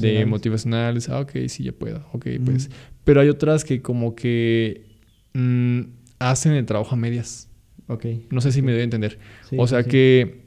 de 0.00 0.26
motivacionales. 0.26 1.08
Ah, 1.08 1.20
ok, 1.20 1.30
sí, 1.46 1.62
ya 1.62 1.70
puedo. 1.70 2.04
Ok, 2.12 2.26
pues. 2.44 2.68
Pero 3.04 3.20
hay 3.20 3.28
otras 3.28 3.64
que 3.64 3.82
como 3.82 4.16
que 4.16 4.98
mm, 5.34 5.82
hacen 6.18 6.54
el 6.54 6.66
trabajo 6.66 6.92
a 6.92 6.96
medias. 6.96 7.48
Ok. 7.86 8.04
No 8.30 8.40
sé 8.40 8.50
si 8.50 8.62
me 8.62 8.72
doy 8.72 8.80
a 8.80 8.84
entender. 8.84 9.20
o 9.56 9.68
sea 9.68 9.84
que, 9.84 10.42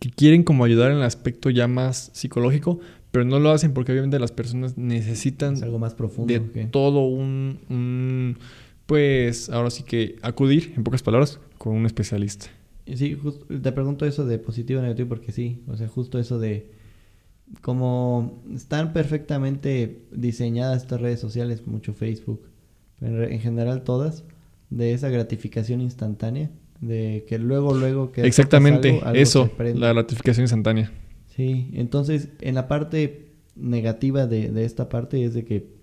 que 0.00 0.10
quieren 0.10 0.42
como 0.42 0.64
ayudar 0.64 0.90
en 0.90 0.96
el 0.96 1.04
aspecto 1.04 1.50
ya 1.50 1.68
más 1.68 2.10
psicológico, 2.14 2.80
pero 3.14 3.24
no 3.24 3.38
lo 3.38 3.52
hacen 3.52 3.72
porque 3.72 3.92
obviamente 3.92 4.18
las 4.18 4.32
personas 4.32 4.76
necesitan 4.76 5.62
algo 5.62 5.78
más 5.78 5.94
profundo 5.94 6.34
de 6.34 6.64
todo 6.64 7.06
un, 7.06 8.36
pues 8.86 9.48
ahora 9.50 9.70
sí 9.70 9.84
que 9.84 10.16
acudir 10.20 10.72
en 10.76 10.82
pocas 10.82 11.00
palabras 11.00 11.38
con 11.56 11.76
un 11.76 11.86
especialista. 11.86 12.46
Sí 12.92 13.16
te 13.62 13.70
pregunto 13.70 14.04
eso 14.04 14.26
de 14.26 14.40
positivo 14.40 14.80
o 14.80 14.82
negativo 14.82 15.10
porque 15.10 15.30
sí 15.30 15.62
o 15.68 15.76
sea 15.76 15.86
justo 15.86 16.18
eso 16.18 16.40
de 16.40 16.72
como 17.60 18.42
están 18.52 18.92
perfectamente 18.92 20.00
diseñadas 20.10 20.82
estas 20.82 21.00
redes 21.00 21.20
sociales 21.20 21.68
mucho 21.68 21.92
Facebook 21.92 22.42
pero 22.98 23.22
en 23.22 23.38
general 23.38 23.84
todas 23.84 24.24
de 24.70 24.92
esa 24.92 25.08
gratificación 25.08 25.80
instantánea 25.80 26.50
de 26.80 27.24
que 27.28 27.38
luego 27.38 27.74
luego 27.74 28.10
que 28.10 28.22
exactamente 28.22 29.00
eso 29.14 29.48
la 29.56 29.92
gratificación 29.92 30.42
instantánea 30.42 30.90
Sí, 31.34 31.70
entonces 31.72 32.28
en 32.40 32.54
la 32.54 32.68
parte 32.68 33.32
negativa 33.56 34.26
de, 34.26 34.64
esta 34.64 34.88
parte 34.88 35.24
es 35.24 35.34
de 35.34 35.44
que, 35.44 35.74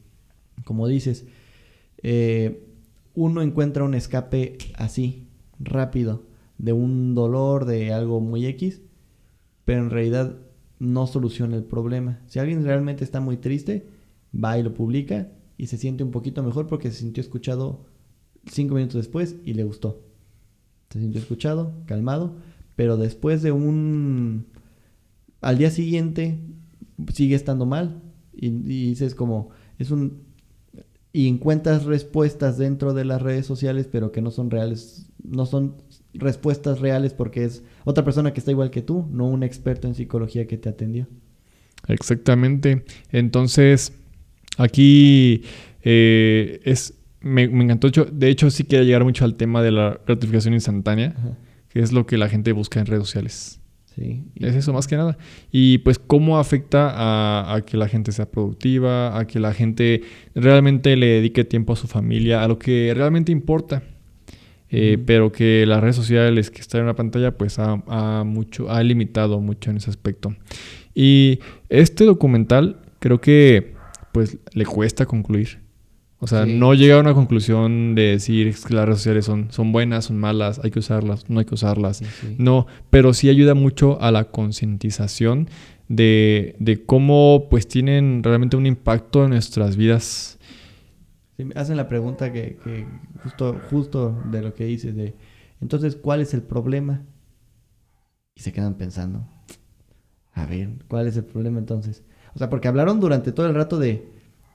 como 0.64 0.88
dices, 0.88 1.26
eh, 2.04 2.68
uno 3.16 3.42
encuentra 3.42 3.84
un 3.84 3.94
escape 3.94 4.58
así, 4.76 5.28
rápido, 5.60 6.24
de 6.58 6.72
un 6.72 7.16
dolor, 7.16 7.66
de 7.66 7.92
algo 7.92 8.22
muy 8.22 8.46
X, 8.46 8.82
pero 9.66 9.82
en 9.82 9.90
realidad 9.90 10.38
no 10.80 11.06
soluciona 11.06 11.58
el 11.58 11.64
problema. 11.64 12.22
Si 12.28 12.40
alguien 12.40 12.64
realmente 12.64 13.04
está 13.04 13.20
muy 13.20 13.36
triste, 13.36 13.88
va 14.34 14.58
y 14.58 14.64
lo 14.64 14.74
publica 14.74 15.32
y 15.58 15.68
se 15.68 15.78
siente 15.78 16.04
un 16.04 16.12
poquito 16.12 16.44
mejor 16.44 16.68
porque 16.68 16.92
se 16.92 17.00
sintió 17.00 17.20
escuchado 17.20 17.86
cinco 18.46 18.76
minutos 18.76 18.96
después 18.96 19.36
y 19.44 19.54
le 19.54 19.66
gustó. 19.66 20.02
Se 20.92 21.00
sintió 21.00 21.20
escuchado, 21.20 21.74
calmado, 21.88 22.36
pero 22.78 22.96
después 22.96 23.42
de 23.42 23.52
un 23.52 24.46
al 25.42 25.58
día 25.58 25.72
siguiente 25.72 26.40
sigue 27.14 27.36
estando 27.36 27.66
mal. 27.66 28.02
Y, 28.34 28.50
dices 28.50 29.14
como 29.14 29.50
es 29.78 29.92
un 29.92 30.22
y 31.14 31.28
encuentras 31.28 31.84
respuestas 31.84 32.58
dentro 32.58 32.94
de 32.94 33.04
las 33.04 33.22
redes 33.22 33.46
sociales 33.46 33.90
pero 33.92 34.14
que 34.14 34.22
no 34.22 34.32
son 34.32 34.50
reales 34.50 35.08
no 35.22 35.46
son 35.46 35.76
respuestas 36.14 36.80
reales 36.80 37.14
porque 37.14 37.44
es 37.44 37.64
otra 37.84 38.06
persona 38.06 38.32
que 38.32 38.40
está 38.40 38.52
igual 38.52 38.72
que 38.72 38.82
tú 38.82 39.06
no 39.12 39.28
un 39.28 39.44
experto 39.44 39.88
en 39.88 39.96
psicología 39.96 40.48
que 40.48 40.58
te 40.58 40.70
atendió. 40.70 41.08
Exactamente. 41.88 42.86
Entonces 43.12 43.94
aquí 44.58 45.44
eh, 45.84 46.62
es 46.64 46.94
me, 47.20 47.44
encantó 47.44 47.90
de 47.90 48.30
hecho 48.30 48.50
sí 48.50 48.64
quiero 48.64 48.86
llegar 48.86 49.04
mucho 49.04 49.26
al 49.26 49.36
tema 49.36 49.62
de 49.62 49.72
la 49.72 50.00
gratificación 50.08 50.54
instantánea 50.54 51.16
que 51.68 51.82
es 51.82 51.92
lo 51.92 52.06
que 52.06 52.18
la 52.18 52.30
gente 52.30 52.54
busca 52.54 52.80
en 52.80 52.86
redes 52.86 53.04
sociales 53.04 53.61
es 53.98 54.56
eso 54.56 54.74
más 54.74 54.88
que 54.88 54.96
nada. 54.96 55.18
Y 55.52 55.80
pues 55.80 56.00
cómo 56.00 56.40
afecta 56.40 57.54
a, 57.54 57.62
que 57.62 57.78
la 57.78 57.88
gente 57.88 58.12
sea 58.12 58.30
productiva, 58.30 59.18
a 59.18 59.28
que 59.28 59.40
la 59.40 59.54
gente 59.54 60.02
realmente 60.36 60.96
le 60.96 61.08
dedique 61.08 61.44
tiempo 61.44 61.74
a 61.74 61.76
su 61.76 61.88
familia, 61.88 62.44
a 62.44 62.48
lo 62.48 62.58
que 62.58 62.94
realmente 62.96 63.32
importa. 63.32 63.84
Eh, 64.74 64.98
pero 65.06 65.34
que 65.34 65.66
las 65.66 65.82
redes 65.82 65.98
sociales 65.98 66.50
que 66.50 66.62
están 66.62 66.82
en 66.82 66.88
la 66.88 66.96
pantalla 66.96 67.38
pues 67.38 67.60
ha, 67.60 68.24
mucho, 68.26 68.72
ha 68.72 68.82
limitado 68.84 69.42
mucho 69.42 69.70
en 69.70 69.78
ese 69.78 69.90
aspecto. 69.90 70.34
Y 70.96 71.40
este 71.68 72.06
documental 72.06 72.80
creo 73.00 73.20
que 73.20 73.74
pues 74.14 74.38
le 74.54 74.66
cuesta 74.66 75.06
concluir. 75.06 75.60
O 76.24 76.28
sea, 76.28 76.46
no 76.46 76.76
llega 76.76 76.98
a 76.98 77.00
una 77.00 77.16
conclusión 77.16 77.96
de 77.96 78.04
decir 78.04 78.56
que 78.56 78.76
las 78.76 78.86
redes 78.86 79.00
sociales 79.00 79.26
son, 79.26 79.52
son 79.52 79.72
buenas, 79.72 80.06
son 80.06 80.20
malas, 80.20 80.62
hay 80.64 80.70
que 80.70 80.78
usarlas, 80.78 81.28
no 81.30 81.40
hay 81.40 81.46
que 81.46 81.56
usarlas. 81.56 82.04
No, 82.38 82.68
pero 82.92 83.16
sí 83.16 83.28
ayuda 83.28 83.56
mucho 83.56 84.00
a 84.02 84.12
la 84.12 84.26
concientización 84.26 85.50
de, 85.88 86.56
de 86.60 86.86
cómo 86.86 87.48
pues 87.50 87.68
tienen 87.68 88.22
realmente 88.24 88.56
un 88.56 88.68
impacto 88.68 89.24
en 89.24 89.32
nuestras 89.32 89.78
vidas. 89.78 90.38
Hacen 91.56 91.76
la 91.76 91.88
pregunta 91.88 92.32
que, 92.32 92.60
que 92.64 92.86
justo, 93.24 93.60
justo 93.72 94.22
de 94.32 94.44
lo 94.44 94.54
que 94.54 94.66
dices, 94.66 94.96
de 94.96 95.16
entonces, 95.60 95.96
¿cuál 95.96 96.22
es 96.22 96.34
el 96.34 96.42
problema? 96.42 97.04
Y 98.36 98.42
se 98.42 98.52
quedan 98.52 98.76
pensando, 98.76 99.28
a 100.34 100.46
ver, 100.46 100.70
¿cuál 100.88 101.08
es 101.08 101.16
el 101.18 101.26
problema 101.26 101.60
entonces? 101.60 102.04
O 102.34 102.38
sea, 102.38 102.50
porque 102.50 102.68
hablaron 102.68 103.00
durante 103.00 103.32
todo 103.32 103.48
el 103.48 103.54
rato 103.54 103.78
de, 103.78 104.08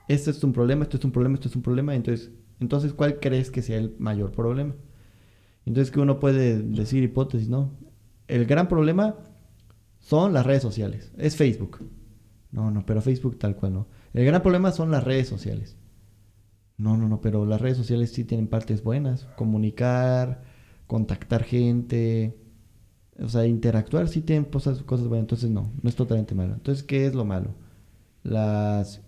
esto 0.07 0.31
es 0.31 0.43
un 0.43 0.53
problema, 0.53 0.83
esto 0.83 0.97
es 0.97 1.05
un 1.05 1.11
problema, 1.11 1.35
esto 1.35 1.49
es 1.49 1.55
un 1.55 1.61
problema, 1.61 1.95
entonces, 1.95 2.31
entonces 2.59 2.93
¿cuál 2.93 3.19
crees 3.19 3.51
que 3.51 3.61
sea 3.61 3.77
el 3.77 3.95
mayor 3.99 4.31
problema? 4.31 4.75
Entonces, 5.65 5.91
que 5.91 5.99
uno 5.99 6.19
puede 6.19 6.61
decir 6.61 7.03
hipótesis, 7.03 7.49
¿no? 7.49 7.71
El 8.27 8.45
gran 8.45 8.69
problema 8.69 9.15
son 9.99 10.33
las 10.33 10.45
redes 10.45 10.61
sociales, 10.61 11.11
es 11.17 11.35
Facebook. 11.35 11.79
No, 12.51 12.71
no, 12.71 12.85
pero 12.85 13.01
Facebook 13.01 13.37
tal 13.37 13.55
cual 13.55 13.73
no. 13.73 13.87
El 14.13 14.25
gran 14.25 14.41
problema 14.41 14.71
son 14.71 14.91
las 14.91 15.03
redes 15.03 15.27
sociales. 15.27 15.75
No, 16.77 16.95
no, 16.95 17.09
no, 17.09 17.19
pero 17.21 17.45
las 17.45 17.59
redes 17.59 17.77
sociales 17.77 18.11
sí 18.11 18.23
tienen 18.23 18.47
partes 18.47 18.83
buenas. 18.83 19.25
Comunicar, 19.35 20.43
contactar 20.87 21.43
gente, 21.43 22.37
o 23.19 23.27
sea, 23.27 23.45
interactuar 23.45 24.07
sí 24.07 24.21
tienen 24.21 24.45
cosas, 24.45 24.83
cosas 24.83 25.07
buenas. 25.07 25.23
Entonces 25.23 25.49
no, 25.49 25.71
no 25.81 25.89
es 25.89 25.95
totalmente 25.95 26.35
malo. 26.35 26.53
Entonces, 26.53 26.83
¿qué 26.83 27.05
es 27.05 27.15
lo 27.15 27.25
malo? 27.25 27.55
Las, 28.23 29.01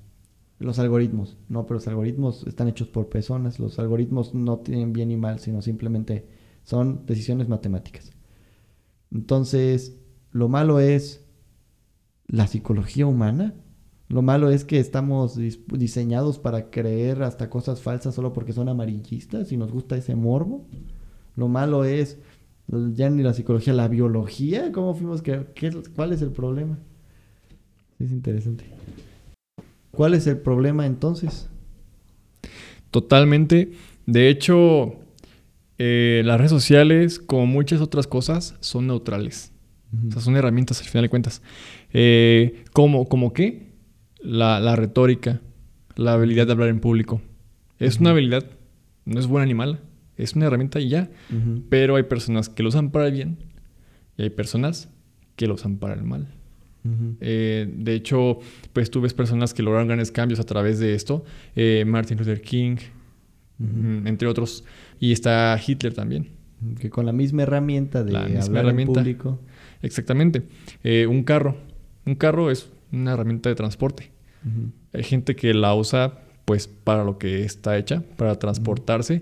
los 0.60 0.78
algoritmos. 0.78 1.38
No, 1.48 1.66
pero 1.66 1.76
los 1.76 1.88
algoritmos 1.88 2.46
están 2.46 2.68
hechos 2.68 2.88
por 2.90 3.10
personas. 3.10 3.60
Los 3.60 3.80
algoritmos 3.80 4.36
no 4.36 4.60
tienen 4.60 4.94
bien 4.94 5.10
y 5.12 5.18
mal, 5.18 5.40
sino 5.40 5.62
simplemente 5.62 6.28
son 6.64 7.06
decisiones 7.06 7.48
matemáticas. 7.48 8.12
Entonces, 9.12 9.98
lo 10.32 10.50
malo 10.50 10.80
es 10.80 11.26
la 12.28 12.48
psicología 12.48 13.08
humana. 13.08 13.56
Lo 14.10 14.22
malo 14.22 14.50
es 14.50 14.66
que 14.66 14.80
estamos 14.80 15.38
diseñados 15.68 16.40
para 16.40 16.70
creer 16.70 17.24
hasta 17.24 17.50
cosas 17.50 17.82
falsas 17.82 18.16
solo 18.16 18.34
porque 18.34 18.54
son 18.54 18.68
amarillistas 18.70 19.52
y 19.52 19.58
nos 19.58 19.72
gusta 19.72 19.98
ese 19.98 20.16
morbo. 20.16 20.68
Lo 21.36 21.48
malo 21.48 21.86
es 21.86 22.20
ya 22.68 23.10
ni 23.10 23.24
la 23.24 23.34
psicología, 23.34 23.74
la 23.74 23.88
biología. 23.88 24.72
¿Cómo 24.72 24.94
fuimos 24.94 25.22
que 25.22 25.46
cuál 25.96 26.12
es 26.14 26.22
el 26.22 26.32
problema? 26.32 26.78
Es 28.00 28.12
interesante. 28.12 28.66
¿Cuál 30.00 30.14
es 30.14 30.28
el 30.28 30.38
problema 30.38 30.86
entonces? 30.86 31.50
Totalmente. 32.90 33.74
De 34.06 34.30
hecho, 34.30 34.96
eh, 35.78 36.22
las 36.24 36.38
redes 36.38 36.52
sociales, 36.52 37.20
como 37.20 37.46
muchas 37.46 37.82
otras 37.82 38.08
cosas, 38.08 38.56
son 38.62 38.88
neutrales. 38.88 39.52
O 40.08 40.14
sea, 40.14 40.22
son 40.22 40.38
herramientas 40.38 40.80
al 40.80 40.88
final 40.88 41.04
de 41.04 41.10
cuentas. 41.10 41.42
Eh, 41.92 42.64
¿Cómo, 42.72 43.10
¿Cómo 43.10 43.34
qué? 43.34 43.74
La, 44.22 44.62
la, 44.62 44.78
retórica, 44.78 45.42
la 45.98 46.14
habilidad 46.14 46.46
de 46.46 46.54
hablar 46.54 46.70
en 46.70 46.80
público. 46.80 47.20
Es 47.78 48.00
una 48.00 48.12
habilidad, 48.12 48.46
no 49.04 49.20
es 49.20 49.28
buena 49.28 49.48
ni 49.48 49.54
mala. 49.54 49.80
Es 50.16 50.34
una 50.34 50.46
herramienta 50.46 50.80
y 50.80 50.88
ya. 50.88 51.10
Pero 51.68 51.98
hay 51.98 52.04
personas 52.04 52.48
que 52.48 52.64
lo 52.64 52.70
usan 52.70 52.92
para 52.92 53.08
el 53.08 53.12
bien 53.12 53.38
y 54.18 54.22
hay 54.22 54.30
personas 54.30 54.88
que 55.36 55.46
lo 55.46 55.56
usan 55.56 55.76
para 55.76 55.96
el 55.96 56.04
mal. 56.04 56.39
Eh, 57.20 57.68
de 57.72 57.94
hecho, 57.94 58.40
pues 58.74 58.90
tú 58.90 59.02
ves 59.02 59.14
personas 59.14 59.54
que 59.54 59.64
lograron 59.64 59.88
grandes 59.88 60.12
cambios 60.12 60.40
a 60.40 60.44
través 60.44 60.80
de 60.80 60.96
esto. 60.96 61.24
Eh, 61.56 61.84
Martin 61.86 62.18
Luther 62.18 62.42
King, 62.42 62.78
entre 64.06 64.28
otros. 64.28 64.64
Y 65.00 65.12
está 65.12 65.60
Hitler 65.66 65.94
también. 65.94 66.30
Que 66.80 66.90
con 66.90 67.06
la 67.06 67.14
misma 67.14 67.44
herramienta 67.44 68.04
de 68.04 68.16
hablar 68.18 68.66
herramienta. 68.66 69.00
en 69.00 69.06
público. 69.06 69.40
Exactamente. 69.82 70.44
Eh, 70.84 71.08
un 71.08 71.24
carro. 71.24 71.58
Un 72.06 72.16
carro 72.16 72.52
es 72.52 72.70
una 72.92 73.14
herramienta 73.14 73.50
de 73.50 73.56
transporte. 73.56 74.12
Hay 74.94 75.04
gente 75.04 75.36
que 75.36 75.54
la 75.54 75.76
usa 75.76 76.20
pues 76.46 76.68
para 76.68 77.04
lo 77.04 77.18
que 77.18 77.44
está 77.44 77.78
hecha, 77.78 78.04
para 78.18 78.40
transportarse 78.40 79.22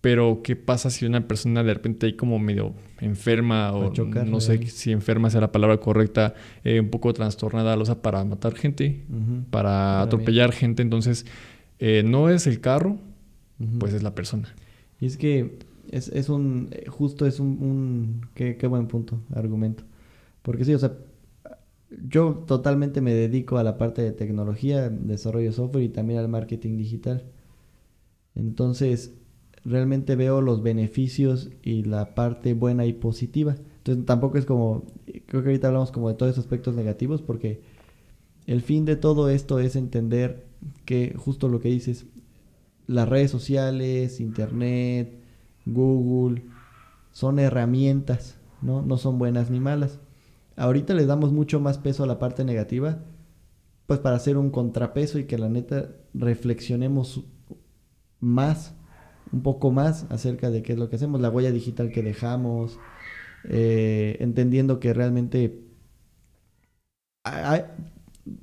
pero, 0.00 0.42
¿qué 0.44 0.54
pasa 0.54 0.90
si 0.90 1.06
una 1.06 1.26
persona 1.26 1.64
de 1.64 1.74
repente 1.74 2.06
ahí 2.06 2.12
como 2.14 2.38
medio 2.38 2.74
enferma 3.00 3.72
o 3.72 3.92
no 4.26 4.40
sé 4.40 4.64
si 4.68 4.92
enferma 4.92 5.28
sea 5.30 5.40
la 5.40 5.50
palabra 5.50 5.78
correcta, 5.78 6.34
eh, 6.62 6.78
un 6.78 6.88
poco 6.88 7.12
trastornada, 7.12 7.74
lo 7.74 7.82
usa 7.82 8.00
para 8.00 8.24
matar 8.24 8.54
gente, 8.54 9.04
para 9.50 10.02
atropellar 10.02 10.52
gente? 10.52 10.82
Entonces, 10.82 11.26
eh, 11.80 12.02
no 12.04 12.30
es 12.30 12.46
el 12.46 12.60
carro, 12.60 12.96
pues 13.78 13.92
es 13.92 14.02
la 14.04 14.14
persona. 14.14 14.54
Y 15.00 15.06
es 15.06 15.16
que 15.16 15.58
es, 15.90 16.08
es 16.08 16.28
un, 16.28 16.70
justo 16.86 17.26
es 17.26 17.40
un, 17.40 17.58
un 17.60 18.20
qué, 18.34 18.56
qué 18.56 18.66
buen 18.68 18.86
punto, 18.86 19.20
argumento. 19.34 19.82
Porque 20.42 20.64
sí, 20.64 20.74
o 20.74 20.78
sea, 20.78 20.92
yo 22.08 22.44
totalmente 22.46 23.00
me 23.00 23.14
dedico 23.14 23.58
a 23.58 23.64
la 23.64 23.78
parte 23.78 24.02
de 24.02 24.12
tecnología, 24.12 24.88
desarrollo 24.90 25.46
de 25.46 25.52
software 25.52 25.84
y 25.84 25.88
también 25.88 26.20
al 26.20 26.28
marketing 26.28 26.76
digital. 26.76 27.24
Entonces, 28.34 29.14
realmente 29.64 30.16
veo 30.16 30.40
los 30.40 30.62
beneficios 30.62 31.50
y 31.62 31.84
la 31.84 32.14
parte 32.14 32.54
buena 32.54 32.86
y 32.86 32.92
positiva. 32.92 33.56
Entonces 33.78 34.06
tampoco 34.06 34.38
es 34.38 34.44
como, 34.44 34.84
creo 35.26 35.42
que 35.42 35.48
ahorita 35.48 35.68
hablamos 35.68 35.92
como 35.92 36.08
de 36.08 36.14
todos 36.14 36.32
esos 36.32 36.44
aspectos 36.44 36.74
negativos 36.74 37.22
porque 37.22 37.62
el 38.46 38.62
fin 38.62 38.84
de 38.84 38.96
todo 38.96 39.28
esto 39.28 39.58
es 39.58 39.76
entender 39.76 40.46
que 40.84 41.14
justo 41.16 41.48
lo 41.48 41.60
que 41.60 41.68
dices, 41.68 42.06
las 42.86 43.08
redes 43.08 43.30
sociales, 43.30 44.20
internet, 44.20 45.20
Google, 45.66 46.44
son 47.12 47.38
herramientas, 47.38 48.38
¿no? 48.62 48.82
No 48.82 48.96
son 48.96 49.18
buenas 49.18 49.50
ni 49.50 49.60
malas. 49.60 50.00
Ahorita 50.56 50.94
les 50.94 51.06
damos 51.06 51.32
mucho 51.32 51.60
más 51.60 51.78
peso 51.78 52.02
a 52.02 52.06
la 52.06 52.18
parte 52.18 52.44
negativa, 52.44 52.98
pues 53.86 54.00
para 54.00 54.16
hacer 54.16 54.36
un 54.36 54.50
contrapeso 54.50 55.18
y 55.18 55.24
que 55.24 55.38
la 55.38 55.48
neta 55.48 55.90
reflexionemos 56.14 57.24
más 58.20 58.74
un 59.32 59.42
poco 59.42 59.70
más 59.70 60.06
acerca 60.10 60.50
de 60.50 60.62
qué 60.62 60.72
es 60.72 60.78
lo 60.78 60.88
que 60.88 60.96
hacemos, 60.96 61.20
la 61.20 61.30
huella 61.30 61.52
digital 61.52 61.90
que 61.90 62.02
dejamos, 62.02 62.78
eh, 63.44 64.16
entendiendo 64.20 64.80
que 64.80 64.92
realmente 64.94 65.64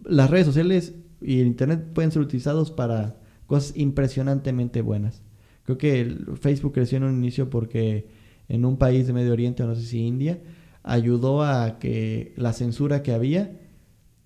las 0.04 0.30
redes 0.30 0.46
sociales 0.46 0.96
y 1.22 1.42
el 1.42 1.48
Internet 1.48 1.94
pueden 1.94 2.12
ser 2.12 2.22
utilizados 2.22 2.72
para 2.72 3.18
cosas 3.48 3.76
impresionantemente 3.76 4.82
buenas. 4.82 5.22
Creo 5.64 5.78
que 5.78 6.18
Facebook 6.40 6.74
creció 6.74 6.98
en 6.98 7.06
un 7.06 7.18
inicio 7.18 7.50
porque 7.50 8.08
en 8.48 8.66
un 8.66 8.78
país 8.78 9.08
de 9.08 9.14
Medio 9.14 9.34
Oriente, 9.34 9.64
o 9.64 9.68
no 9.68 9.76
sé 9.76 9.84
si 9.84 10.00
India, 10.06 10.40
ayudó 10.84 11.44
a 11.44 11.80
que 11.80 12.34
la 12.38 12.54
censura 12.54 13.02
que 13.02 13.14
había 13.14 13.60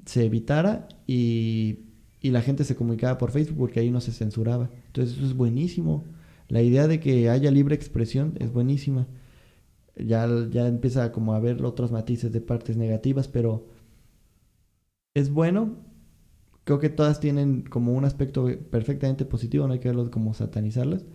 se 0.06 0.26
evitara 0.26 0.90
y, 1.08 1.80
y 2.22 2.32
la 2.32 2.42
gente 2.42 2.66
se 2.66 2.76
comunicaba 2.76 3.18
por 3.18 3.32
Facebook 3.32 3.58
porque 3.58 3.80
ahí 3.80 3.92
no 3.92 4.02
se 4.02 4.12
censuraba. 4.12 4.70
Entonces 4.88 5.16
eso 5.18 5.26
es 5.26 5.34
buenísimo. 5.34 6.04
La 6.50 6.62
idea 6.62 6.88
de 6.88 7.00
que 7.00 7.30
haya 7.30 7.52
libre 7.52 7.76
expresión 7.76 8.34
es 8.40 8.52
buenísima. 8.52 9.08
Ya, 9.96 10.28
ya 10.50 10.68
empieza 10.68 11.12
como 11.12 11.34
a 11.34 11.40
ver 11.40 11.64
otros 11.64 11.92
matices 11.92 12.32
de 12.32 12.42
partes 12.42 12.76
negativas, 12.76 13.28
pero 13.28 13.68
es 15.14 15.30
bueno. 15.30 15.78
Creo 16.64 16.80
que 16.80 16.90
todas 16.90 17.20
tienen 17.20 17.62
como 17.62 17.94
un 17.94 18.04
aspecto 18.04 18.48
perfectamente 18.70 19.26
positivo, 19.26 19.68
no 19.68 19.74
hay 19.74 19.80
que 19.80 19.90
verlo 19.90 20.10
como 20.12 20.34
satanizarlas. 20.34 21.06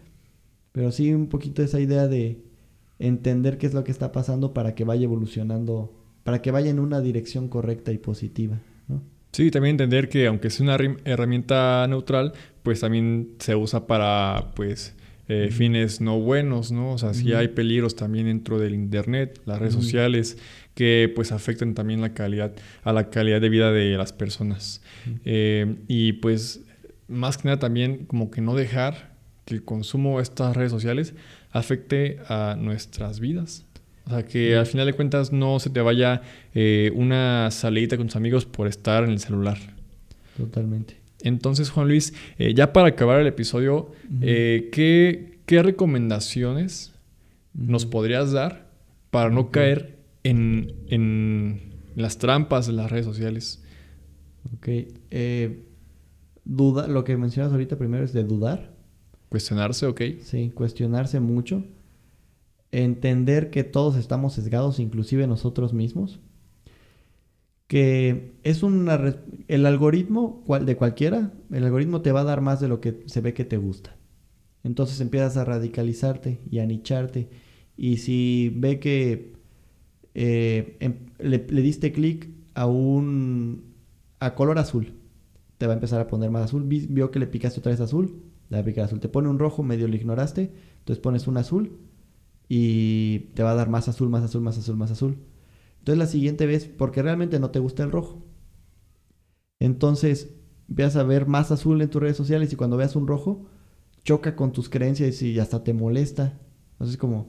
Pero 0.72 0.92
sí 0.92 1.12
un 1.12 1.28
poquito 1.28 1.62
esa 1.62 1.80
idea 1.80 2.06
de 2.06 2.44
entender 2.98 3.58
qué 3.58 3.66
es 3.66 3.74
lo 3.74 3.84
que 3.84 3.92
está 3.92 4.12
pasando 4.12 4.54
para 4.54 4.74
que 4.74 4.84
vaya 4.84 5.04
evolucionando, 5.04 5.92
para 6.22 6.42
que 6.42 6.52
vaya 6.52 6.70
en 6.70 6.78
una 6.78 7.00
dirección 7.00 7.48
correcta 7.48 7.92
y 7.92 7.98
positiva. 7.98 8.60
Sí, 9.32 9.50
también 9.50 9.72
entender 9.72 10.08
que 10.08 10.28
aunque 10.28 10.48
sea 10.48 10.64
una 10.64 10.76
herramienta 11.04 11.84
neutral, 11.88 12.34
pues 12.62 12.78
también 12.78 13.34
se 13.40 13.56
usa 13.56 13.88
para 13.88 14.52
pues 14.54 14.94
eh, 15.28 15.48
fines 15.50 16.00
no 16.00 16.20
buenos, 16.20 16.70
¿no? 16.70 16.92
O 16.92 16.98
sea, 16.98 17.14
sí 17.14 17.32
hay 17.32 17.48
peligros 17.48 17.96
también 17.96 18.26
dentro 18.26 18.58
del 18.58 18.74
internet, 18.74 19.40
las 19.46 19.58
redes 19.58 19.74
sociales, 19.74 20.36
que 20.74 21.10
pues 21.14 21.32
afectan 21.32 21.74
también 21.74 22.00
la 22.00 22.12
calidad, 22.12 22.52
a 22.82 22.92
la 22.92 23.08
calidad 23.10 23.40
de 23.40 23.48
vida 23.48 23.72
de 23.72 23.96
las 23.96 24.12
personas. 24.12 24.82
Eh, 25.24 25.76
y 25.88 26.14
pues 26.14 26.60
más 27.08 27.38
que 27.38 27.48
nada 27.48 27.58
también 27.58 28.04
como 28.06 28.30
que 28.30 28.40
no 28.40 28.54
dejar 28.54 29.14
que 29.44 29.54
el 29.54 29.64
consumo 29.64 30.18
de 30.18 30.24
estas 30.24 30.56
redes 30.56 30.72
sociales 30.72 31.14
afecte 31.52 32.18
a 32.28 32.56
nuestras 32.58 33.20
vidas. 33.20 33.64
O 34.06 34.10
sea, 34.10 34.24
que 34.24 34.56
al 34.56 34.66
final 34.66 34.86
de 34.86 34.92
cuentas 34.92 35.32
no 35.32 35.58
se 35.60 35.70
te 35.70 35.80
vaya 35.80 36.20
eh, 36.54 36.92
una 36.94 37.50
salida 37.50 37.96
con 37.96 38.08
tus 38.08 38.16
amigos 38.16 38.44
por 38.44 38.66
estar 38.66 39.04
en 39.04 39.10
el 39.10 39.18
celular. 39.18 39.56
Totalmente. 40.36 41.03
Entonces, 41.24 41.70
Juan 41.70 41.88
Luis, 41.88 42.12
eh, 42.38 42.52
ya 42.54 42.74
para 42.74 42.88
acabar 42.88 43.18
el 43.18 43.26
episodio, 43.26 43.90
eh, 44.20 44.68
¿qué, 44.70 45.62
recomendaciones 45.62 46.92
nos 47.54 47.86
podrías 47.86 48.30
dar 48.32 48.70
para 49.10 49.30
no 49.30 49.50
caer 49.50 49.98
en, 50.22 51.72
las 51.96 52.18
trampas 52.18 52.66
de 52.66 52.74
las 52.74 52.90
redes 52.90 53.06
sociales? 53.06 53.62
Ok. 54.54 54.68
Eh, 55.10 55.64
duda, 56.44 56.88
lo 56.88 57.04
que 57.04 57.16
mencionas 57.16 57.52
ahorita 57.52 57.78
primero 57.78 58.04
es 58.04 58.12
de 58.12 58.22
dudar. 58.22 58.74
Cuestionarse, 59.30 59.86
ok. 59.86 60.02
Sí, 60.20 60.52
cuestionarse 60.54 61.20
mucho. 61.20 61.64
Entender 62.70 63.48
que 63.48 63.64
todos 63.64 63.96
estamos 63.96 64.34
sesgados, 64.34 64.78
inclusive 64.78 65.26
nosotros 65.26 65.72
mismos. 65.72 66.20
Que 67.66 68.38
es 68.42 68.62
una... 68.62 69.16
El 69.48 69.66
algoritmo 69.66 70.42
cual- 70.44 70.66
de 70.66 70.76
cualquiera, 70.76 71.32
el 71.50 71.64
algoritmo 71.64 72.02
te 72.02 72.12
va 72.12 72.20
a 72.20 72.24
dar 72.24 72.40
más 72.40 72.60
de 72.60 72.68
lo 72.68 72.80
que 72.80 73.02
se 73.06 73.20
ve 73.20 73.34
que 73.34 73.44
te 73.44 73.56
gusta. 73.56 73.96
Entonces 74.64 75.00
empiezas 75.00 75.36
a 75.36 75.44
radicalizarte 75.44 76.40
y 76.50 76.60
a 76.60 76.66
nicharte. 76.66 77.30
Y 77.76 77.98
si 77.98 78.52
ve 78.56 78.80
que 78.80 79.34
eh, 80.14 80.76
em- 80.80 81.06
le, 81.18 81.46
le 81.48 81.62
diste 81.62 81.92
clic 81.92 82.30
a 82.54 82.66
un... 82.66 83.74
a 84.20 84.34
color 84.34 84.58
azul, 84.58 84.94
te 85.58 85.66
va 85.66 85.72
a 85.74 85.76
empezar 85.76 86.00
a 86.00 86.06
poner 86.08 86.30
más 86.30 86.44
azul. 86.44 86.64
Vi- 86.64 86.86
Vio 86.90 87.10
que 87.10 87.18
le 87.18 87.26
picaste 87.26 87.60
otra 87.60 87.72
vez 87.72 87.80
azul, 87.80 88.22
le 88.50 88.56
va 88.58 88.62
a 88.62 88.64
picar 88.64 88.84
azul. 88.84 89.00
Te 89.00 89.08
pone 89.08 89.28
un 89.28 89.38
rojo, 89.38 89.62
medio 89.62 89.88
lo 89.88 89.96
ignoraste, 89.96 90.52
entonces 90.80 91.02
pones 91.02 91.26
un 91.28 91.36
azul 91.38 91.78
y 92.48 93.20
te 93.34 93.42
va 93.42 93.52
a 93.52 93.54
dar 93.54 93.68
más 93.70 93.88
azul, 93.88 94.08
más 94.10 94.24
azul, 94.24 94.42
más 94.42 94.58
azul, 94.58 94.76
más 94.76 94.90
azul. 94.90 95.18
Entonces 95.84 95.98
la 95.98 96.06
siguiente 96.06 96.46
vez, 96.46 96.66
porque 96.66 97.02
realmente 97.02 97.38
no 97.38 97.50
te 97.50 97.58
gusta 97.58 97.82
el 97.82 97.92
rojo. 97.92 98.24
Entonces 99.60 100.34
empiezas 100.66 100.96
a 100.96 101.02
ver 101.02 101.26
más 101.26 101.50
azul 101.52 101.82
en 101.82 101.90
tus 101.90 102.00
redes 102.00 102.16
sociales 102.16 102.50
y 102.52 102.56
cuando 102.56 102.78
veas 102.78 102.96
un 102.96 103.06
rojo, 103.06 103.44
choca 104.02 104.34
con 104.34 104.52
tus 104.52 104.70
creencias 104.70 105.20
y 105.22 105.38
hasta 105.38 105.62
te 105.62 105.74
molesta. 105.74 106.40
Entonces 106.72 106.96
como, 106.96 107.28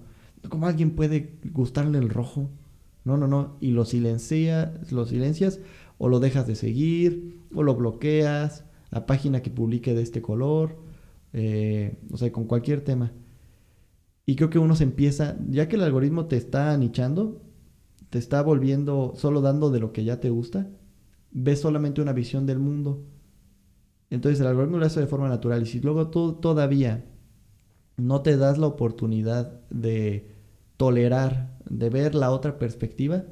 ¿cómo 0.50 0.68
alguien 0.68 0.92
puede 0.96 1.38
gustarle 1.52 1.98
el 2.00 2.10
rojo? 2.10 2.50
No, 3.04 3.18
no, 3.18 3.28
no. 3.28 3.58
Y 3.60 3.72
lo, 3.72 3.84
silencia, 3.84 4.74
lo 4.90 5.06
silencias 5.06 5.60
o 5.98 6.08
lo 6.10 6.22
dejas 6.22 6.48
de 6.48 6.56
seguir 6.56 7.42
o 7.54 7.62
lo 7.64 7.76
bloqueas 7.76 8.64
a 8.92 9.06
página 9.06 9.42
que 9.42 9.52
publique 9.52 9.94
de 9.94 10.02
este 10.02 10.22
color. 10.22 10.78
eh, 11.34 11.98
o 12.12 12.18
sea, 12.18 12.32
con 12.32 12.46
cualquier 12.46 12.82
tema. 12.82 13.12
Y 14.26 14.36
creo 14.36 14.50
que 14.50 14.60
uno 14.60 14.76
se 14.76 14.84
empieza, 14.84 15.38
ya 15.50 15.68
que 15.68 15.76
el 15.76 15.84
algoritmo 15.84 16.26
te 16.28 16.38
está 16.38 16.72
anichando, 16.74 17.42
te 18.16 18.20
está 18.20 18.42
volviendo 18.42 19.12
solo 19.18 19.42
dando 19.42 19.72
de 19.72 19.82
lo 19.82 19.92
que 19.92 20.06
ya 20.06 20.22
te 20.22 20.30
gusta, 20.30 20.70
ves 21.32 21.60
solamente 21.60 22.02
una 22.02 22.14
visión 22.14 22.46
del 22.46 22.60
mundo. 22.60 23.04
Entonces 24.10 24.40
el 24.40 24.48
algoritmo 24.48 24.78
lo 24.78 24.86
hace 24.86 25.02
de 25.02 25.08
forma 25.08 25.28
natural. 25.28 25.64
Y 25.64 25.66
si 25.66 25.82
luego 25.82 26.08
tú 26.08 26.36
todavía 26.36 27.04
no 27.98 28.22
te 28.22 28.38
das 28.38 28.58
la 28.58 28.68
oportunidad 28.68 29.60
de 29.70 30.32
tolerar, 30.78 31.60
de 31.70 31.90
ver 31.90 32.16
la 32.16 32.32
otra 32.32 32.58
perspectiva, 32.58 33.26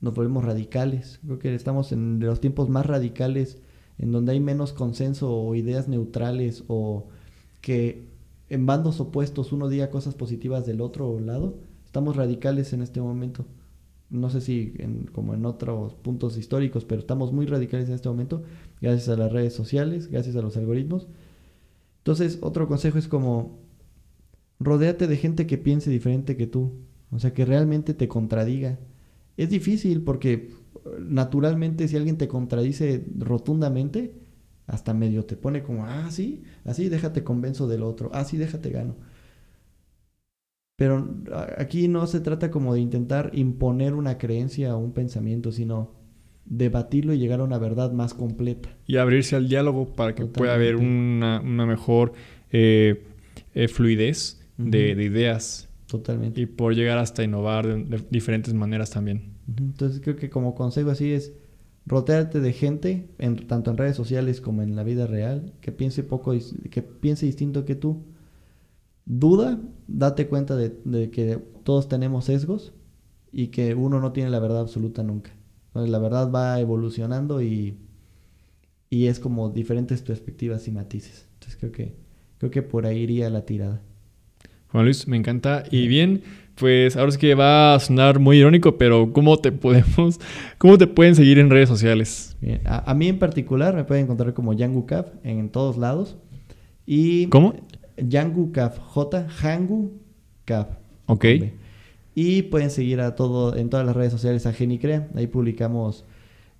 nos 0.00 0.12
volvemos 0.12 0.44
radicales. 0.44 1.20
Creo 1.24 1.38
que 1.38 1.54
estamos 1.54 1.92
en 1.92 2.18
los 2.18 2.40
tiempos 2.40 2.68
más 2.68 2.84
radicales, 2.84 3.62
en 3.96 4.10
donde 4.10 4.32
hay 4.32 4.40
menos 4.40 4.72
consenso 4.72 5.32
o 5.32 5.54
ideas 5.54 5.86
neutrales 5.86 6.64
o 6.66 7.06
que 7.60 8.08
en 8.48 8.66
bandos 8.66 8.98
opuestos 8.98 9.52
uno 9.52 9.68
diga 9.68 9.88
cosas 9.88 10.16
positivas 10.16 10.66
del 10.66 10.80
otro 10.80 11.20
lado. 11.20 11.60
Estamos 11.84 12.16
radicales 12.16 12.72
en 12.72 12.82
este 12.82 13.00
momento. 13.00 13.46
No 14.10 14.30
sé 14.30 14.40
si 14.40 14.74
en- 14.78 15.06
como 15.06 15.34
en 15.34 15.46
otros 15.46 15.94
puntos 15.94 16.36
históricos, 16.38 16.84
pero 16.84 17.00
estamos 17.00 17.32
muy 17.32 17.46
radicales 17.46 17.88
en 17.88 17.94
este 17.96 18.08
momento, 18.08 18.42
gracias 18.80 19.08
a 19.08 19.16
las 19.16 19.32
redes 19.32 19.54
sociales, 19.54 20.08
gracias 20.10 20.36
a 20.36 20.42
los 20.42 20.56
algoritmos. 20.56 21.08
Entonces, 21.98 22.38
otro 22.42 22.68
consejo 22.68 22.98
es 22.98 23.08
como, 23.08 23.58
rodéate 24.58 25.06
de 25.06 25.16
gente 25.16 25.46
que 25.46 25.58
piense 25.58 25.90
diferente 25.90 26.36
que 26.36 26.46
tú, 26.46 26.72
o 27.10 27.18
sea, 27.18 27.32
que 27.34 27.44
realmente 27.44 27.94
te 27.94 28.08
contradiga. 28.08 28.78
Es 29.36 29.50
difícil 29.50 30.02
porque 30.02 30.50
naturalmente 31.00 31.88
si 31.88 31.96
alguien 31.96 32.16
te 32.18 32.28
contradice 32.28 33.04
rotundamente, 33.18 34.14
hasta 34.66 34.94
medio 34.94 35.24
te 35.24 35.36
pone 35.36 35.62
como, 35.62 35.84
ah, 35.86 36.10
sí, 36.10 36.42
así 36.64 36.88
déjate 36.88 37.22
convenzo 37.24 37.68
del 37.68 37.82
otro, 37.82 38.10
ah, 38.14 38.24
déjate 38.30 38.70
gano. 38.70 38.96
Pero 40.76 41.08
aquí 41.56 41.88
no 41.88 42.06
se 42.06 42.20
trata 42.20 42.50
como 42.50 42.74
de 42.74 42.80
intentar 42.80 43.30
imponer 43.32 43.94
una 43.94 44.18
creencia 44.18 44.76
o 44.76 44.78
un 44.78 44.92
pensamiento, 44.92 45.50
sino 45.50 45.94
debatirlo 46.44 47.14
y 47.14 47.18
llegar 47.18 47.40
a 47.40 47.44
una 47.44 47.58
verdad 47.58 47.92
más 47.92 48.14
completa. 48.14 48.68
Y 48.86 48.96
abrirse 48.96 49.36
al 49.36 49.48
diálogo 49.48 49.94
para 49.94 50.14
que 50.14 50.26
pueda 50.26 50.54
haber 50.54 50.76
una, 50.76 51.40
una 51.40 51.66
mejor 51.66 52.12
eh, 52.52 53.02
eh, 53.54 53.68
fluidez 53.68 54.40
de, 54.58 54.90
ideas 54.90 55.68
Totalmente. 55.86 56.42
y 56.42 56.46
por 56.46 56.74
llegar 56.74 56.98
hasta 56.98 57.24
innovar 57.24 57.66
de, 57.66 57.84
de 57.84 58.04
diferentes 58.10 58.52
maneras 58.54 58.90
también. 58.90 59.34
Entonces 59.58 60.00
creo 60.02 60.16
que 60.16 60.30
como 60.30 60.54
consejo 60.54 60.90
así 60.90 61.12
es 61.12 61.32
rodearte 61.86 62.40
de 62.40 62.52
gente, 62.52 63.08
en, 63.18 63.46
tanto 63.46 63.70
en 63.70 63.76
redes 63.76 63.96
sociales 63.96 64.40
como 64.40 64.62
en 64.62 64.76
la 64.76 64.82
vida 64.82 65.06
real, 65.06 65.52
que 65.60 65.72
piense 65.72 66.02
poco, 66.02 66.34
que 66.70 66.82
piense 66.82 67.26
distinto 67.26 67.64
que 67.64 67.76
tú. 67.76 68.02
Duda, 69.06 69.58
date 69.86 70.26
cuenta 70.26 70.56
de, 70.56 70.78
de 70.84 71.10
que 71.10 71.38
todos 71.62 71.88
tenemos 71.88 72.26
sesgos 72.26 72.74
y 73.32 73.48
que 73.48 73.74
uno 73.74 74.00
no 74.00 74.12
tiene 74.12 74.30
la 74.30 74.40
verdad 74.40 74.60
absoluta 74.60 75.02
nunca. 75.02 75.32
Entonces, 75.68 75.90
la 75.90 75.98
verdad 75.98 76.30
va 76.30 76.58
evolucionando 76.60 77.42
y, 77.42 77.76
y 78.90 79.06
es 79.06 79.20
como 79.20 79.50
diferentes 79.50 80.02
perspectivas 80.02 80.66
y 80.68 80.72
matices. 80.72 81.28
Entonces 81.34 81.58
creo 81.58 81.72
que, 81.72 81.94
creo 82.38 82.50
que 82.50 82.62
por 82.62 82.86
ahí 82.86 82.98
iría 82.98 83.30
la 83.30 83.44
tirada. 83.44 83.82
Juan 84.72 84.84
Luis, 84.84 85.06
me 85.06 85.16
encanta. 85.16 85.64
Y 85.70 85.86
bien, 85.86 86.22
pues 86.54 86.96
ahora 86.96 87.10
es 87.10 87.18
que 87.18 87.34
va 87.34 87.74
a 87.74 87.80
sonar 87.80 88.18
muy 88.18 88.38
irónico, 88.38 88.78
pero 88.78 89.12
¿cómo 89.12 89.36
te 89.38 89.52
podemos, 89.52 90.18
cómo 90.58 90.78
te 90.78 90.86
pueden 90.86 91.14
seguir 91.14 91.38
en 91.38 91.50
redes 91.50 91.68
sociales? 91.68 92.36
Bien, 92.40 92.62
A, 92.64 92.90
a 92.90 92.94
mí 92.94 93.08
en 93.08 93.18
particular 93.18 93.74
me 93.74 93.84
pueden 93.84 94.04
encontrar 94.04 94.34
como 94.34 94.52
Yangu 94.54 94.86
Caf 94.86 95.08
en 95.22 95.50
todos 95.50 95.76
lados. 95.76 96.16
Y 96.86 97.26
¿Cómo? 97.26 97.54
Yangu 97.96 98.52
Caf, 98.52 98.78
J, 98.78 99.26
Hangu 99.42 99.92
Caf. 100.44 100.68
Ok. 101.06 101.24
Y 102.14 102.42
pueden 102.42 102.70
seguir 102.70 103.00
a 103.00 103.14
todo, 103.14 103.56
en 103.56 103.68
todas 103.68 103.84
las 103.84 103.94
redes 103.94 104.12
sociales 104.12 104.46
a 104.46 104.52
Genicrea. 104.52 105.08
Ahí 105.14 105.26
publicamos, 105.26 106.04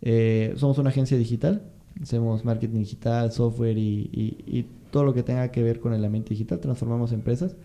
eh, 0.03 0.53
somos 0.57 0.79
una 0.79 0.91
agencia 0.91 1.17
digital. 1.17 1.63
Hacemos 2.03 2.45
marketing 2.45 2.81
digital, 2.81 3.33
software 3.33 3.79
y, 3.79 4.11
y- 4.13 4.45
y 4.47 4.67
todo 4.91 5.05
lo 5.05 5.15
que 5.15 5.23
tenga 5.23 5.51
que 5.51 5.63
ver 5.63 5.81
con 5.81 5.95
el 5.95 6.05
ambiente 6.05 6.31
digital. 6.31 6.61
Transformamos 6.61 7.13
empresas. 7.13 7.57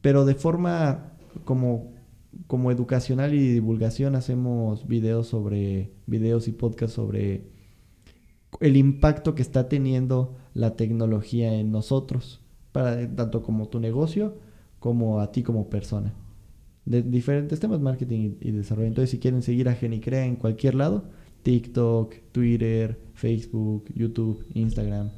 Pero 0.00 0.24
de 0.24 0.34
forma 0.36 1.12
como, 1.44 1.92
como 2.46 2.70
educacional 2.70 3.34
y 3.34 3.48
divulgación 3.52 4.14
hacemos 4.14 4.86
videos 4.86 5.26
sobre, 5.28 5.90
videos 6.06 6.46
y 6.48 6.52
podcasts 6.52 6.94
sobre 6.94 7.42
el 8.60 8.76
impacto 8.76 9.34
que 9.34 9.42
está 9.42 9.68
teniendo 9.68 10.36
la 10.54 10.76
tecnología 10.76 11.54
en 11.54 11.72
nosotros, 11.72 12.41
para 12.72 13.08
tanto 13.14 13.42
como 13.42 13.68
tu 13.68 13.78
negocio 13.78 14.38
como 14.78 15.20
a 15.20 15.30
ti 15.30 15.42
como 15.42 15.70
persona. 15.70 16.12
De 16.84 17.02
diferentes 17.02 17.60
temas, 17.60 17.80
marketing 17.80 18.32
y, 18.40 18.48
y 18.48 18.50
desarrollo. 18.50 18.88
Entonces, 18.88 19.10
si 19.10 19.18
quieren 19.18 19.42
seguir 19.42 19.68
a 19.68 19.74
Genicrea 19.74 20.24
en 20.24 20.34
cualquier 20.34 20.74
lado, 20.74 21.04
TikTok, 21.42 22.14
Twitter, 22.32 22.98
Facebook, 23.14 23.84
YouTube, 23.94 24.44
Instagram, 24.54 25.10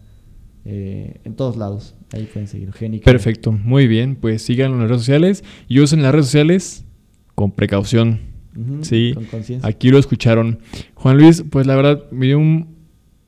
eh, 0.67 1.21
en 1.25 1.35
todos 1.35 1.57
lados, 1.57 1.95
ahí 2.13 2.29
pueden 2.31 2.49
seguir. 2.49 2.73
Genicrea. 2.73 3.13
Perfecto, 3.13 3.53
muy 3.53 3.87
bien. 3.87 4.17
Pues 4.17 4.43
síganlo 4.43 4.77
en 4.77 4.83
las 4.83 4.91
redes 4.91 5.03
sociales 5.03 5.45
y 5.69 5.81
usen 5.81 6.03
las 6.03 6.13
redes 6.13 6.27
sociales 6.27 6.85
con 7.35 7.51
precaución. 7.51 8.21
Sí, 8.83 9.15
Con. 9.31 9.43
Aquí 9.63 9.91
lo 9.91 9.99
escucharon. 9.99 10.61
Juan 10.95 11.19
Luis, 11.19 11.45
pues 11.51 11.67
la 11.67 11.75
verdad 11.75 12.09
me 12.13 12.27
dio 12.27 12.39
un 12.39 12.74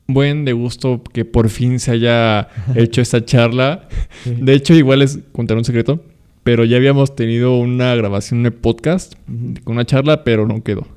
buen 0.07 0.45
de 0.45 0.53
gusto 0.53 1.01
que 1.13 1.25
por 1.25 1.49
fin 1.49 1.79
se 1.79 1.91
haya 1.91 2.47
hecho 2.75 3.01
esta 3.01 3.23
charla. 3.25 3.87
Sí. 4.23 4.35
De 4.41 4.53
hecho, 4.53 4.73
igual 4.73 4.99
les 4.99 5.19
contaré 5.31 5.57
un 5.59 5.65
secreto, 5.65 6.03
pero 6.43 6.63
ya 6.63 6.77
habíamos 6.77 7.15
tenido 7.15 7.57
una 7.59 7.93
grabación 7.95 8.41
de 8.43 8.51
podcast 8.51 9.15
con 9.63 9.75
una 9.75 9.85
charla, 9.85 10.23
pero 10.23 10.47
no 10.47 10.63
quedó. 10.63 10.87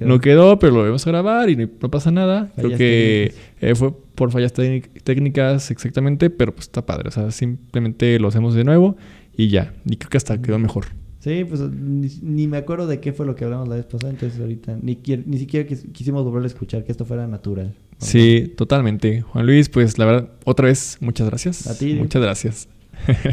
No 0.00 0.18
quedó, 0.20 0.58
pero 0.58 0.72
lo 0.76 0.82
vamos 0.84 1.06
a 1.06 1.10
grabar 1.10 1.50
y 1.50 1.56
no 1.56 1.68
pasa 1.90 2.10
nada. 2.10 2.50
Creo 2.56 2.76
que 2.76 3.34
eh, 3.60 3.74
fue 3.74 3.92
por 4.14 4.30
fallas 4.32 4.52
técnic- 4.54 5.02
técnicas 5.04 5.70
exactamente, 5.70 6.30
pero 6.30 6.52
pues 6.54 6.66
está 6.66 6.84
padre. 6.86 7.08
O 7.08 7.12
sea, 7.12 7.30
simplemente 7.30 8.18
lo 8.18 8.28
hacemos 8.28 8.54
de 8.54 8.64
nuevo 8.64 8.96
y 9.36 9.48
ya. 9.48 9.74
Y 9.84 9.96
creo 9.96 10.10
que 10.10 10.16
hasta 10.16 10.40
quedó 10.40 10.58
mejor. 10.58 10.86
Sí, 11.20 11.44
pues 11.44 11.60
ni, 11.60 12.08
ni 12.22 12.48
me 12.48 12.56
acuerdo 12.56 12.86
de 12.86 12.98
qué 13.00 13.12
fue 13.12 13.26
lo 13.26 13.34
que 13.36 13.44
hablamos 13.44 13.68
la 13.68 13.74
vez 13.76 13.84
pasada, 13.86 14.10
entonces 14.12 14.40
ahorita 14.40 14.78
ni, 14.80 14.98
ni 15.26 15.38
siquiera 15.38 15.68
quis- 15.68 15.90
quisimos 15.92 16.24
volver 16.24 16.44
a 16.44 16.46
escuchar 16.46 16.84
que 16.84 16.92
esto 16.92 17.04
fuera 17.04 17.26
natural. 17.26 17.74
Sí, 17.98 18.52
totalmente. 18.56 19.22
Juan 19.22 19.46
Luis, 19.46 19.68
pues 19.68 19.98
la 19.98 20.04
verdad, 20.04 20.30
otra 20.44 20.66
vez, 20.66 20.98
muchas 21.00 21.26
gracias. 21.28 21.66
A 21.66 21.76
ti. 21.76 21.94
Muchas 21.94 22.22
gracias. 22.22 22.68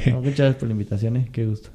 No, 0.07 0.21
muchas 0.21 0.37
gracias 0.37 0.55
por 0.55 0.67
la 0.67 0.73
invitación, 0.73 1.17
¿eh? 1.17 1.29
Qué 1.31 1.45
gusto. 1.45 1.69